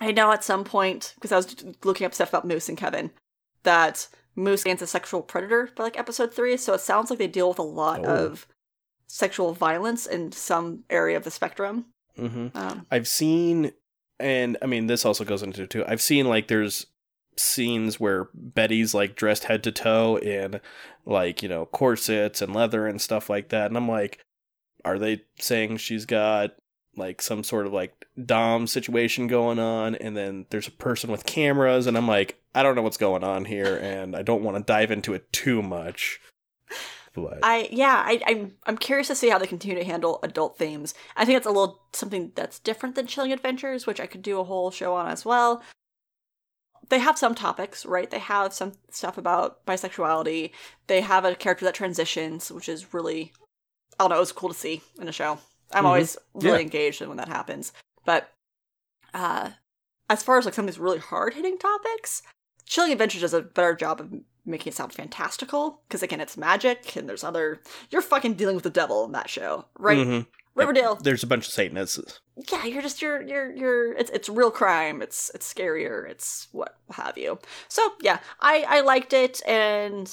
[0.00, 3.10] i know at some point because i was looking up stuff about moose and kevin
[3.62, 7.28] that moose is a sexual predator by like episode three so it sounds like they
[7.28, 8.26] deal with a lot Oh.
[8.26, 8.46] of
[9.06, 11.84] sexual violence in some area of the spectrum
[12.16, 13.72] hmm um, I've seen,
[14.18, 15.84] and I mean, this also goes into it too.
[15.86, 16.86] I've seen like there's
[17.36, 20.60] scenes where Betty's like dressed head to toe in
[21.04, 23.66] like, you know, corsets and leather and stuff like that.
[23.66, 24.24] And I'm like,
[24.84, 26.52] are they saying she's got
[26.96, 29.94] like some sort of like Dom situation going on?
[29.94, 33.24] And then there's a person with cameras, and I'm like, I don't know what's going
[33.24, 36.20] on here, and I don't want to dive into it too much.
[37.14, 40.56] But i yeah I, I'm, I'm curious to see how they continue to handle adult
[40.56, 44.22] themes i think it's a little something that's different than chilling adventures which i could
[44.22, 45.62] do a whole show on as well
[46.92, 48.10] they have some topics, right?
[48.10, 50.50] They have some stuff about bisexuality.
[50.88, 53.32] They have a character that transitions, which is really,
[53.98, 55.38] I don't know, it's cool to see in a show.
[55.72, 55.86] I'm Mhm.
[55.86, 56.62] always really Yeah.
[56.64, 57.72] engaged when that happens.
[58.04, 58.28] But
[59.14, 59.52] uh,
[60.10, 62.22] as far as like some of these really hard hitting topics,
[62.66, 64.12] Chilling Adventures does a better job of
[64.44, 65.82] making it sound fantastical.
[65.88, 67.62] Because again, it's magic and there's other.
[67.90, 70.06] You're fucking dealing with the devil in that show, right?
[70.06, 70.26] Mhm.
[70.54, 72.20] Riverdale, there's a bunch of Satanists.
[72.50, 75.00] yeah, you're just you're you're you're it's it's real crime.
[75.00, 76.08] It's it's scarier.
[76.08, 77.38] It's what have you.
[77.68, 80.12] So yeah, I I liked it, and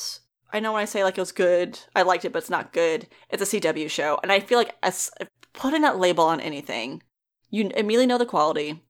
[0.54, 2.74] I know when I say like it was good, I liked it, but it's not
[2.74, 3.08] good.
[3.30, 5.12] It's a CW show, and I feel like as
[5.54, 7.04] putting that label on anything,
[7.50, 8.84] you immediately know the quality,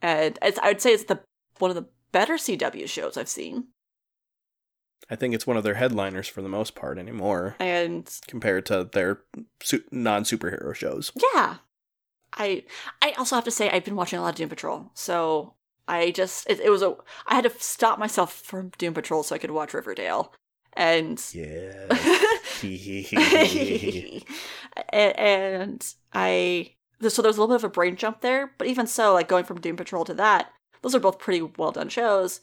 [0.00, 1.20] and it's I would say it's the
[1.58, 3.64] one of the better CW shows I've seen,
[5.10, 8.84] I think it's one of their headliners for the most part anymore, and compared to
[8.92, 9.20] their
[9.62, 11.12] su- non superhero shows.
[11.34, 11.56] yeah
[12.36, 12.64] i
[13.00, 15.54] i also have to say i've been watching a lot of doom patrol so
[15.86, 16.92] i just it, it was a
[17.28, 20.32] i had to stop myself from doom patrol so i could watch riverdale
[20.76, 21.86] and Yeah.
[24.92, 26.72] A- and i
[27.08, 29.44] so there's a little bit of a brain jump there but even so like going
[29.44, 30.50] from doom patrol to that
[30.82, 32.40] those are both pretty well done shows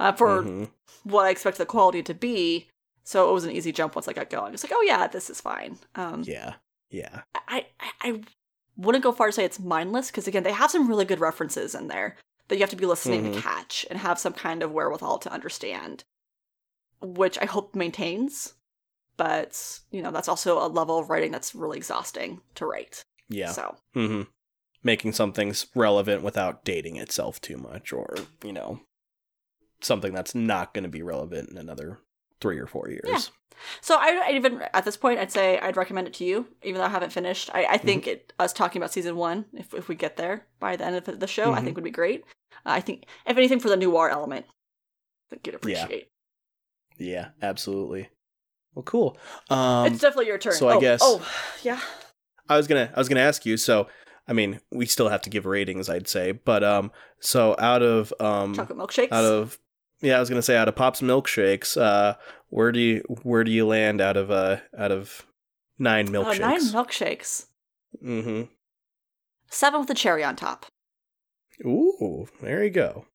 [0.00, 0.70] uh, for Mhm.
[1.04, 2.68] what I expect the quality to be.
[3.04, 4.54] So it was an easy jump once I got going.
[4.54, 5.78] It's like, oh yeah, this is fine.
[5.94, 6.54] Um, Yeah.
[6.90, 7.22] Yeah.
[7.48, 8.20] I, I, I
[8.76, 11.74] wouldn't go far to say it's mindless because again, they have some really good references
[11.74, 12.16] in there
[12.48, 13.42] that you have to be listening to Mhm.
[13.42, 16.04] catch and have some kind of wherewithal to understand,
[17.00, 18.54] which I hope maintains.
[19.16, 23.04] But you know, that's also a level of writing that's really exhausting to write.
[23.28, 23.52] Yeah.
[23.52, 24.22] So hmm
[24.82, 28.80] Making something's relevant without dating itself too much, or you know,
[29.84, 31.98] something that's not going to be relevant in another
[32.40, 33.04] three or four years.
[33.06, 33.18] Yeah.
[33.80, 36.80] So I, I even at this point, I'd say I'd recommend it to you, even
[36.80, 37.50] though I haven't finished.
[37.54, 40.74] I, I think it us talking about season one, if if we get there by
[40.76, 41.64] the end of the show, I Mhm.
[41.64, 42.24] think would be great.
[42.66, 45.82] Uh, I think if anything for the noir element, I think you'd Yeah.
[45.84, 46.08] appreciate.
[46.98, 48.08] Yeah, absolutely.
[48.74, 49.16] Well, cool.
[49.50, 50.52] Um, it's definitely your turn.
[50.54, 51.26] so I Oh, guess- Oh,
[51.62, 51.80] yeah.
[52.48, 53.56] I was gonna I was gonna ask you.
[53.56, 53.86] So,
[54.28, 58.12] I mean, we still have to give ratings, I'd say, but um, so out of
[58.20, 59.12] um, Chocolate milkshakes.
[59.12, 59.58] out of
[60.04, 62.14] yeah, I was gonna say out of Pop's milkshakes, uh,
[62.48, 65.26] where do you where do you land out of uh out of
[65.78, 66.40] nine milkshakes?
[66.40, 67.46] Oh, nine milkshakes.
[68.02, 68.42] mm-hmm.
[69.50, 70.66] Seven with a cherry on top.
[71.64, 73.06] Ooh, there you go.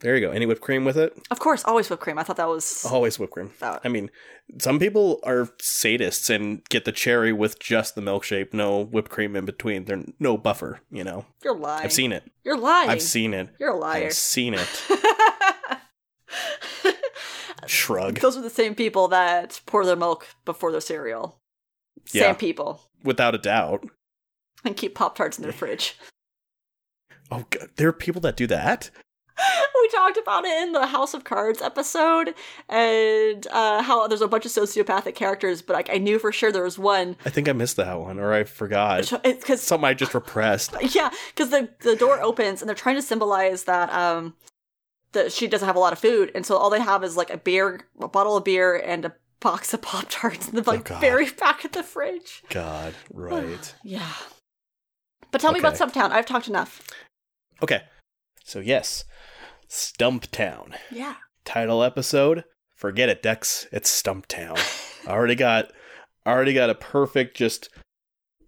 [0.00, 0.32] There you go.
[0.32, 1.16] Any whipped cream with it?
[1.30, 2.18] Of course, always whipped cream.
[2.18, 2.84] I thought that was.
[2.90, 3.52] Always whipped cream.
[3.60, 4.10] That- I mean,
[4.60, 9.36] some people are sadists and get the cherry with just the milkshake, no whipped cream
[9.36, 9.84] in between.
[9.84, 11.26] There's no buffer, you know.
[11.44, 11.84] You're lying.
[11.84, 12.24] I've seen it.
[12.42, 12.90] You're lying.
[12.90, 13.50] I've seen it.
[13.60, 14.06] You're a liar.
[14.06, 14.82] I've seen it.
[17.66, 18.20] Shrug.
[18.20, 21.38] Those are the same people that pour their milk before their cereal.
[22.04, 22.82] Same people.
[23.04, 23.84] Without a doubt.
[24.64, 25.96] And keep Pop Tarts in their fridge.
[27.30, 27.70] Oh, God.
[27.76, 28.90] there are people that do that?
[29.82, 32.34] we talked about it in the House of Cards episode,
[32.68, 36.52] and uh, how there's a bunch of sociopathic characters, but like I knew for sure
[36.52, 37.16] there was one.
[37.24, 39.10] I think I missed that one, or I forgot.
[39.24, 40.74] Because Something I just repressed.
[40.94, 44.34] yeah, because the the door opens and they're trying to symbolize that um
[45.12, 47.30] that she doesn't have a lot of food, and so all they have is like
[47.30, 50.84] a beer, a bottle of beer, and a box of Pop Tarts in the like
[50.84, 51.00] God.
[51.00, 52.42] very back of the fridge.
[52.48, 53.74] God, right.
[53.84, 54.12] Yeah.
[55.30, 55.84] But tell me about Okay.
[55.90, 56.10] Stumptown.
[56.10, 56.86] I've talked enough.
[57.62, 57.82] Okay.
[58.44, 59.04] So, yes,
[59.68, 60.74] Stumptown.
[60.90, 61.14] Yeah.
[61.44, 62.44] Title episode.
[62.76, 63.66] Forget it, Dex.
[63.72, 64.58] It's Stumptown.
[65.08, 65.72] already got
[66.26, 67.68] already got a perfect just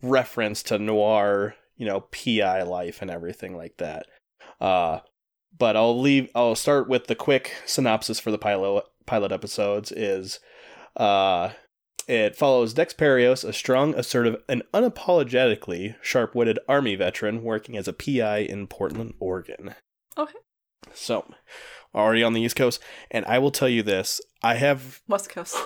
[0.03, 4.07] reference to noir, you know, PI life and everything like that.
[4.61, 5.01] Uh
[5.59, 10.40] but I'll leave I'll start with the quick synopsis for the pilot pilot episodes is
[10.96, 11.50] uh
[12.07, 17.94] it follows Dex Parios, a strong, assertive, and unapologetically sharp-witted army veteran working as a
[17.94, 19.74] PI in Portland, Oregon.
[20.18, 20.38] Okay.
[20.92, 21.24] So,
[21.94, 22.78] already on the East Coast,
[23.11, 25.57] and I will tell you this: I have West Coast.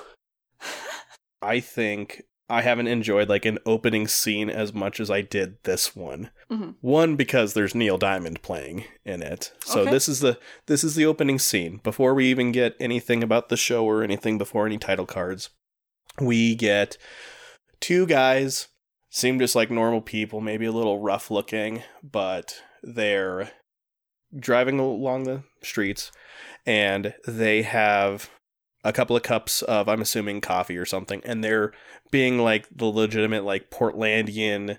[1.43, 5.95] I think I haven't enjoyed like an opening scene as much as I did this
[5.95, 6.31] one.
[6.51, 6.77] Mhm.
[6.81, 9.53] One because there's Neil Diamond playing in it.
[9.65, 9.91] So Okay.
[9.91, 13.57] this is the this is the opening scene before we even get anything about the
[13.57, 15.51] show or anything before any title cards.
[16.21, 16.97] We get
[17.81, 18.69] two guys
[19.11, 23.51] seem just like normal people, maybe a little rough looking, but they're
[24.39, 26.13] driving along the streets
[26.67, 28.31] and they have
[28.85, 31.72] a couple of cups of I'm assuming coffee or something and they're
[32.11, 34.79] being like the legitimate like Portlandian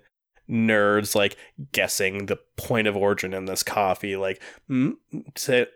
[0.50, 1.38] nerds like
[1.72, 4.94] guessing the point of origin in this coffee like mm,
[5.38, 5.68] say,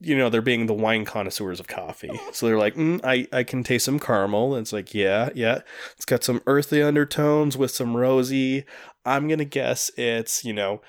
[0.00, 2.10] you know they're being the wine connoisseurs of coffee.
[2.32, 4.54] So they're like mm, I, I can taste some caramel.
[4.54, 5.60] And it's like yeah yeah
[5.94, 8.64] it's got some earthy undertones with some rosy.
[9.04, 10.80] I'm gonna guess it's you know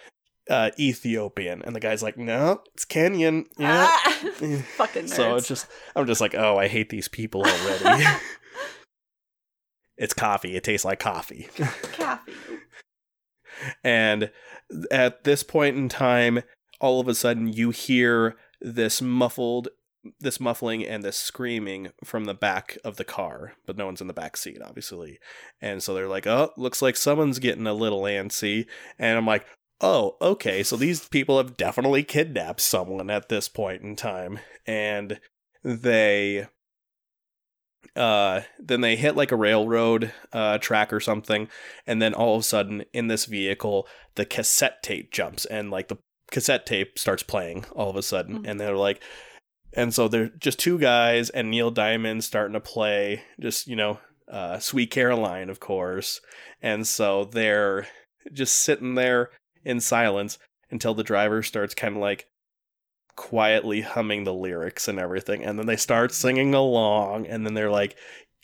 [0.50, 4.10] uh, ethiopian and the guy's like no it's kenyan yeah Ah!
[4.78, 5.10] Fucking nerds.
[5.10, 8.06] so it's just I'm just like, oh, I hate these people already.
[9.98, 10.56] it's coffee.
[10.56, 11.48] It tastes like coffee.
[11.94, 12.34] Coffee.
[13.84, 14.32] And
[14.92, 16.42] at this point in time,
[16.80, 19.70] all of a sudden you hear this muffled
[20.22, 24.08] this muffling and this screaming from the back of the car, but no one's in
[24.08, 25.20] the back seat, obviously.
[25.62, 28.66] And so they're like, "Oh, looks like someone's getting a little antsy."
[28.98, 29.46] And I'm like,
[29.82, 30.64] "Oh, okay.
[30.64, 35.20] So these people have definitely kidnapped someone at this point in time." And
[35.64, 36.48] they
[37.96, 41.48] uh then they hit like a railroad uh track or something
[41.88, 45.88] and then all of a sudden in this vehicle the cassette tape jumps and like
[45.88, 45.98] the
[46.30, 48.48] cassette tape starts playing all of a sudden Mhm.
[48.50, 49.02] and they're like
[49.74, 54.00] and so they're just two guys and Neil Diamond starting to play just you know
[54.28, 56.22] uh Sweet Caroline of course
[56.62, 57.88] and so they're
[58.32, 59.32] just sitting there
[59.70, 60.38] in silence
[60.70, 62.28] until the driver starts kind of like
[63.16, 67.72] quietly humming the lyrics and everything and then they start singing along and then they're
[67.72, 67.96] like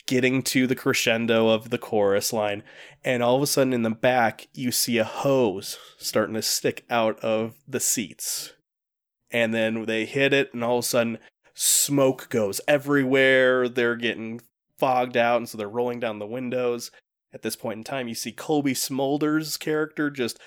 [0.06, 2.62] getting to the crescendo of the chorus line
[3.02, 6.84] and all of a sudden in the back you see a hose starting to stick
[6.90, 8.52] out of the seats
[9.30, 11.18] and then they hit it and all of a sudden
[11.54, 14.40] smoke goes everywhere they're getting
[14.78, 16.90] fogged out, and so they're rolling down the windows.
[17.32, 20.38] At this point in time, you see Cobie Smulders' character just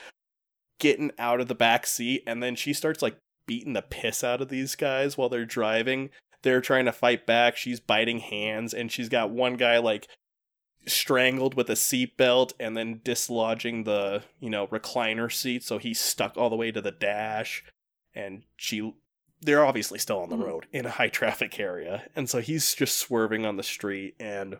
[0.79, 4.41] getting out of the back seat, and then she starts like beating the piss out
[4.41, 6.09] of these guys while they're driving.
[6.41, 7.57] They're trying to fight back.
[7.57, 10.07] She's biting hands, and she's got one guy like
[10.87, 16.37] strangled with a seatbelt and then dislodging the, you know, recliner seat so he's stuck
[16.37, 17.63] all the way to the dash.
[18.13, 18.93] And she
[19.41, 20.45] they're obviously still on the Mhm.
[20.45, 22.09] road in a high traffic area.
[22.13, 24.57] And so he's just swerving on the street and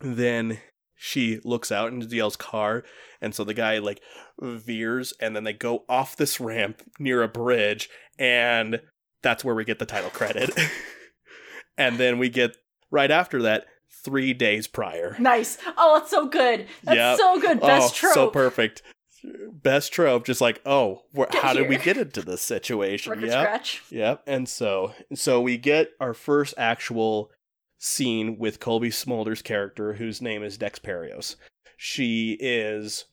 [0.00, 0.60] then
[0.96, 2.84] she looks out into DL's car
[3.20, 4.00] and so the guy like
[4.40, 7.88] veers and then they go off this ramp near a bridge
[8.18, 8.80] and
[9.22, 10.50] that's where we get the title credit.
[11.78, 12.56] and then we get
[12.90, 13.66] right after that
[14.04, 15.16] 3 days prior.
[15.18, 15.56] Nice.
[15.78, 16.66] Oh, it's so good.
[16.82, 17.18] That's Yep.
[17.18, 17.60] so good.
[17.60, 18.14] Best oh, trope.
[18.14, 18.82] so perfect.
[19.50, 23.40] Best trope just like, "Oh, how did we get into this situation?" Record Yep.
[23.40, 23.82] scratch.
[23.88, 24.22] Yep.
[24.26, 27.30] And so so we get our first actual
[27.84, 31.36] scene with Cobie Smulders' character, whose name is Dex Parios.
[31.76, 33.04] She is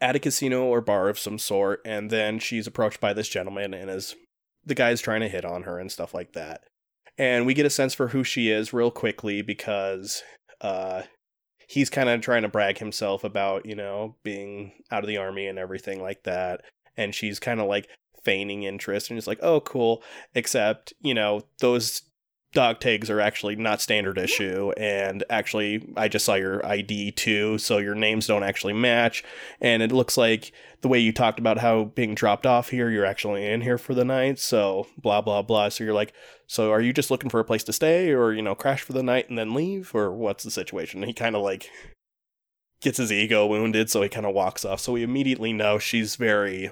[0.00, 3.72] at a casino or bar of some sort, and then she's approached by this gentleman
[3.72, 4.16] and is
[4.64, 6.64] the guy's trying to hit on her and stuff like that.
[7.16, 10.22] And we get a sense for who she is real quickly because
[10.60, 11.02] uh
[11.68, 15.46] he's kind of trying to brag himself about, you know, being out of the army
[15.46, 16.62] and everything like that.
[16.96, 17.88] And she's kind of like
[18.24, 20.02] feigning interest and just like, oh, cool.
[20.34, 22.02] Except, you know, those
[22.56, 24.72] dog tags are actually not standard issue.
[24.78, 27.58] And actually, I just saw your ID too.
[27.58, 29.22] So your names don't actually match.
[29.60, 33.04] And it looks like the way you talked about how being dropped off here, you're
[33.04, 34.38] actually in here for the night.
[34.38, 35.68] So blah, blah, blah.
[35.68, 36.14] So you're like,
[36.46, 38.94] so are you just looking for a place to stay or, you know, crash for
[38.94, 39.94] the night and then leave?
[39.94, 41.02] Or what's the situation?
[41.02, 41.68] And he kind of like
[42.80, 43.90] gets his ego wounded.
[43.90, 44.80] So he kind of walks off.
[44.80, 46.70] So we immediately know she's very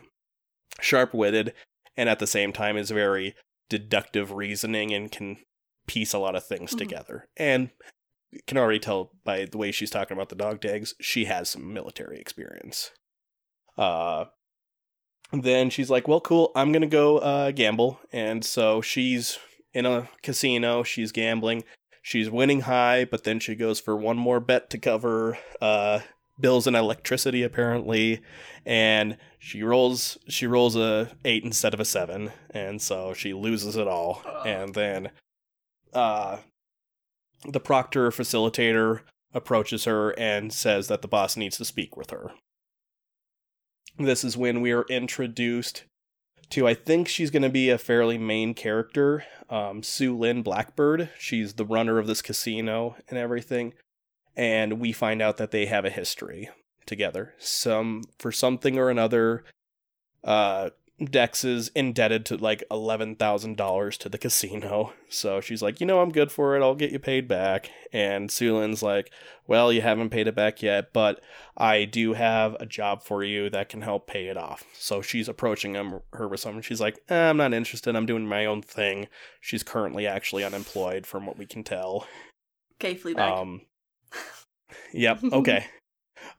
[0.80, 1.52] sharp witted
[1.94, 3.34] and at the same time is very
[3.68, 5.36] deductive reasoning and can
[5.86, 6.78] piece a lot of things Mhm.
[6.78, 7.28] together.
[7.36, 7.70] And
[8.30, 11.48] you can already tell by the way she's talking about the dog tags, she has
[11.50, 12.90] some military experience.
[13.76, 14.26] Uh
[15.32, 16.52] then she's like, "Well, cool.
[16.54, 19.38] I'm going to go uh gamble." And so she's
[19.72, 21.64] in a casino, she's gambling.
[22.02, 26.00] She's winning high, but then she goes for one more bet to cover uh
[26.38, 28.20] bills and electricity apparently
[28.66, 33.76] and she rolls she rolls a 8 instead of a 7 and so she loses
[33.76, 35.12] it all and then
[35.94, 36.38] uh
[37.46, 39.00] the proctor facilitator
[39.32, 42.32] approaches her and says that the boss needs to speak with her.
[43.98, 45.84] This is when we are introduced
[46.50, 51.10] to i think she's going to be a fairly main character um, sue lynn blackbird.
[51.18, 53.74] She's the runner of this casino and everything
[54.36, 56.50] and we find out that they have a history
[56.86, 57.34] together.
[57.38, 59.44] Some for something or another
[60.22, 60.70] uh
[61.02, 64.92] Dex is indebted to like $11,000 to the casino.
[65.08, 66.62] So she's like, you know, I'm good for it.
[66.62, 67.70] I'll get you paid back.
[67.92, 69.10] And Sue Lynn's like,
[69.48, 71.20] well, you haven't paid it back yet, but
[71.56, 74.62] I do have a job for you that can help pay it off.
[74.74, 76.62] So she's approaching him, her with something.
[76.62, 77.96] She's like, eh, I'm not interested.
[77.96, 79.08] I'm doing my own thing.
[79.40, 82.06] She's currently actually unemployed from what we can tell.
[82.74, 83.18] Okay, Fleabag.
[83.18, 83.62] Um,
[84.92, 85.18] yep.
[85.32, 85.66] Okay.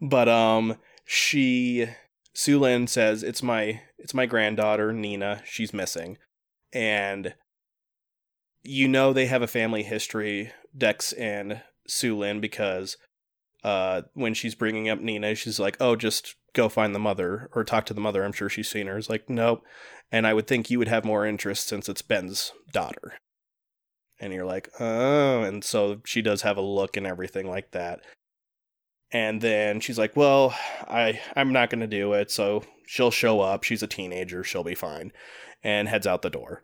[0.01, 1.88] but um, she
[2.36, 5.41] Sulin says it's my it's my granddaughter Nina.
[5.45, 6.20] She's missing,
[6.72, 7.34] and
[8.62, 12.97] you know they have a family history, Dex and Sue Lynn, because
[13.64, 17.64] uh, when she's bringing up Nina, she's like, "Oh, just go find the mother or
[17.64, 18.24] talk to the mother.
[18.24, 19.64] I'm sure she's seen her." It's like, nope.
[20.12, 23.14] And I would think you would have more interest since it's Ben's daughter.
[24.20, 28.01] And you're like, oh, and so she does have a look and everything like that.
[29.12, 30.53] And then she's like, "Well,
[30.88, 33.64] I I'm not going to do it." So she'll show up.
[33.64, 34.43] She's a teenager.
[34.43, 35.12] She'll be fine.
[35.64, 36.64] And heads out the door.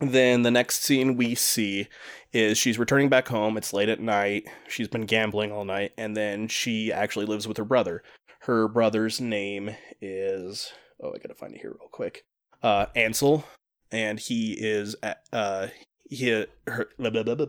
[0.00, 1.88] Then the next scene we see
[2.32, 3.56] is she's returning back home.
[3.56, 4.48] It's late at night.
[4.66, 8.02] She's been gambling all night and then she actually lives with her brother.
[8.40, 12.24] Her brother's name is oh, I got to find it here real quick.
[12.62, 13.44] Uh Ansel
[13.92, 14.96] and he is
[15.32, 15.66] uh
[16.08, 17.46] he her blah, blah, blah.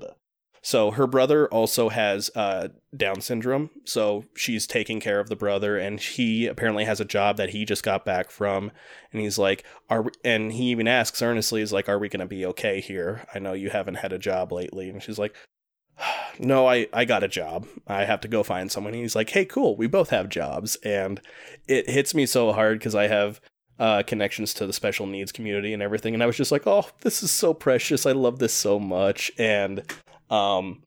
[0.64, 5.78] So her brother also has uh, Down syndrome, so she's taking care of the brother,
[5.78, 8.72] and he apparently has a job that he just got back from,
[9.12, 12.20] and he's like, "Are?" We, and he even asks earnestly, "Is like, are we going
[12.20, 13.26] to be okay here?
[13.34, 15.36] I know you haven't had a job lately," and she's like,
[16.40, 17.66] "No, I I got a job.
[17.88, 20.76] I have to go find someone." And he's like, "Hey, cool, we both have jobs,"
[20.84, 21.22] and
[21.68, 23.42] it hits me so hard because I have
[23.80, 26.14] uh, connections to the special needs community and everything.
[26.14, 28.06] And I was just like, oh, this is so precious.
[28.06, 29.32] I love this so much.
[29.40, 29.84] And
[30.32, 30.82] um,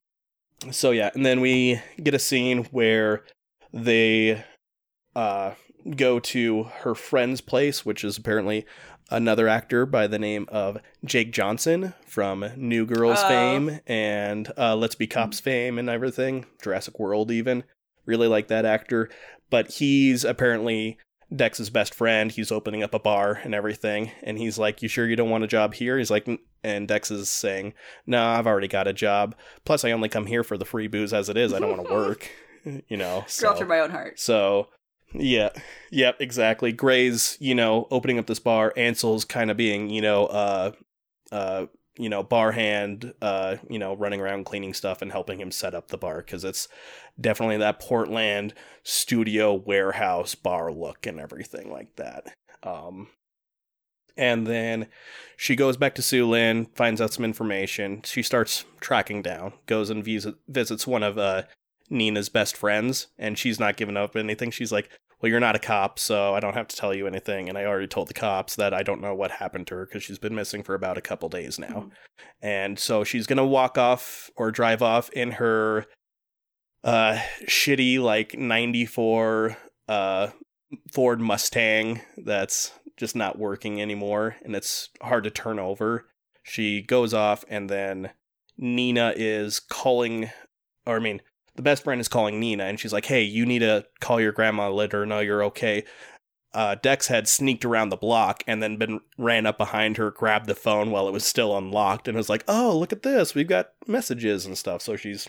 [0.71, 3.25] so yeah, and then we get a scene where
[3.73, 4.43] they
[5.15, 5.53] uh,
[5.97, 8.65] go to her friend's place, which is apparently
[9.11, 13.29] another actor by the name of Jake Johnson from New Girls Oh.
[13.29, 17.65] fame and uh, Let's Be Cops fame and everything, Jurassic World even.
[18.07, 19.11] Really like that actor,
[19.51, 20.99] but he's apparently
[21.35, 22.31] Dex's best friend.
[22.31, 25.45] He's opening up a bar and everything, and he's like, "You sure you don't want
[25.45, 26.29] a job here?" He's like,
[26.63, 27.75] and Dex is saying,
[28.07, 29.35] "No, I've already got a job.
[29.65, 31.53] Plus, I only come here for the free booze as it is.
[31.53, 32.31] I don't want to work."
[32.89, 33.51] You know, Girl so.
[33.51, 34.19] after my own heart.
[34.19, 34.69] So,
[35.13, 35.51] yeah,
[35.91, 36.73] yep, exactly.
[36.73, 38.73] Grey's, you know, opening up this bar.
[38.77, 40.73] Ansel's kind of being, you know, uh,
[41.31, 41.67] uh,
[41.97, 45.75] you know, bar hand, uh, you know, running around cleaning stuff and helping him set
[45.75, 46.69] up the bar because it's
[47.21, 52.35] definitely that Portland studio warehouse bar look and everything like that.
[52.63, 53.09] Um,
[54.17, 54.89] and then
[55.37, 58.03] she goes back to Sue Lynn, finds out some information.
[58.05, 61.43] She starts tracking down, goes and visit, visits one of uh,
[61.91, 64.51] Nina's best friends, and she's not giving up anything.
[64.51, 64.89] She's like,
[65.25, 67.49] Well, you're not a cop, so I don't have to tell you anything.
[67.49, 70.03] And I already told the cops that I don't know what happened to her because
[70.03, 71.67] she's been missing for about a couple days now.
[71.67, 71.91] Mhm.
[72.43, 75.87] And so she's going to walk off or drive off in her
[76.83, 79.57] uh, shitty, like 94
[79.89, 80.29] uh,
[80.93, 86.07] Ford Mustang that's just not working anymore and it's hard to turn over.
[86.43, 88.11] She goes off, and then
[88.59, 90.31] Nina is calling,
[90.85, 91.23] or I mean,
[91.57, 94.33] the best friend is calling Nina, and she's like, "Hey, you need to call your
[94.33, 95.85] grandma, let her know you're okay."
[96.53, 100.47] Uh, Dex had sneaked around the block and then been ran up behind her, grabbed
[100.47, 103.35] the phone while it was still unlocked, and was like, "Oh, look at this!
[103.35, 105.29] We've got messages and stuff." So she's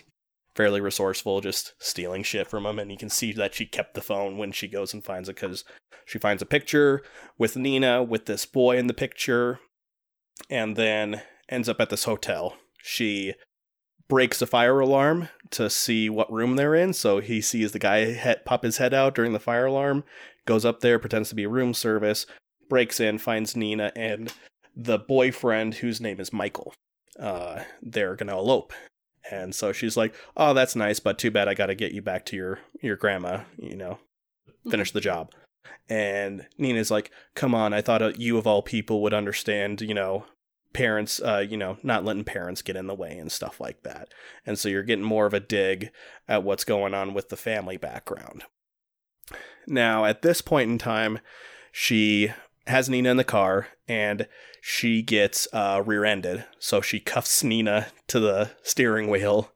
[0.54, 4.00] fairly resourceful, just stealing shit from him, and you can see that she kept the
[4.00, 5.64] phone when she goes and finds it because
[6.06, 7.02] she finds a picture
[7.36, 9.60] with Nina with this boy in the picture,
[10.48, 12.56] and then ends up at this hotel.
[12.82, 13.34] She
[14.08, 16.92] breaks a fire alarm to see what room they're in.
[16.92, 20.04] So he sees the guy head, pop his head out during the fire alarm,
[20.46, 22.26] goes up there, pretends to be room service,
[22.68, 24.32] breaks in, finds Nina and
[24.74, 26.74] the boyfriend, whose name is Michael.
[27.18, 28.72] Uh, they're gonna elope.
[29.30, 32.02] And so she's like, "Oh, that's nice, but too bad I got to get you
[32.02, 33.98] back to your your grandma, you know,
[34.70, 35.32] finish the job."
[35.88, 39.94] And Nina's like, "Come on, I thought uh, you of all people would understand, you
[39.94, 40.26] know,
[40.76, 44.12] parents, uh, you know, not letting parents get in the way and stuff like that."
[44.44, 45.90] And so you're getting more of a dig
[46.28, 48.44] at what's going on with the family background.
[49.66, 51.18] Now, at this point in time,
[51.72, 52.32] she
[52.66, 54.28] has Nina in the car and
[54.60, 56.44] she gets uh, rear-ended.
[56.58, 59.52] So she cuffs Nina to the steering wheel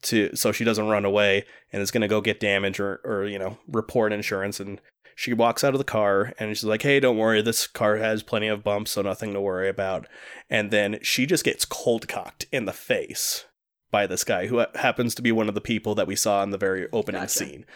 [0.00, 3.26] to so she doesn't run away and is going to go get damage or or
[3.26, 4.80] you know report insurance and
[5.18, 8.22] she walks out of the car and she's like hey don't worry this car has
[8.22, 10.06] plenty of bumps so nothing to worry about
[10.48, 13.44] and then she just gets cold cocked in the face
[13.90, 16.50] by this guy who happens to be one of the people that we saw in
[16.50, 17.32] the very opening Gotcha.
[17.32, 17.66] scene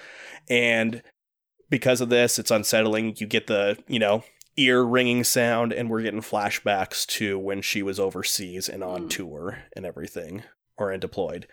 [0.49, 1.03] and
[1.69, 4.23] because of this it's unsettling you get the you know
[4.57, 9.11] ear ringing sound and we're getting flashbacks to when she was overseas and on Mm.
[9.11, 10.45] tour and everything
[10.79, 11.49] or and deployed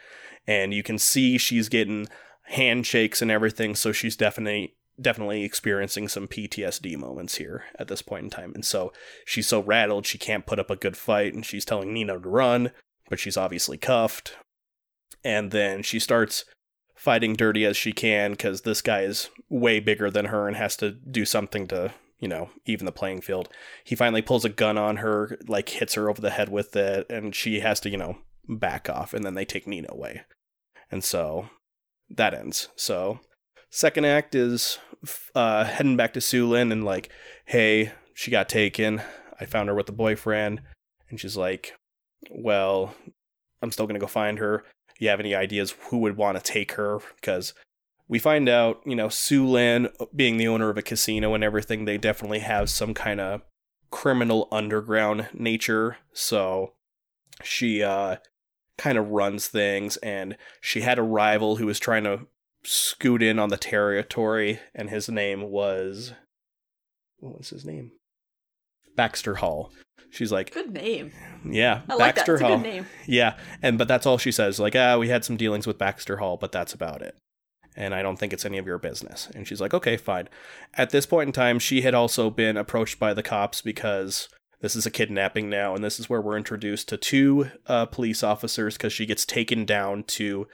[0.45, 2.07] and you can see she's getting
[2.43, 8.25] handshakes and everything so she's definitely definitely experiencing some PTSD moments here at this point
[8.25, 8.91] in time and so
[9.25, 12.29] she's so rattled she can't put up a good fight and she's telling Nina to
[12.29, 12.71] run
[13.09, 14.35] but she's obviously cuffed
[15.23, 16.45] and then she starts
[16.95, 20.75] fighting dirty as she can cuz this guy is way bigger than her and has
[20.77, 23.47] to do something to you know even the playing field
[23.83, 27.09] he finally pulls a gun on her like hits her over the head with it
[27.09, 28.17] and she has to you know
[28.49, 30.23] back off and then they take Nina away.
[30.91, 31.49] And so
[32.09, 32.69] that ends.
[32.75, 33.19] So
[33.69, 34.79] second act is
[35.35, 37.09] uh heading back to Sue Lynn and like,
[37.45, 39.01] hey, she got taken.
[39.39, 40.61] I found her with a boyfriend
[41.09, 41.73] and she's like,
[42.29, 42.93] well,
[43.61, 44.65] I'm still going to go find her.
[44.99, 47.53] You have any ideas who would want to take her because
[48.07, 51.85] we find out, you know, Sue Lynn being the owner of a casino and everything,
[51.85, 53.41] they definitely have some kind of
[53.91, 55.97] criminal underground nature.
[56.11, 56.73] So
[57.43, 58.17] she uh
[58.77, 62.27] kind of runs things and she had a rival who was trying to
[62.63, 66.13] scoot in on the territory and his name was
[67.19, 67.91] what was his name
[68.95, 69.71] baxter hall
[70.09, 71.11] she's like Good name.
[71.45, 72.25] yeah I like that.
[72.25, 72.85] baxter a hall good name.
[73.07, 76.17] yeah and but that's all she says like ah we had some dealings with baxter
[76.17, 77.15] hall but that's about it
[77.75, 80.27] and i don't think it's any of your business and she's like okay fine
[80.73, 84.27] at this point in time she had also been approached by the cops because
[84.61, 88.21] this is a kidnapping now and this is where we're introduced to two uh, police
[88.23, 90.45] officers because she gets taken down to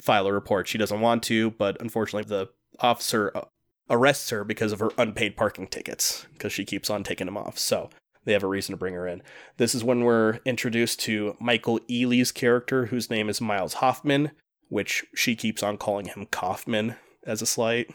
[0.00, 2.48] file a report she doesn't want to but unfortunately the
[2.80, 3.42] officer uh,
[3.90, 7.58] arrests her because of her unpaid parking tickets because she keeps on taking them off
[7.58, 7.90] so
[8.24, 9.22] they have a reason to bring her in
[9.58, 14.30] this is when we're introduced to Michael Ealy's character, whose name is Miles Hoffman,
[14.68, 17.94] which she keeps on calling him Kaufman as a slight.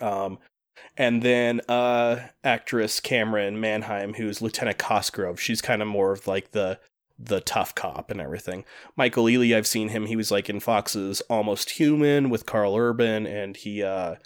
[0.00, 0.38] Um,
[0.96, 5.40] And then uh actress Camryn Manheim, who's Lieutenant Cosgrove.
[5.40, 6.78] She's kind of more of like the
[7.22, 8.64] the tough cop and everything.
[8.96, 10.06] Michael Ealy, I've seen him.
[10.06, 14.16] He was like in Fox's Almost Human with Karl Urban, and he uh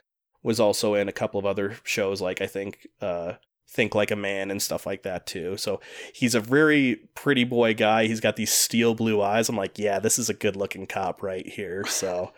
[0.42, 3.34] was also in a couple of other shows like I think uh
[3.66, 5.56] Think Like a Man and stuff like that too.
[5.56, 5.80] So
[6.14, 8.06] he's a very pretty boy guy.
[8.06, 9.48] He's got these steel blue eyes.
[9.48, 11.84] I'm like, yeah, this is a good looking cop right here.
[11.86, 12.32] So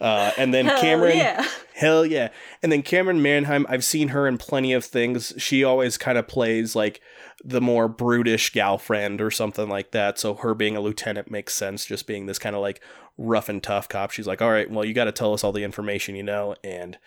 [0.00, 1.48] uh, and then Hell Camryn, yeah.
[1.74, 2.28] hell yeah.
[2.62, 5.32] And then Camryn Manheim, I've seen her in plenty of things.
[5.38, 7.00] She always kind of plays like
[7.44, 10.18] the more brutish gal friend or something like that.
[10.18, 12.80] So her being a lieutenant makes sense, just being this kind of like
[13.18, 14.10] rough and tough cop.
[14.10, 16.56] She's like, all right, well, you got to tell us all the information you know.
[16.64, 16.98] And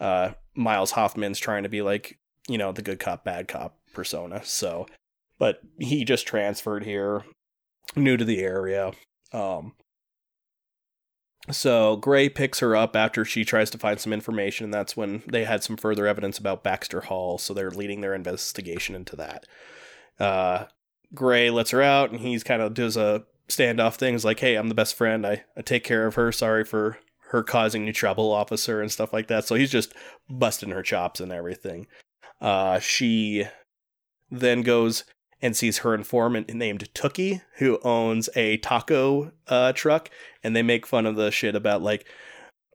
[0.00, 2.18] uh, Miles Hoffman's trying to be like,
[2.48, 4.44] you know, the good cop, bad cop persona.
[4.44, 4.86] So,
[5.38, 7.24] but he just transferred here,
[7.96, 8.92] new to the area.
[9.32, 9.74] Um,
[11.50, 15.22] so Grey picks her up after she tries to find some information, and that's when
[15.26, 17.38] they had some further evidence about Baxter Hall.
[17.38, 19.46] So they're leading their investigation into that.
[20.18, 20.64] Uh,
[21.14, 24.14] Grey lets her out, and he's kind of does a standoff thing.
[24.14, 25.26] He's like, "Hey, I'm the best friend.
[25.26, 26.32] I, I take care of her.
[26.32, 26.98] Sorry for
[27.30, 29.94] her causing you trouble, officer, and stuff like that." So he's just
[30.28, 31.86] busting her chops and everything.
[32.40, 33.46] Uh, she
[34.30, 35.04] then goes
[35.40, 40.10] and sees her informant named Tookie, who owns a taco uh, truck,
[40.42, 42.06] and they make fun of the shit about like,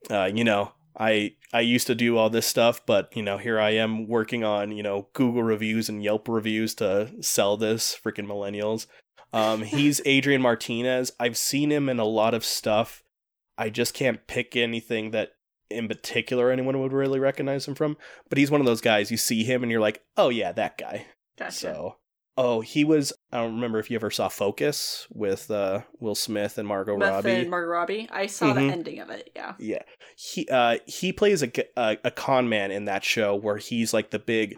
[0.09, 3.59] uh, you know, I I used to do all this stuff, but you know, here
[3.59, 8.27] I am working on you know Google reviews and Yelp reviews to sell this freaking
[8.27, 8.87] millennials.
[9.31, 11.11] Um, he's Adrian Martinez.
[11.19, 13.03] I've seen him in a lot of stuff.
[13.57, 15.33] I just can't pick anything that
[15.69, 17.97] in particular anyone would really recognize him from.
[18.29, 20.77] But he's one of those guys you see him and you're like, oh yeah, that
[20.77, 21.07] guy.
[21.37, 21.51] Gotcha.
[21.51, 21.95] So,
[22.37, 23.13] oh, he was.
[23.31, 27.31] I don't remember if you ever saw Focus with uh, Will Smith and Margot Robbie.
[27.31, 28.07] and Margot Robbie.
[28.11, 28.55] I saw Mhm.
[28.55, 29.29] the ending of it.
[29.35, 29.53] Yeah.
[29.59, 29.83] Yeah,
[30.15, 34.19] he uh he plays a a con man in that show where he's like the
[34.19, 34.57] big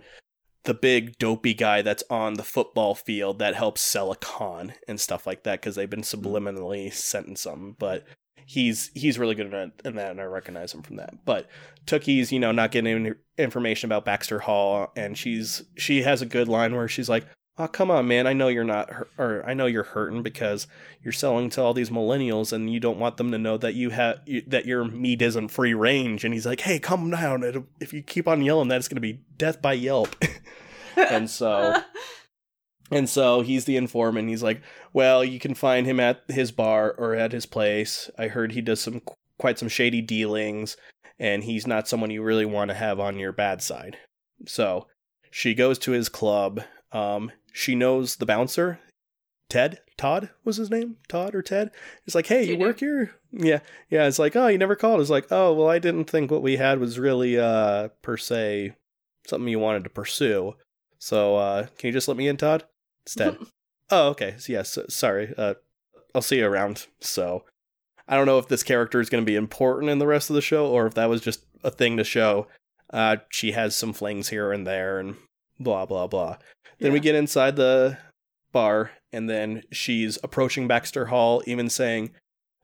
[0.64, 5.00] the big dopey guy that's on the football field that helps sell a con and
[5.00, 7.76] stuff like that because they've been subliminally sent in something.
[7.78, 8.04] But
[8.48, 11.24] he's he's really good at in that, and I recognize him from that.
[11.24, 11.48] But
[11.86, 16.26] Tookie's you know not getting any information about Baxter Hall, and she's she has a
[16.26, 17.26] good line where she's like.
[17.58, 18.28] Oh come on, man!
[18.28, 20.68] I know you're not, or I know you're hurting because
[21.02, 23.92] you're selling to all these millennials, and you don't want them to know that you
[23.92, 26.26] have you, that your meat isn't free range.
[26.26, 27.44] And he's like, "Hey, calm down!
[27.44, 30.18] It'll- If you keep on yelling, that it's going to be death by Yelp."
[30.98, 31.82] and so,
[32.92, 34.28] and so he's the informant.
[34.28, 38.10] He's like, "Well, you can find him at his bar or at his place.
[38.18, 39.02] I heard he does some
[39.40, 40.76] quite some shady dealings,
[41.20, 43.98] and he's not someone you really want to have on your bad side."
[44.46, 44.88] So
[45.32, 46.62] she goes to his club.
[46.92, 48.82] Um, she knows the bouncer,
[49.50, 49.80] Ted.
[49.96, 50.98] Todd was his name.
[51.08, 51.72] Todd or Ted.
[52.06, 53.16] It's like, hey, you work here?
[53.32, 54.08] Yeah, yeah.
[54.08, 55.00] It's like, oh, you never called.
[55.00, 58.76] It's like, oh, well, I didn't think what we had was really, uh, per se,
[59.26, 60.56] something you wanted to pursue.
[61.00, 62.66] So, uh, can you just let me in, Todd?
[63.06, 63.38] It's Ted.
[63.90, 64.36] oh, okay.
[64.38, 64.78] So, yes.
[64.90, 65.34] sorry.
[65.38, 65.54] Uh,
[66.14, 66.88] I'll see you around.
[67.00, 67.46] So,
[68.06, 70.36] I don't know if this character is going to be important in the rest of
[70.36, 72.48] the show or if that was just a thing to show.
[72.92, 75.16] Uh, she has some flings here and there and
[75.58, 76.38] blah blah blah.
[76.80, 77.98] Then we get inside the
[78.52, 82.12] bar and then she's approaching Baxter Hall, even saying,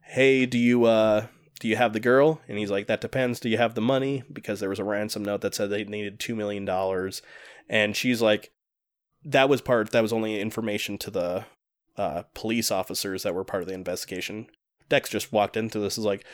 [0.02, 1.28] "Hey, do you uh
[1.62, 3.40] do you have the girl?" And he's like, "That depends.
[3.40, 6.20] Do you have the money?" Because there was a ransom note that said they needed
[6.20, 7.22] two million dollars,
[7.70, 8.52] and she's like,
[9.24, 9.92] "That was part.
[9.92, 11.46] That was only information to the
[11.96, 14.48] uh, police officers that were part of the investigation."
[14.90, 16.26] Dex just walked into this is like,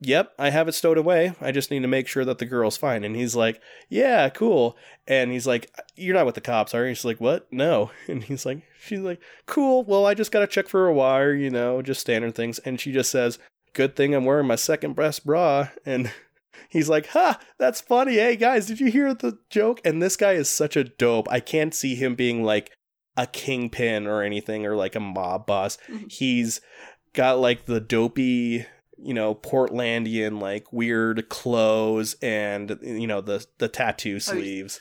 [0.00, 1.34] "Yep, I have it stowed away.
[1.40, 4.76] I just need to make sure that the girl's fine." And he's like, "Yeah, cool."
[5.06, 7.52] And he's like, "You're not with the cops, are you?" She's like, "What?
[7.52, 9.84] No." And he's like, "She's like, cool.
[9.84, 12.92] Well, I just gotta check for a wire, you know, just standard things." And she
[12.92, 13.38] just says,
[13.72, 16.12] "Good thing I'm wearing my second breast bra." And
[16.68, 18.14] he's like, "Ha, that's funny.
[18.14, 21.28] Hey guys, did you hear the joke?" And this guy is such a dope.
[21.30, 22.70] I can't see him being like
[23.16, 25.78] a kingpin or anything or like a mob boss.
[25.88, 26.10] Mhm.
[26.10, 26.60] He's
[27.12, 28.66] got like the dopey
[28.98, 34.80] you know portlandian like weird clothes and you know the the tattoo oh, sleeves.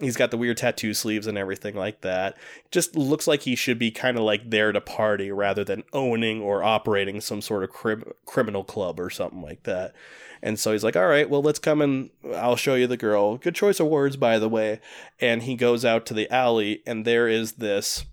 [0.00, 2.36] He's got the weird tattoo sleeves and everything like that.
[2.70, 6.40] Just looks like he should be kind of like there to party rather than owning
[6.40, 9.96] or operating some sort of crim- criminal club or something like that.
[10.40, 13.38] And so he's like all right well let's come and i'll show you the girl.
[13.38, 14.80] Good choice of words by the way.
[15.20, 18.04] And he goes out to the alley and there is this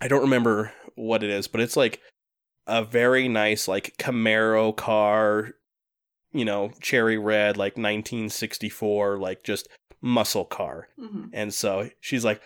[0.00, 2.00] i don't remember what it is but it's like
[2.70, 5.50] a very nice like Camaro car,
[6.32, 9.68] you know, cherry red, like 1964, like just
[10.00, 10.88] muscle car.
[10.98, 11.30] Mhm.
[11.32, 12.40] And so she's like,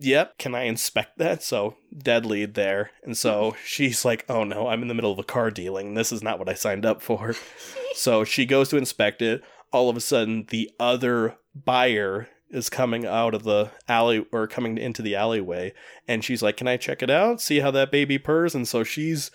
[0.00, 1.42] Yep, can I inspect that?
[1.42, 2.92] So dead lead there.
[3.02, 5.94] And so she's like, Oh no, I'm in the middle of a car dealing.
[5.94, 7.34] This is not what I signed up for.
[7.94, 9.42] so she goes to inspect it.
[9.72, 14.78] all of a sudden the other buyer is coming out of the alley or coming
[14.78, 15.72] into the alleyway
[16.06, 17.40] and she's like can i check it out?
[17.40, 18.54] See how that baby purrs?
[18.54, 19.30] And so she's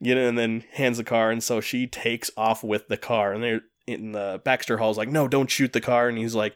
[0.00, 3.32] you know and then hands the car and so she takes off with the car
[3.32, 6.54] and they're in the baxter hall's like no don't shoot the car and he's like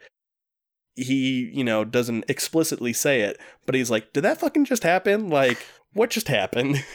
[0.94, 5.28] he you know doesn't explicitly say it but he's like did that fucking just happen?
[5.30, 6.84] Like what just happened?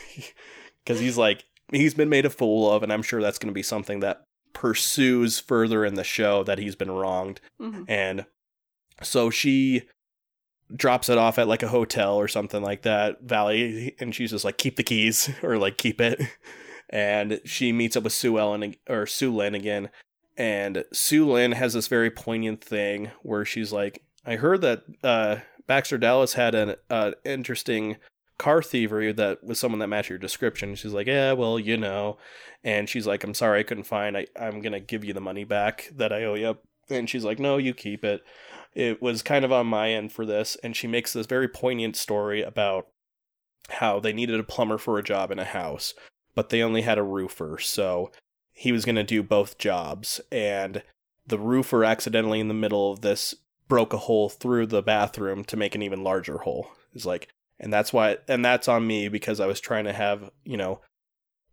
[0.86, 1.44] Because he's like
[1.74, 4.24] he's been made a fool of and i'm sure that's going to be something that
[4.54, 7.42] pursues further in the show that he's been wronged.
[7.62, 7.84] Mhm.
[7.90, 8.26] and
[9.02, 9.84] so she
[10.76, 14.44] drops it off at like a hotel or something like that valley and she's just
[14.44, 16.22] like keep the keys or like keep it.
[16.90, 19.90] And she meets up with sue ellen or sue lynn again.
[20.38, 25.38] And sue lynn has this very poignant thing where she's like i heard that uh
[25.68, 27.98] baxter dallas had an uh, interesting
[28.38, 30.76] car thievery that was someone that matched your description.
[30.76, 32.18] She's like yeah well you know.
[32.64, 35.46] And she's like i'm sorry i couldn't find I, i'm gonna give you the money
[35.46, 36.58] back that i owe you.
[36.90, 38.22] And she's like no you keep it
[38.80, 41.96] it was kind of on my end for this and she makes this very poignant
[41.96, 42.88] story about
[43.70, 45.94] how they needed a plumber for a job in a house
[46.36, 48.12] but they only had a roofer so
[48.54, 50.84] he was going to do both jobs and
[51.26, 53.34] the roofer accidentally in the middle of this
[53.68, 57.74] broke a hole through the bathroom to make an even larger hole it's like and
[57.74, 60.80] that's why and that's on me because i was trying to have you know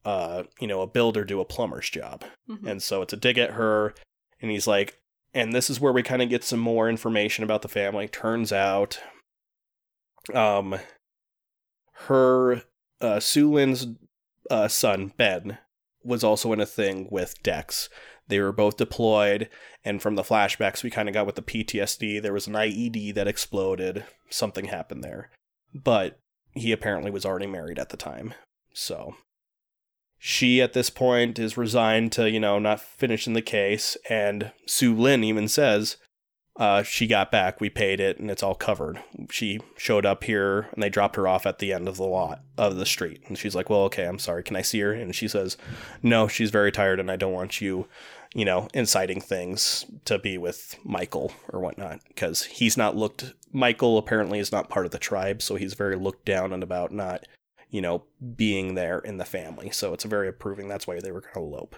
[0.04, 2.66] uh you know a builder do a plumber's job Mhm.
[2.66, 3.94] and so it's a dig at her
[4.42, 5.00] and he's like
[5.34, 8.08] and this is where we kind of get some more information about the family.
[8.08, 9.00] Turns out
[10.32, 10.76] um
[12.06, 12.62] her
[13.00, 13.96] uh sue
[14.50, 15.58] uh, son ben
[16.02, 17.88] was also in a thing with dex.
[18.28, 19.50] They were both deployed
[19.84, 23.14] and from the flashbacks we kind of got with the ptsd there was an ied
[23.14, 24.04] that exploded.
[24.30, 25.30] Something happened there.
[25.74, 26.18] But
[26.52, 28.34] he apparently was already married at the time
[28.72, 29.14] so
[30.26, 33.94] she at this point is resigned to you know not finishing the case.
[34.08, 35.98] And sue lynn even says
[36.56, 39.02] uh, she got back we paid it and it's all covered.
[39.30, 42.40] She showed up here and they dropped her off at the end of the lot
[42.56, 43.20] of the street.
[43.26, 44.94] And she's like well okay i'm sorry can i see her?
[44.94, 45.58] And she says
[46.02, 47.86] no she's very tired and i don't want you
[48.34, 53.98] you know inciting things to be with michael or whatnot because he's not looked michael
[53.98, 57.26] apparently is not part of the tribe so he's very looked down on about not
[57.74, 58.04] you know,
[58.36, 59.68] being there in the family.
[59.70, 60.68] So it's very approving.
[60.68, 61.74] That's why they were going to elope.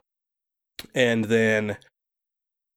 [0.95, 1.79] And then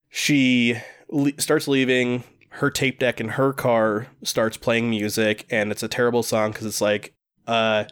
[0.08, 0.76] she
[1.10, 2.24] le- starts leaving.
[2.54, 6.66] Her tape deck in her car starts playing music, and it's a terrible song because
[6.66, 7.12] it's like,
[7.46, 7.84] uh,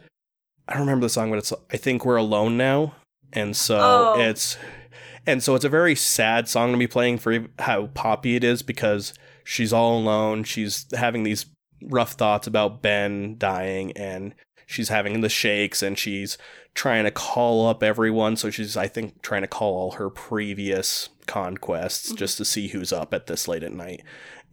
[0.67, 2.95] I don't remember the song, but it's I think we're alone now,
[3.31, 4.19] and so Oh.
[4.19, 4.57] it's,
[5.25, 8.61] and so it's a very sad song to be playing for how poppy it is
[8.63, 9.13] because
[9.45, 10.43] she's all alone.
[10.43, 11.45] She's having these
[11.83, 14.35] rough thoughts about Ben dying, and
[14.69, 16.37] she's having the shakes and she's
[16.75, 21.09] trying to call up everyone so she's i think trying to call all her previous
[21.25, 24.03] conquests just to see who's up at this late at night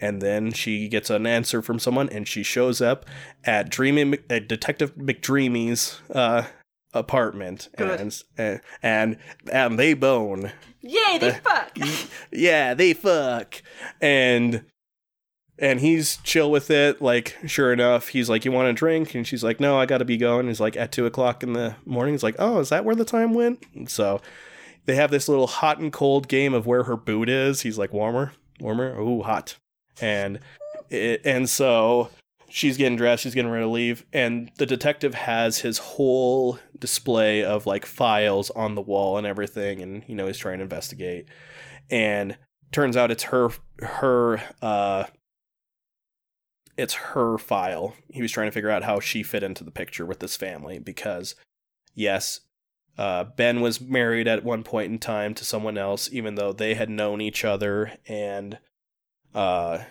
[0.00, 3.06] and then she gets an answer from someone and she shows up
[3.44, 6.44] at dreamy at detective mcdreamy's uh
[6.94, 8.00] apartment Good.
[8.00, 9.18] and, and and
[9.52, 10.52] and they bone
[10.88, 11.76] Yay, they fuck.
[12.32, 13.60] yeah, they fuck.
[14.00, 14.64] And
[15.58, 17.00] and he's chill with it.
[17.00, 19.98] Like, sure enough, he's like, "You want a drink?" And she's like, "No, I got
[19.98, 22.14] to be going." He's like, at two o'clock in the morning.
[22.14, 24.20] He's like, "Oh, is that where the time went?" And so
[24.84, 27.62] they have this little hot and cold game of where her boot is.
[27.62, 29.56] He's like, "Warmer, warmer, ooh, hot,"
[30.00, 30.40] and
[30.90, 32.10] it, and so
[32.48, 33.22] she's getting dressed.
[33.22, 38.50] She's getting ready to leave, and the detective has his whole display of like files
[38.50, 41.26] on the wall and everything, and you know he's trying to investigate.
[41.90, 42.36] And
[42.72, 45.04] turns out it's her her uh
[46.76, 47.94] it's her file.
[48.10, 50.78] He was trying to figure out how she fit into the picture with this family
[50.78, 51.34] because
[51.94, 52.40] yes,
[52.98, 56.74] uh, Ben was married at one point in time to someone else, even though they
[56.74, 58.58] had known each other, and
[59.34, 59.84] uh,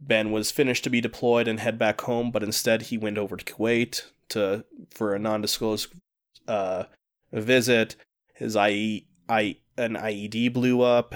[0.00, 3.36] Ben was finished to be deployed and head back home, but instead he went over
[3.36, 5.92] to Kuwait to for a non-disclosed
[6.48, 6.84] uh,
[7.32, 7.96] visit.
[8.34, 11.14] His IE, I, an IED blew up.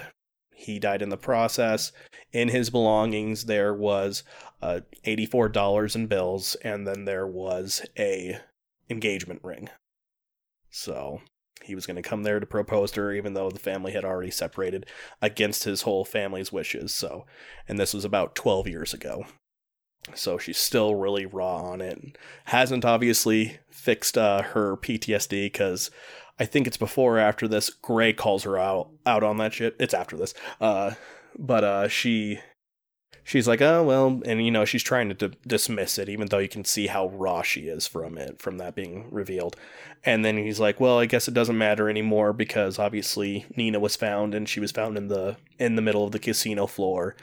[0.54, 1.92] He died in the process.
[2.32, 4.22] In his belongings, there was
[4.64, 8.38] uh, eighty-four dollars in bills, and then there was a
[8.88, 9.68] engagement ring.
[10.70, 11.20] So
[11.62, 14.04] he was going to come there to propose to her, even though the family had
[14.04, 14.86] already separated
[15.20, 16.94] against his whole family's wishes.
[16.94, 17.26] So,
[17.68, 19.26] and this was about twelve years ago.
[20.14, 22.18] So she's still really raw on it.
[22.46, 25.90] Hasn't obviously fixed uh, her PTSD because
[26.38, 27.70] I think it's before or after this.
[27.70, 29.76] Grey calls her out out on that shit.
[29.78, 30.34] It's after this.
[30.60, 30.92] Uh,
[31.38, 32.40] but uh, she
[33.24, 36.38] she's like, oh well, and you know she's trying to d- dismiss it, even though
[36.38, 39.56] you can see how raw she is from it, from that being revealed.
[40.04, 43.96] And then he's like, well, I guess it doesn't matter anymore because obviously Nina was
[43.96, 47.16] found, and she was found in the in the middle of the casino floor.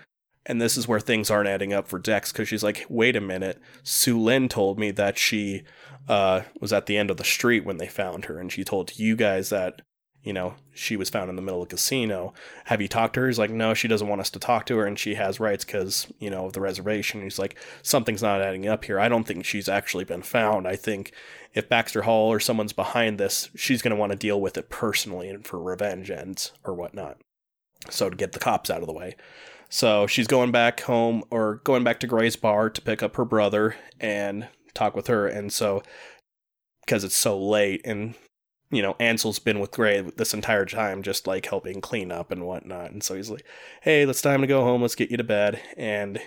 [0.47, 3.21] And this is where things aren't adding up for Dex because she's like, wait a
[3.21, 5.61] minute, Sue Lynn told me that she
[6.09, 8.97] uh, was at the end of the street when they found her, and she told
[8.97, 9.83] you guys that
[10.23, 12.33] you know, she was found in the middle of a casino.
[12.65, 13.27] Have you talked to her?
[13.27, 15.65] He's like, no, she doesn't want us to talk to her, and she has rights
[15.65, 17.23] because, you know, of the reservation.
[17.23, 18.99] He's like, something's not adding up here.
[18.99, 20.67] I don't think she's actually been found.
[20.67, 21.11] I think
[21.53, 24.69] if Baxter Hall or someone's behind this, she's going to want to deal with it
[24.69, 27.17] personally and for revenge ends or whatnot.
[27.89, 29.15] So to get the cops out of the way.
[29.69, 33.25] So she's going back home or going back to Grey's bar to pick up her
[33.25, 35.27] brother and talk with her.
[35.27, 35.81] And so,
[36.85, 38.15] because it's so late and
[38.71, 42.45] you know, Ansel's been with Grey this entire time, just like helping clean up and
[42.45, 42.91] whatnot.
[42.91, 43.45] And so he's like,
[43.81, 44.81] hey, it's time to go home.
[44.81, 45.61] Let's get you to bed.
[45.77, 46.19] And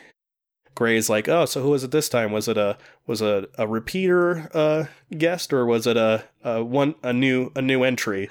[0.74, 2.32] Grey's like, oh, so who was it this time?
[2.32, 2.76] Was it a
[3.06, 4.84] was a, a repeater uh,
[5.16, 8.28] guest or was it a, a one a new a new entry?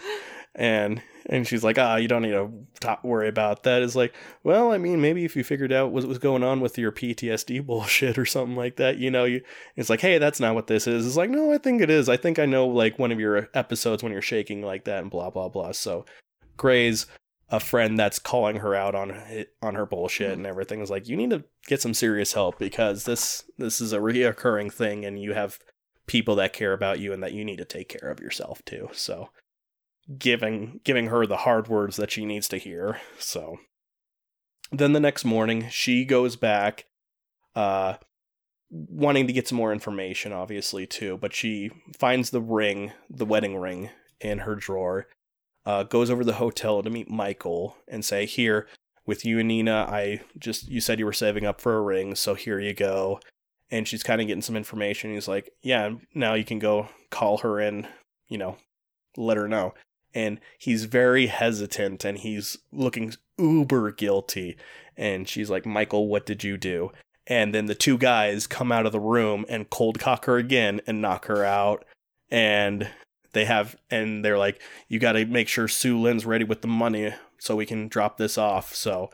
[0.55, 3.81] And and she's like, ah, you don't need to worry about that.
[3.81, 4.13] Is like,
[4.43, 7.65] well, I mean, maybe if you figured out what was going on with your PTSD
[7.65, 9.41] bullshit or something like that, you know, you
[9.75, 11.07] it's like, hey, that's not what this is.
[11.07, 12.09] It's like, no, I think it is.
[12.09, 15.11] I think I know like one of your episodes when you're shaking like that and
[15.11, 15.71] blah blah blah.
[15.71, 16.05] So,
[16.57, 17.05] Grey's
[17.49, 19.23] a friend that's calling her out on
[19.61, 23.05] on her bullshit and everything is like, you need to get some serious help because
[23.05, 25.59] this this is a reoccurring thing and you have
[26.05, 28.89] people that care about you and that you need to take care of yourself too.
[28.91, 29.29] So
[30.17, 32.99] giving giving her the hard words that she needs to hear.
[33.17, 33.57] So
[34.71, 36.85] then the next morning she goes back
[37.55, 37.95] uh
[38.69, 43.57] wanting to get some more information obviously too, but she finds the ring, the wedding
[43.57, 43.89] ring
[44.19, 45.07] in her drawer.
[45.65, 48.67] Uh goes over to the hotel to meet Michael and say, "Here,
[49.05, 52.15] with you and Nina, I just you said you were saving up for a ring,
[52.15, 53.19] so here you go."
[53.71, 55.13] And she's kind of getting some information.
[55.13, 57.87] He's like, "Yeah, now you can go call her and,
[58.27, 58.57] you know,
[59.17, 59.73] let her know."
[60.13, 64.57] And he's very hesitant and he's looking uber guilty.
[64.95, 66.91] And she's like, Michael, what did you do?
[67.25, 70.81] And then the two guys come out of the room and cold cock her again
[70.85, 71.85] and knock her out.
[72.29, 72.89] And
[73.31, 76.67] they have, and they're like, you got to make sure Sue Lynn's ready with the
[76.67, 78.75] money so we can drop this off.
[78.75, 79.09] So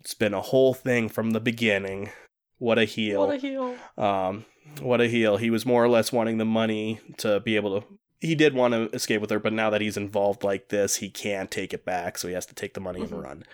[0.00, 2.10] it's been a whole thing from the beginning.
[2.58, 3.26] What a heel.
[3.26, 3.76] What a heel.
[3.96, 4.44] Um,
[4.80, 5.36] what a heel.
[5.36, 7.86] He was more or less wanting the money to be able to
[8.20, 11.08] he did want to escape with her, but now that he's involved like this, he
[11.08, 13.14] can't take it back, so he has to take the money mm-hmm.
[13.14, 13.44] and run.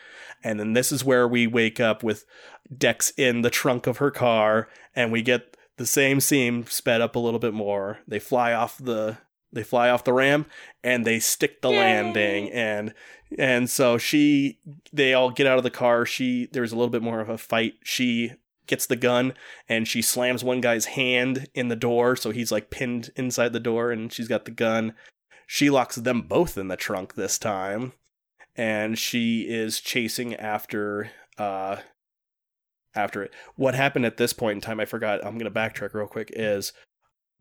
[0.43, 2.25] And then this is where we wake up with
[2.77, 7.17] Dex in the trunk of her car, and we get the same scene sped up
[7.17, 7.99] a little bit more.
[8.07, 9.19] They fly off the
[9.53, 10.47] they fly off the ram
[10.83, 11.79] and they stick the Yay!
[11.79, 12.93] landing and
[13.39, 14.59] and so she
[14.93, 17.39] they all get out of the car she there's a little bit more of a
[17.39, 18.33] fight she
[18.67, 19.35] gets the gun
[19.69, 23.61] and she slams one guy's hand in the door so he's like pinned inside the
[23.61, 24.95] door and she's got the gun.
[25.47, 27.93] She locks them both in the trunk this time
[28.57, 31.77] and she is chasing after uh
[32.95, 33.33] after it.
[33.57, 36.73] What happened at this point in time i forgot i'm gonna backtrack real quick is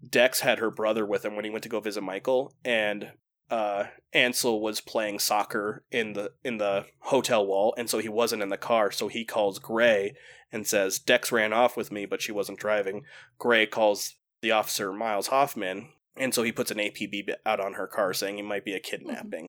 [0.08, 3.12] dex had her brother with him when he went to go visit michael and
[3.54, 8.42] uh, Ansel was playing soccer in the in the hotel wall, and so he wasn't
[8.42, 8.90] in the car.
[8.90, 10.16] So he calls Grey
[10.52, 13.06] and says, "Dex ran off with me, but she wasn't driving."
[13.38, 17.86] Grey calls the officer Miles Hoffman, and so he puts an APB out on her
[17.86, 19.46] car, saying it might be a kidnapping.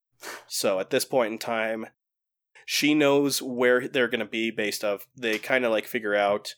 [0.46, 1.86] so at this point in time,
[2.66, 5.06] she knows where they're going to be based off.
[5.16, 6.56] They kind of like figure out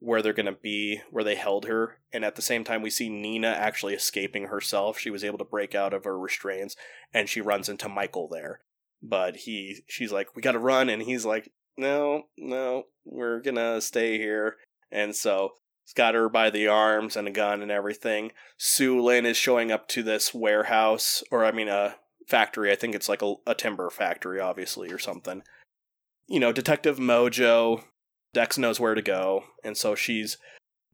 [0.00, 1.98] where they're going to be, where they held her.
[2.12, 4.98] And at the same time, we see Nina actually escaping herself.
[4.98, 6.76] She was able to break out of her restraints
[7.12, 8.60] and she runs into Michael there.
[9.02, 10.88] But he, she's like, we got to run.
[10.88, 14.56] And he's like, no, no, we're going to stay here.
[14.90, 15.52] And so
[15.84, 18.32] he's got her by the arms and a gun and everything.
[18.56, 21.96] Sue Lynn is showing up to this warehouse, or I mean, a
[22.26, 22.72] factory.
[22.72, 25.42] I think it's like a, a timber factory, obviously, or something.
[26.26, 27.84] You know, Detective Mojo
[28.32, 30.36] Dex knows where to go, and so she's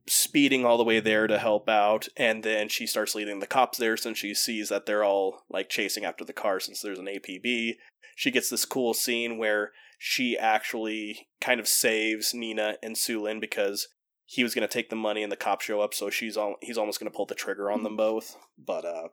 [0.07, 3.77] speeding all the way there to help out, and then she starts leading the cops
[3.77, 7.07] there since she sees that they're all like chasing after the car since there's an
[7.07, 7.75] APB.
[8.15, 13.39] She gets this cool scene where she actually kind of saves Nina and Sue Lynn
[13.39, 13.87] because
[14.25, 16.55] he was going to take the money and the cops show up, so she's all
[16.61, 18.37] he's almost going to pull the trigger on them both.
[18.57, 19.07] But uh,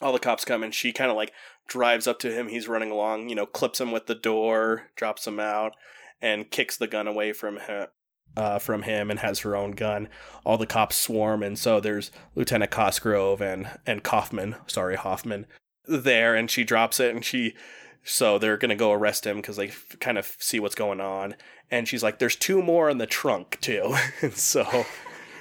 [0.00, 1.32] all the cops come and she kind of like
[1.68, 2.48] drives up to him.
[2.48, 5.72] He's running along, you know, clips him with the door, drops him out,
[6.20, 7.88] and kicks the gun away from her,
[8.36, 10.08] uh, from him and has her own gun.
[10.44, 15.46] All the cops swarm, and so there's Lieutenant Cosgrove and and Kaufman, sorry Hoffman,
[15.86, 17.54] there, and she drops it, and she
[18.02, 21.34] so they're gonna go arrest him because they f- kind of see what's going on.
[21.70, 24.86] And she's like, "There's two more in the trunk too." and so,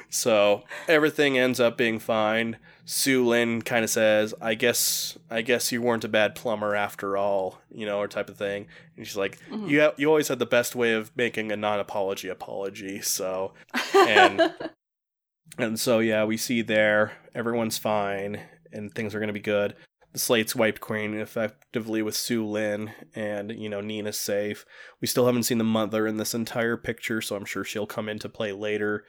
[0.09, 2.57] so everything ends up being fine.
[2.85, 7.17] Sue Lynn kind of says, "I guess, I guess you weren't a bad plumber after
[7.17, 8.67] all," you know, or type of thing.
[8.95, 9.69] And she's like, Mhm.
[9.69, 13.53] "You, ha- you always had the best way of making a non-apology apology." So,
[13.95, 14.53] and
[15.57, 18.39] and so yeah, we see there everyone's fine
[18.71, 19.75] and things are gonna be good.
[20.13, 24.65] The slate's wiped clean effectively with Sue Lynn, and you know Nina's safe.
[25.01, 28.07] We still haven't seen the mother in this entire picture, so I'm sure she'll come
[28.07, 29.05] into play later.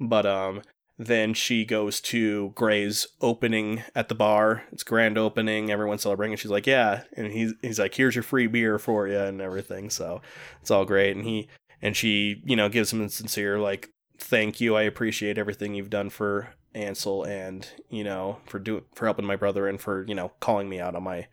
[0.00, 0.62] But um,
[0.98, 4.64] then she goes to Grey's opening at the bar.
[4.72, 5.70] It's grand opening.
[5.70, 9.06] Everyone's celebrating, and she's like, "Yeah," and he's he's like, "Here's your free beer for
[9.06, 9.90] you," and everything.
[9.90, 10.20] So
[10.60, 11.14] it's all great.
[11.16, 11.48] And he
[11.80, 14.74] and she, you know, gives him a sincere like, "Thank you.
[14.74, 19.36] I appreciate everything you've done for Ansel, and you know, for do for helping my
[19.36, 21.28] brother, and for you know, calling me out on my."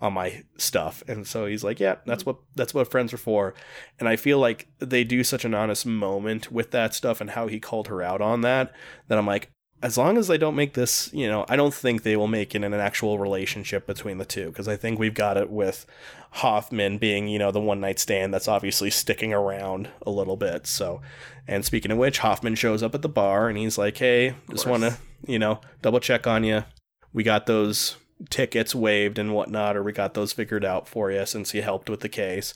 [0.00, 1.02] On my stuff.
[1.06, 2.28] And so he's like yeah that's mm.
[2.28, 3.54] what that's what friends are for.
[3.98, 7.46] And i feel like they do such an honest moment with that stuff and how
[7.46, 8.72] he called her out on that
[9.08, 9.50] that i'm like
[9.82, 12.54] as long as they don't make this you know i don't think they will make
[12.54, 15.86] it in an actual relationship between the two because i think we've got it with
[16.32, 20.66] hoffman being you know the one night stand that's obviously sticking around a little bit.
[20.66, 21.00] So
[21.48, 24.66] and speaking of which hoffman shows up at the bar and he's like hey just
[24.66, 24.96] want to
[25.26, 26.64] you know double check on you
[27.12, 27.96] we got those
[28.28, 31.88] tickets waived and whatnot, or we got those figured out for you since he helped
[31.88, 32.54] with the case.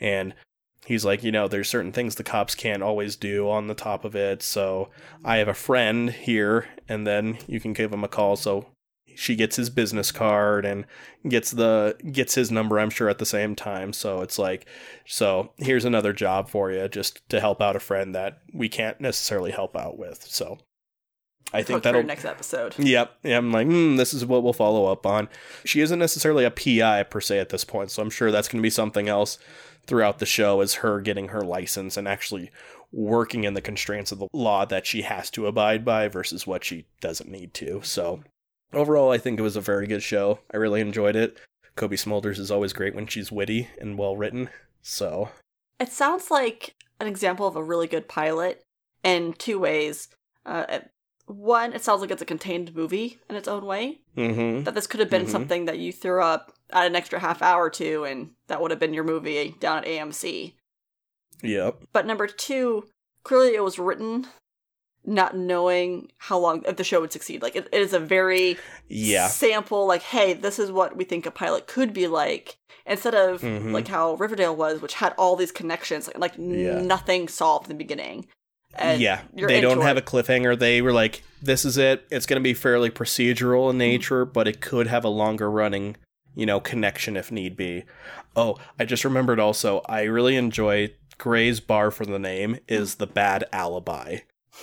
[0.00, 0.34] And
[0.84, 4.04] he's like, you know, there's certain things the cops can't always do on the top
[4.04, 4.42] of it.
[4.42, 4.90] So
[5.24, 8.36] I have a friend here, and then you can give him a call.
[8.36, 8.66] So
[9.16, 10.84] she gets his business card and
[11.26, 14.66] gets the gets his number i'm sure at the same time so it's like
[15.06, 19.00] so here's another job for you just to help out a friend that we can't
[19.00, 20.58] necessarily help out with so
[21.56, 22.78] i think that'll next episode.
[22.78, 23.18] Yep.
[23.22, 25.28] Yeah, I'm like, hmm, this is what we'll follow up on.
[25.64, 28.60] She isn't necessarily a PI per se at this point, so I'm sure that's going
[28.60, 29.38] to be something else
[29.86, 32.50] throughout the show is her getting her license and actually
[32.92, 36.64] working in the constraints of the law that she has to abide by versus what
[36.64, 37.80] she doesn't need to.
[37.82, 38.22] So
[38.72, 40.40] overall, I think it was a very good show.
[40.52, 41.38] I really enjoyed it.
[41.76, 44.48] Cobie Smulders is always great when she's witty and well written.
[44.82, 45.30] So
[45.78, 48.62] It sounds like an example of a really good pilot
[49.02, 50.08] in two ways.
[50.44, 50.80] Uh,
[51.26, 54.00] one, it sounds like it's a contained movie in its own way.
[54.16, 54.64] mhm.
[54.64, 55.30] That this could have been Mhm.
[55.30, 58.80] something that you threw up at an extra half hour two, and that would have
[58.80, 60.54] been your movie down at AMC.
[61.42, 61.82] Yep.
[61.92, 62.86] But number two,
[63.24, 64.26] clearly it was written
[65.04, 67.40] not knowing how long if the show would succeed.
[67.42, 68.58] Like it, it is a very
[68.88, 69.28] Yeah.
[69.28, 69.86] sample.
[69.86, 72.56] Like, hey, this is what we think a pilot could be like.
[72.86, 73.72] Instead of Mhm.
[73.72, 76.80] like how Riverdale was, which had all these connections, like, like Yeah.
[76.80, 78.26] nothing solved in the beginning.
[78.78, 80.02] Yeah, they don't have it.
[80.02, 80.58] a cliffhanger.
[80.58, 82.06] They were like, "This is it.
[82.10, 83.70] It's going to be fairly procedural Mm-hmm.
[83.70, 85.96] in nature, but it could have a longer running,
[86.34, 87.84] you know, connection if need be."
[88.34, 89.80] Oh, I just remembered also.
[89.88, 94.18] I really enjoy Grey's bar for the name is the Bad Alibi,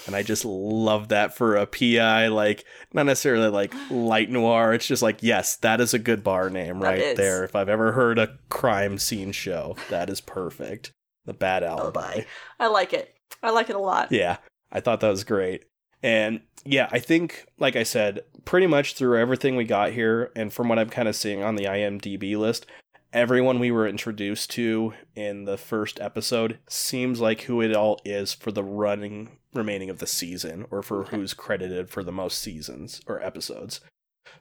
[0.06, 2.28] and I just love that for a PI.
[2.28, 2.64] Like,
[2.94, 4.74] not necessarily like light noir.
[4.74, 7.18] It's just like, yes, that is a good bar name That right is.
[7.18, 7.44] there.
[7.44, 10.92] If I've ever heard a crime scene show, that is perfect.
[11.26, 12.24] The Bad Alibi.
[12.60, 13.13] I like it.
[13.42, 14.12] I like it a lot.
[14.12, 14.38] Yeah,
[14.72, 15.66] I thought that was great.
[16.02, 20.52] And yeah, I think, like I said, pretty much through everything we got here, and
[20.52, 22.66] from what I'm kind of seeing on the IMDb list,
[23.14, 28.34] everyone we were introduced to in the first episode seems like who it all is
[28.34, 31.16] for the running remaining of the season, or for Okay.
[31.18, 33.82] who's credited for the most seasons or episodes.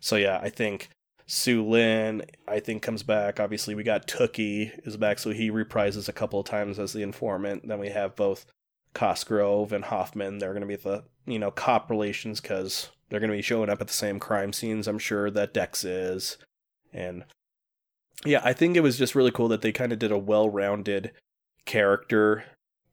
[0.00, 0.88] So yeah, I think
[1.26, 3.38] Sue Lynn, I think comes back.
[3.38, 7.02] Obviously, we got Tookie is back, so he reprises a couple of times as the
[7.02, 7.68] informant.
[7.68, 8.46] Then we have both
[8.94, 10.38] Cosgrove and Hoffman.
[10.38, 13.70] They're going to be the you know cop relations because they're going to be showing
[13.70, 14.86] up at the same crime scenes.
[14.86, 16.38] I'm sure that Dex is,
[16.92, 17.24] and
[18.24, 21.12] yeah, I think it was just really cool that they kind of did a well-rounded
[21.64, 22.44] character.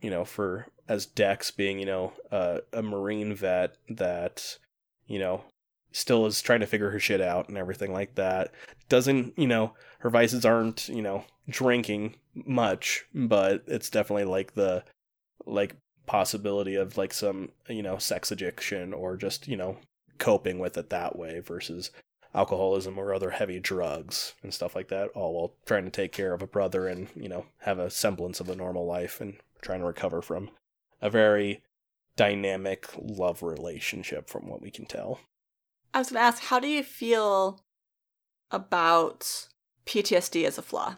[0.01, 4.57] You know, for as Dex being you know uh, a Marine vet that
[5.07, 5.43] you know
[5.91, 8.51] still is trying to figure her shit out and everything like that.
[8.89, 14.83] Doesn't, you know, her vices aren't, you know, drinking much, but it's definitely like the
[15.45, 15.75] like
[16.09, 19.77] possibility of like some, you know, sex addiction or just, you know,
[20.17, 21.91] coping with it that way versus
[22.33, 26.33] alcoholism or other heavy drugs and stuff like that, all while trying to take care
[26.33, 29.81] of a brother and, you know, have a semblance of a normal life and trying
[29.81, 30.49] to recover from
[30.99, 31.61] a very
[32.15, 35.19] dynamic love relationship from what we can tell.
[35.93, 37.61] I was going to ask, how do you feel
[38.49, 39.47] about
[39.85, 40.95] PTSD as a flaw?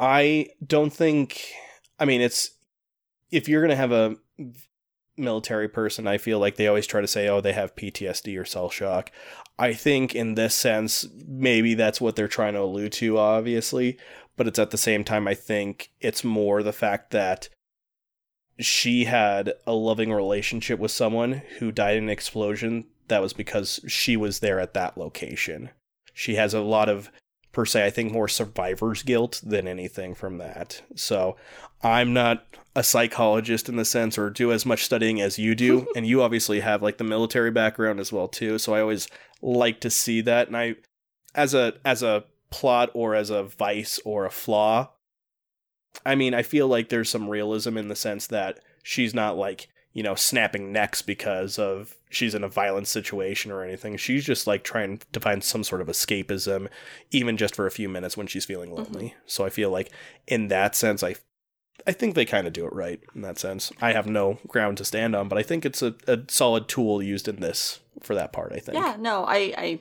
[0.00, 1.42] I don't think.
[1.98, 2.50] I mean, it's
[3.34, 4.16] if you're gonna have a
[5.16, 8.44] military person, I feel like they always try to say, oh, they have PTSD or
[8.44, 9.10] cell shock.
[9.58, 13.98] I think in this sense, maybe that's what they're trying to allude to, obviously.
[14.36, 17.48] But it's at the same time, I think it's more the fact that
[18.58, 23.80] she had a loving relationship with someone who died in an explosion that was because
[23.86, 25.70] she was there at that location.
[26.12, 27.10] She has a lot of
[27.54, 30.82] per se, I think more survivor's guilt than anything from that.
[30.94, 31.36] So
[31.82, 35.86] I'm not a psychologist in the sense or do as much studying as you do.
[35.96, 38.58] and you obviously have like the military background as well too.
[38.58, 39.08] So I always
[39.40, 40.48] like to see that.
[40.48, 40.76] And I
[41.34, 44.90] as a as a plot or as a vice or a flaw,
[46.04, 49.68] I mean, I feel like there's some realism in the sense that she's not like
[49.94, 53.96] you know, snapping necks because of she's in a violent situation or anything.
[53.96, 56.68] She's just like trying to find some sort of escapism,
[57.12, 59.06] even just for a few minutes when she's feeling lonely.
[59.06, 59.18] Mm-hmm.
[59.26, 59.90] So I feel like
[60.26, 61.14] in that sense, I
[61.86, 63.70] I think they kind of do it right in that sense.
[63.80, 67.02] I have no ground to stand on, but I think it's a, a solid tool
[67.02, 68.52] used in this for that part.
[68.52, 68.76] I think.
[68.76, 69.78] Yeah, no, I, I,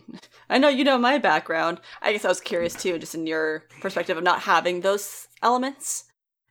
[0.49, 1.81] I know you know my background.
[2.03, 6.05] I guess I was curious too, just in your perspective of not having those elements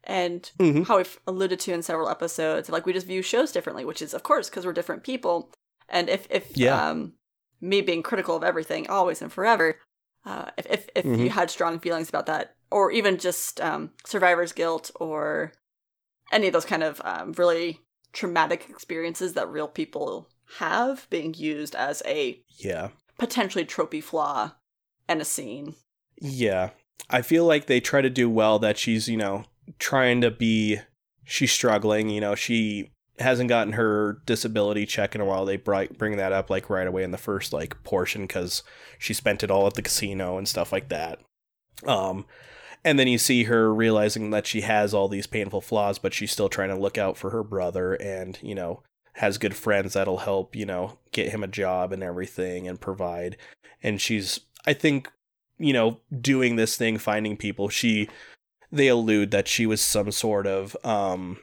[0.05, 0.83] and mm-hmm.
[0.83, 4.15] how we've alluded to in several episodes like we just view shows differently which is
[4.15, 5.51] of course because we're different people
[5.89, 6.89] and if if yeah.
[6.89, 7.12] um
[7.61, 9.79] me being critical of everything always and forever
[10.24, 11.23] uh if if, if mm-hmm.
[11.23, 15.53] you had strong feelings about that or even just um survivor's guilt or
[16.33, 17.81] any of those kind of um, really
[18.12, 22.89] traumatic experiences that real people have being used as a yeah
[23.19, 24.53] potentially tropey flaw
[25.09, 25.74] and a scene
[26.20, 26.70] yeah
[27.11, 29.45] I feel like they try to do well that she's, you know,
[29.78, 30.78] trying to be
[31.24, 35.44] she's struggling you know she hasn't gotten her disability check in a while.
[35.44, 38.62] They bring that up like right away in the first like portion because
[38.99, 41.20] she spent it all at the casino and stuff like that.
[41.86, 42.27] Um
[42.85, 46.32] and then you see her realizing that she has all these painful flaws but she's
[46.32, 48.82] still trying to look out for her brother and you know
[49.15, 53.36] has good friends that'll help you know get him a job and everything and provide.
[53.82, 55.11] And she's i think
[55.59, 57.69] you know doing this thing finding people.
[57.69, 58.09] She
[58.73, 61.39] they allude that she was some sort of um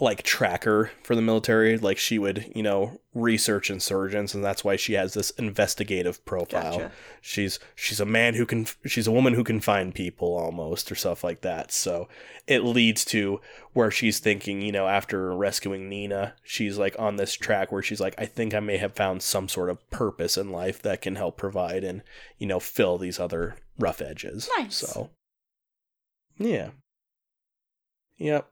[0.00, 4.74] like tracker for the military like she would you know research insurgents and that's why
[4.74, 6.92] she has this investigative profile gotcha.
[7.20, 10.96] she's she's a man who can she's a woman who can find people almost or
[10.96, 12.08] stuff like that so
[12.48, 13.40] it leads to
[13.72, 18.00] where she's thinking you know after rescuing nina she's like on this track where she's
[18.00, 21.14] like i think i may have found some sort of purpose in life that can
[21.14, 22.02] help provide and
[22.38, 24.74] you know fill these other rough edges nice.
[24.74, 25.08] so
[26.38, 26.70] yeah.
[28.18, 28.48] Yep.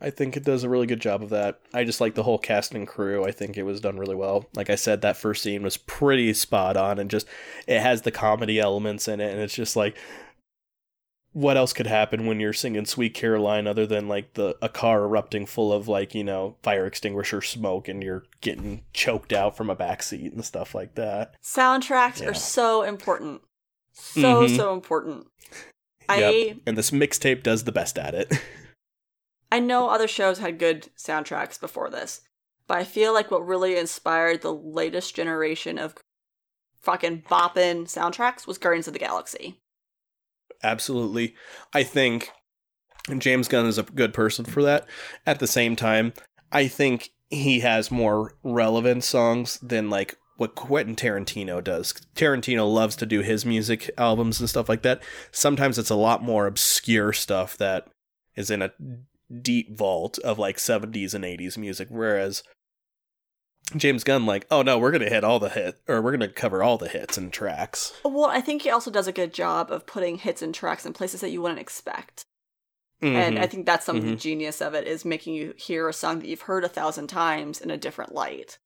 [0.00, 1.60] I think it does a really good job of that.
[1.72, 3.24] I just like the whole cast and crew.
[3.24, 4.46] I think it was done really well.
[4.54, 7.26] Like I said, that first scene was pretty spot on and just
[7.66, 9.96] it has the comedy elements in it and it's just like
[11.36, 15.04] what else could happen when you're singing Sweet Caroline other than like the a car
[15.04, 19.68] erupting full of like, you know, fire extinguisher smoke and you're getting choked out from
[19.68, 21.34] a backseat and stuff like that.
[21.42, 22.28] Soundtracks yeah.
[22.28, 23.42] are so important.
[23.92, 24.56] So mm-hmm.
[24.56, 25.26] so important.
[26.08, 28.32] I and this mixtape does the best at it.
[29.52, 32.22] I know other shows had good soundtracks before this,
[32.66, 35.94] but I feel like what really inspired the latest generation of
[36.80, 39.60] fucking boppin' soundtracks was Guardians of the Galaxy.
[40.62, 41.34] Absolutely.
[41.72, 42.30] I think
[43.18, 44.86] James Gunn is a good person for that.
[45.26, 46.12] At the same time,
[46.50, 51.94] I think he has more relevant songs than like what Quentin Tarantino does.
[52.14, 55.02] Tarantino loves to do his music albums and stuff like that.
[55.30, 57.88] Sometimes it's a lot more obscure stuff that
[58.34, 58.72] is in a
[59.42, 62.44] deep vault of like 70s and 80s music whereas
[63.76, 66.20] James Gunn like, "Oh no, we're going to hit all the hit or we're going
[66.20, 69.34] to cover all the hits and tracks." Well, I think he also does a good
[69.34, 72.24] job of putting hits and tracks in places that you wouldn't expect.
[73.02, 73.16] Mm-hmm.
[73.16, 74.04] And I think that's some mm-hmm.
[74.04, 76.68] of the genius of it is making you hear a song that you've heard a
[76.68, 78.58] thousand times in a different light.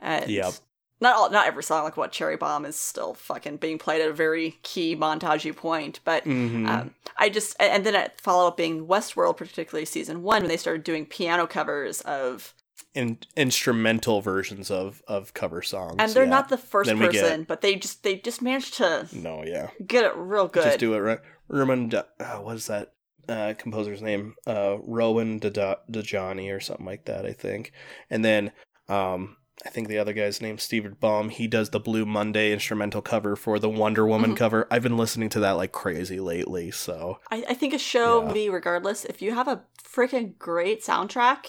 [0.00, 0.54] And yep
[1.00, 4.08] not all, not every song like what Cherry Bomb is still fucking being played at
[4.08, 6.66] a very key montagey point, but mm-hmm.
[6.66, 10.56] um, I just and then at follow up being Westworld, particularly season one, when they
[10.56, 12.54] started doing piano covers of
[12.94, 16.30] in, instrumental versions of of cover songs, and they're yeah.
[16.30, 20.04] not the first person, get, but they just they just managed to no, yeah, get
[20.04, 20.64] it real good.
[20.64, 21.20] Just do it right.
[21.48, 22.04] Roman, uh,
[22.36, 22.92] what is that
[23.28, 24.34] uh, composer's name?
[24.46, 27.72] Uh, Rowan Dajani or something like that, I think,
[28.10, 28.52] and then
[28.88, 29.36] um
[29.66, 31.30] I think the other guy's named Steven Baum.
[31.30, 34.38] He does the Blue Monday instrumental cover for the Wonder Woman mm-hmm.
[34.38, 34.68] cover.
[34.70, 36.70] I've been listening to that like crazy lately.
[36.70, 38.28] So I, I think a show, yeah.
[38.28, 41.46] movie, regardless, if you have a freaking great soundtrack,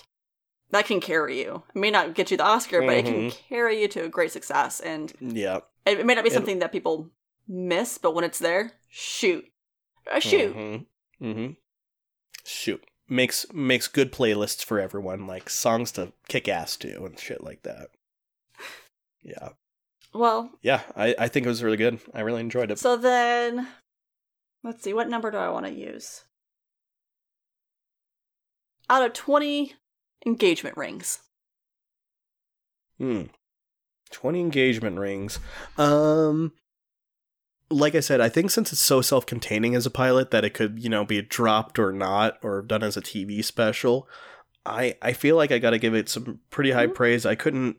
[0.72, 1.64] that can carry you.
[1.76, 2.88] It may not get you the Oscar, mm-hmm.
[2.88, 3.38] but it can mm-hmm.
[3.48, 4.80] carry you to a great success.
[4.80, 7.10] And yeah, it, it may not be something it, that people
[7.48, 9.45] miss, but when it's there, shoot,
[10.11, 11.26] uh, shoot, mm-hmm.
[11.26, 11.52] mm-hmm.
[12.44, 12.84] shoot.
[13.07, 17.64] makes makes good playlists for everyone, like songs to kick ass to and shit like
[17.64, 17.90] that.
[19.23, 19.49] Yeah.
[20.13, 21.99] Well, Yeah, I, I think it was really good.
[22.13, 22.79] I really enjoyed it.
[22.79, 23.67] so then
[24.63, 26.23] let's see, what number do I want to use?
[28.89, 29.73] Out of 20
[30.25, 31.19] engagement rings.
[32.97, 33.23] Hmm.
[34.11, 35.39] 20 engagement rings.
[35.77, 36.53] Um
[37.71, 40.79] like I said, I think since it's so self-containing as a pilot that it could,
[40.83, 44.07] you know, be dropped or not or done as a TV special,
[44.65, 46.95] I I feel like I got to give it some pretty high Mhm.
[46.95, 47.25] praise.
[47.27, 47.77] I couldn't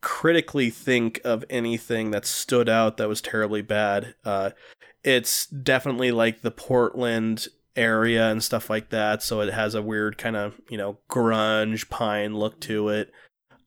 [0.00, 4.14] critically think of anything that stood out that was terribly bad.
[4.24, 4.50] Uh
[5.02, 10.18] it's definitely like the Portland area and stuff like that, so it has a weird
[10.18, 13.12] kind of, you know, grunge pine look to it.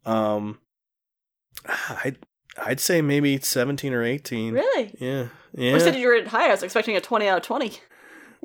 [0.05, 0.59] Um
[2.03, 2.17] I'd
[2.57, 4.53] I'd say maybe 17 or 18.
[4.53, 4.95] Really?
[4.99, 5.27] Yeah.
[5.55, 5.77] Yeah.
[5.79, 6.47] said you rated high.
[6.47, 7.79] I was expecting a 20 out of 20.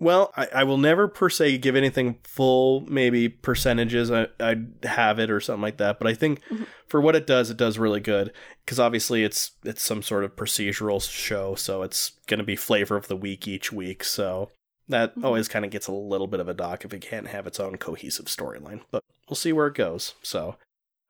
[0.00, 4.12] Well, I, I will never per se give anything full, maybe percentages.
[4.12, 5.98] I, I'd have it or something like that.
[5.98, 6.66] But I think Mhm.
[6.86, 8.32] for what it does, it does really good.
[8.64, 12.96] Because obviously, it's it's some sort of procedural show, so it's going to be flavor
[12.96, 14.04] of the week each week.
[14.04, 14.50] So
[14.88, 15.24] that Mhm.
[15.24, 17.58] always kind of gets a little bit of a dock if it can't have its
[17.58, 18.82] own cohesive storyline.
[18.92, 20.14] But we'll see where it goes.
[20.22, 20.56] So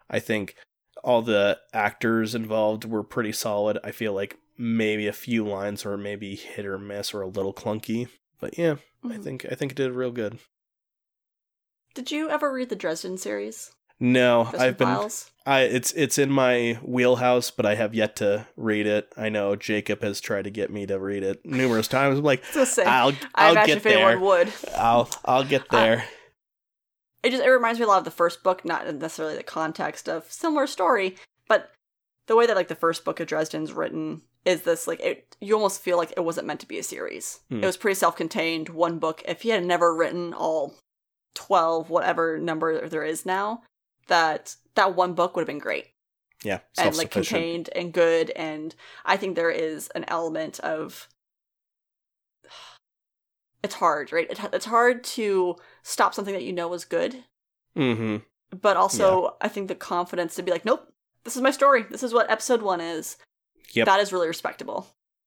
[0.09, 0.55] I think
[1.05, 3.79] all the actors involved were pretty solid.
[3.85, 7.53] I feel like maybe a few lines were maybe hit or miss or a little
[7.53, 8.09] clunky.
[8.41, 9.25] But yeah, I Mhm.
[9.25, 10.39] think I think it did real good.
[11.95, 13.73] Did you ever read the Dresden series?
[14.01, 15.31] No, Dresden I've been Files?
[15.45, 19.13] I it's it's in my wheelhouse, but I have yet to read it.
[19.17, 22.19] I know Jacob has tried to get me to read it numerous times.
[22.19, 24.19] I'm like, I was gonna say, I'll I I'll get if there.
[24.19, 24.53] would.
[24.77, 26.05] I'll I'll get I- there.
[27.25, 30.09] It just it reminds me a lot of the first book, not necessarily the context
[30.09, 31.17] of similar story,
[32.29, 35.55] the way that like the first book of Dresden's written is this like it you
[35.55, 37.41] almost feel like it wasn't meant to be a series.
[37.51, 37.63] Hmm.
[37.63, 39.23] It was pretty self-contained, one book.
[39.27, 40.75] If he had never written all
[41.35, 43.63] 12 whatever number there is now,
[44.07, 45.87] that that one book would have been great.
[46.45, 48.75] yeah, and like contained and good and
[49.05, 51.09] i think there is an element of
[53.65, 57.25] it's hard right it, it's hard to stop something that you know is good
[57.77, 58.17] Mm-hmm.
[58.61, 60.93] but also i think the confidence to be like nope
[61.29, 63.17] this is my story this is what episode one is
[63.75, 63.85] Yep.
[63.85, 64.87] that is really respectable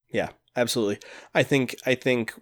[0.09, 0.97] Yeah, absolutely.
[1.35, 2.33] I think I think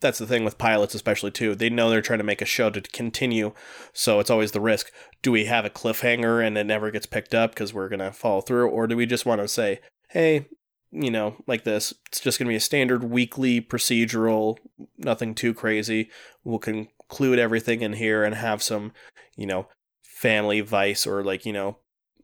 [0.00, 1.56] that's the thing with pilots especially too.
[1.56, 3.52] They know they're trying to make a show to continue,
[3.92, 4.92] so it's always the risk.
[5.20, 8.12] Do we have a cliffhanger and it never gets picked up because we're going to
[8.12, 9.80] follow through or do we just want to say,
[10.10, 10.46] "Hey,
[10.92, 14.56] you know, like this, it's just going to be a standard weekly procedural,
[14.96, 16.08] nothing too crazy.
[16.44, 18.92] We'll conclude everything in here and have some,
[19.36, 19.66] you know,
[20.02, 21.78] family vice or like, you know,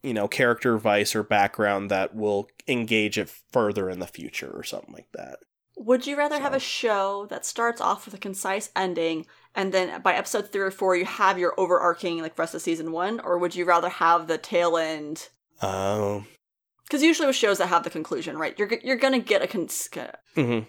[0.07, 4.63] you know, character vice or background that will engage it further in the future or
[4.63, 5.37] something like that.
[5.77, 10.01] would you rather have a show that starts off with a concise ending and then
[10.03, 13.37] by episode three or four you have your overarching like rest of season one or
[13.39, 15.29] would you rather have the tail end
[15.61, 16.27] Um,
[16.85, 19.67] because usually with shows that have the conclusion right you're, you're gonna get a con-
[19.69, 20.67] mhm.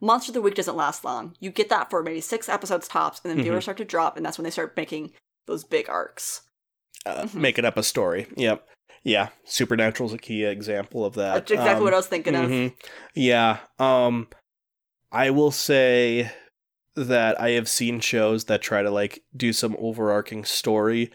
[0.00, 1.34] Monster of the Week doesn't last long.
[1.40, 4.24] You get that for maybe six episodes tops, and then viewers start to drop, and
[4.24, 5.10] that's when they start making
[5.46, 6.42] those big arcs.
[7.06, 7.34] uh, Mhm.
[7.34, 8.26] making up a story.
[8.36, 8.64] Yep.
[9.04, 9.28] Yeah.
[9.44, 11.34] Supernatural's a key example of that.
[11.34, 12.50] That's exactly Um, what I was thinking of.
[12.50, 12.74] mhm.
[13.14, 13.58] Yeah.
[13.78, 14.28] Um,
[15.12, 16.30] I will say
[16.94, 21.12] that I have seen shows that try to like do some overarching story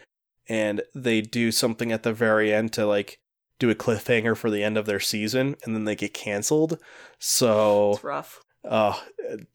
[0.48, 3.18] and they do something at the very end to like
[3.60, 6.80] do a cliffhanger for the end of their season and then they get canceled.
[7.20, 8.42] So It's rough.
[8.66, 9.04] Oh,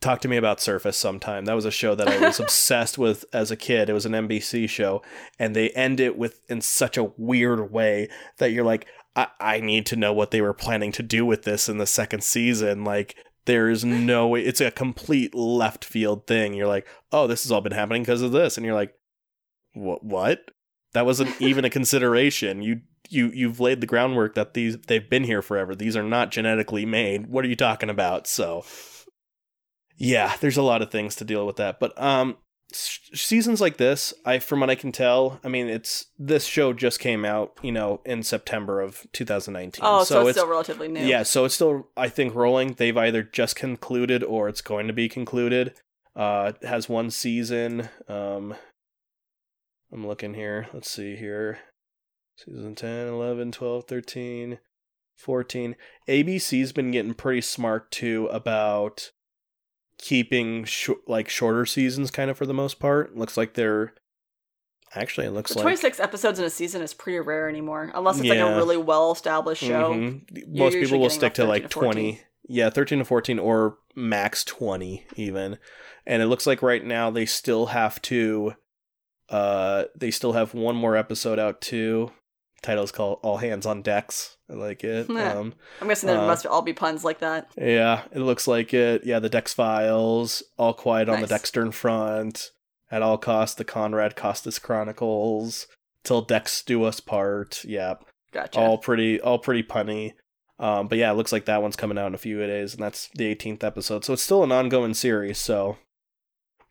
[0.00, 1.46] talk to me about Surface sometime.
[1.46, 3.88] That was a show that I was obsessed with as a kid.
[3.88, 5.02] It was an NBC show,
[5.38, 8.86] and they end it with in such a weird way that you're like,
[9.16, 11.86] I, I need to know what they were planning to do with this in the
[11.86, 12.84] second season.
[12.84, 13.16] Like,
[13.46, 14.42] there is no way.
[14.42, 16.52] It's a complete left field thing.
[16.52, 18.94] You're like, oh, this has all been happening because of this, and you're like,
[19.72, 20.04] what?
[20.04, 20.50] What?
[20.92, 22.62] That wasn't even a consideration.
[22.62, 25.74] You you you've laid the groundwork that these they've been here forever.
[25.74, 27.28] These are not genetically made.
[27.28, 28.26] What are you talking about?
[28.26, 28.64] So
[29.98, 31.78] yeah, there's a lot of things to deal with that.
[31.80, 32.36] But um
[32.70, 37.00] seasons like this, I from what I can tell, I mean it's this show just
[37.00, 39.80] came out, you know, in September of 2019.
[39.84, 41.04] Oh, so, it's, still relatively new.
[41.04, 42.74] yeah, so it's still I think rolling.
[42.74, 45.74] They've either just concluded or it's going to be concluded.
[46.14, 47.88] Uh it has one season.
[48.08, 48.54] Um
[49.92, 50.68] I'm looking here.
[50.72, 51.58] Let's see here.
[52.36, 54.58] Season 10, 11, 12, 13,
[55.16, 55.76] 14.
[56.08, 59.10] ABC's been getting pretty smart too about
[59.98, 63.16] keeping sh- like shorter seasons kind of for the most part.
[63.16, 63.92] Looks like they're
[64.94, 68.18] actually it looks But like 26 episodes in a season is pretty rare anymore, unless
[68.18, 69.92] it's like a really well established show.
[69.94, 70.48] Mhm.
[70.56, 72.20] Most people will stick to like to 20.
[72.50, 75.58] Yeah, 13 to 14 or max 20 even.
[76.06, 78.54] And it looks like right now they still have to
[79.28, 82.10] Uh, they still have one more episode out too.
[82.62, 84.36] Title's called All Hands on Decks.
[84.50, 85.08] I like it.
[85.10, 87.48] Um, I'm guessing there Uh, must all be puns like that.
[87.56, 89.04] yeah, it looks like it.
[89.04, 91.28] Yeah, the Dex Files, All Quiet on Nice.
[91.28, 92.50] the Dextern Front,
[92.90, 95.66] At All Costs, the Conrad Costas Chronicles,
[96.04, 97.64] Till Dex Do Us Part.
[97.64, 97.94] Yeah,
[98.32, 98.58] Gotcha.
[98.58, 100.14] all pretty, all pretty punny.
[100.58, 102.82] Um, but yeah, it looks like that one's coming out in a few days, and
[102.82, 104.04] that's the 18th episode.
[104.04, 105.38] So it's still an ongoing series.
[105.38, 105.76] So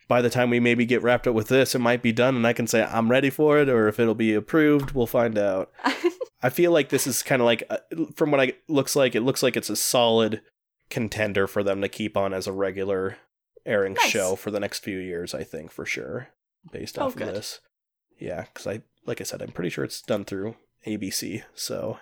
[0.07, 2.47] by the time we maybe get wrapped up with this, it might be done, and
[2.47, 5.71] I can say I'm ready for it, or if it'll be approved, we'll find out.
[6.41, 7.77] I feel like this is kind of like, uh,
[8.15, 10.41] from what I looks like, it looks like it's a solid
[10.89, 13.17] contender for them to keep on as a regular
[13.65, 14.09] airing Nice.
[14.09, 15.33] show for the next few years.
[15.33, 16.29] I think for sure,
[16.71, 17.27] based Oh, off good.
[17.29, 17.59] of this.
[18.19, 20.55] Yeah, because I, like I said, I'm pretty sure it's done through
[20.85, 21.43] ABC.
[21.53, 21.97] So,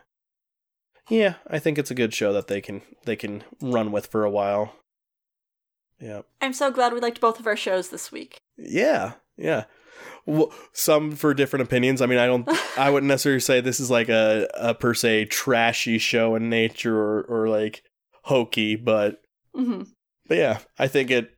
[1.09, 4.23] yeah, I think it's a good show that they can they can run with for
[4.23, 4.73] a while.
[5.99, 6.21] Yeah.
[6.41, 8.37] I'm so glad we liked both of our shows this week.
[8.57, 9.65] Yeah, yeah.
[10.25, 12.01] Well, some for different opinions.
[12.01, 12.47] I mean, I don't.
[12.77, 16.97] I wouldn't necessarily say this is like a, a per se trashy show in nature
[16.97, 17.83] or, or like
[18.23, 19.21] hokey, but
[19.53, 19.83] hmm
[20.27, 21.35] but yeah, I think it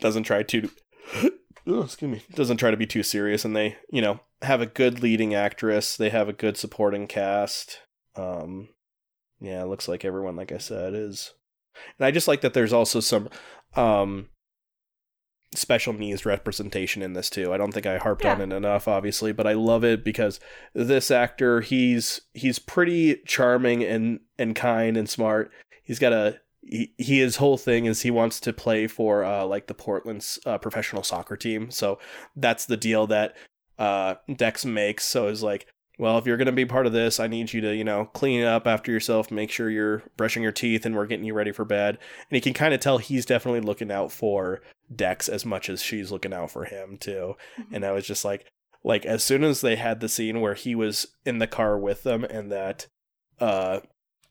[0.00, 0.70] doesn't try to.
[1.66, 2.22] oh, excuse me.
[2.34, 5.96] Doesn't try to be too serious, and they you know have a good leading actress.
[5.96, 7.78] They have a good supporting cast.
[8.16, 8.70] Um,
[9.40, 11.34] yeah, it looks like everyone, like I said, is.
[11.98, 13.28] And I just like that there's also some
[13.76, 14.28] um
[15.54, 17.52] special needs representation in this too.
[17.52, 20.38] I don't think I harped on it enough obviously, but I love it because
[20.74, 25.50] this actor, he's he's pretty charming and and kind and smart.
[25.82, 29.44] He's got a he, he his whole thing is he wants to play for uh
[29.44, 31.70] like the Portland's uh, professional soccer team.
[31.70, 31.98] So
[32.36, 33.34] that's the deal that
[33.78, 35.04] uh Dex makes.
[35.04, 35.66] So it's like
[36.00, 38.06] well, if you're going to be part of this, I need you to, you know,
[38.06, 41.52] clean up after yourself, make sure you're brushing your teeth and we're getting you ready
[41.52, 41.98] for bed.
[42.30, 44.62] And you can kind of tell he's definitely looking out for
[44.94, 47.36] Dex as much as she's looking out for him too.
[47.70, 48.46] And I was just like
[48.82, 52.02] like as soon as they had the scene where he was in the car with
[52.02, 52.86] them and that
[53.38, 53.80] uh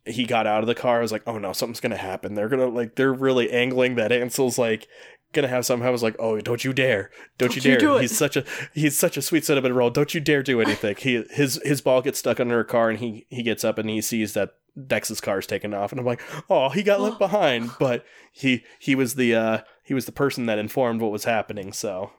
[0.06, 2.34] he got out of the car, I was like, "Oh no, something's going to happen.
[2.34, 4.88] They're going to like they're really angling that Ansel's like
[5.34, 5.82] gonna have some.
[5.82, 7.12] I was like, "Oh, don't you dare!
[7.38, 7.96] Don't, Don't you you dare!
[7.98, 8.44] it." He's such a
[8.74, 9.90] he's such a sweet cinnamon roll.
[9.90, 13.00] Don't you dare do anything." he his his ball gets stuck under a car, and
[13.00, 14.52] he he gets up and he sees that
[14.88, 18.96] Dex's car's taken off, and I'm like, "Oh, he got left behind." But he he
[18.96, 21.74] was the uh he was the person that informed what was happening.
[21.74, 22.12] So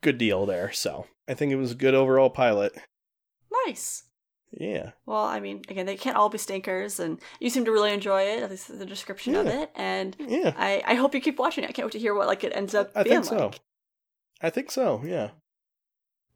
[0.00, 0.72] good deal there.
[0.72, 2.72] So I think it was a good overall pilot.
[3.66, 4.04] Nice.
[4.58, 7.92] Yeah, Well, I mean, again, they can't all be stinkers, and you seem to really
[7.92, 9.70] enjoy it, at least the description of it.
[9.74, 10.54] And yeah.
[10.56, 11.70] I, I hope you keep watching it.
[11.70, 13.46] I can't wait to hear what like it ends up I being think so.
[13.46, 13.60] like.
[14.40, 15.02] I think so.
[15.04, 15.30] Yeah,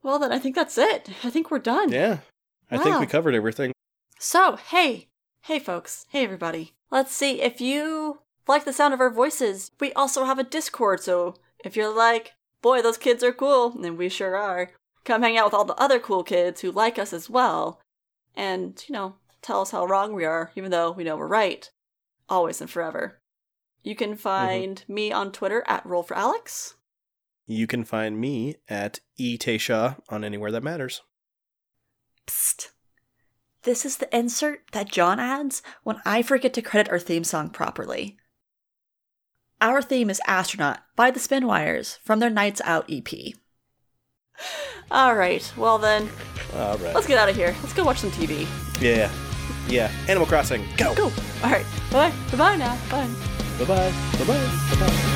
[0.03, 1.09] Well, then I think that's it.
[1.23, 1.91] I think we're done.
[1.91, 2.19] yeah.
[2.71, 3.71] I think we covered everything.
[4.19, 5.07] So, hey,
[5.43, 6.73] hey, folks, hey, everybody.
[6.91, 9.71] Let's see if you like the sound of our voices.
[9.79, 13.97] We also have a Discord, so if you're like, boy, those kids are cool, then
[13.97, 14.71] we sure are.
[15.05, 17.79] Come hang out with all the other cool kids who like us as well,
[18.39, 21.69] and you know, tell us how wrong we are, even though we know we're right,
[22.29, 23.19] always and forever.
[23.83, 24.19] You can mm-hmm.
[24.19, 26.75] find me on Twitter at Roll for Alex.
[27.45, 31.01] You can find me at e eTayshaw on anywhere that matters.
[32.27, 32.69] Psst.
[33.63, 37.49] This is the insert that John adds when I forget to credit our theme song
[37.49, 38.17] properly.
[39.59, 43.33] Our theme is Astronaut by the Spinwires from their Nights Out EP.
[44.91, 46.09] All right, well then,
[46.55, 46.95] All right.
[46.95, 47.55] let's get out of here.
[47.61, 48.47] Let's go watch some TV.
[48.81, 49.11] Yeah.
[49.67, 49.91] Yeah.
[50.07, 50.63] Animal Crossing.
[50.77, 50.95] Go.
[50.95, 51.11] Go.
[51.43, 52.11] All right, bye.
[52.31, 52.75] Bye bye now.
[52.89, 53.07] Bye.
[53.59, 53.93] Bye bye.
[54.17, 54.59] Bye bye.
[54.71, 55.15] Bye bye.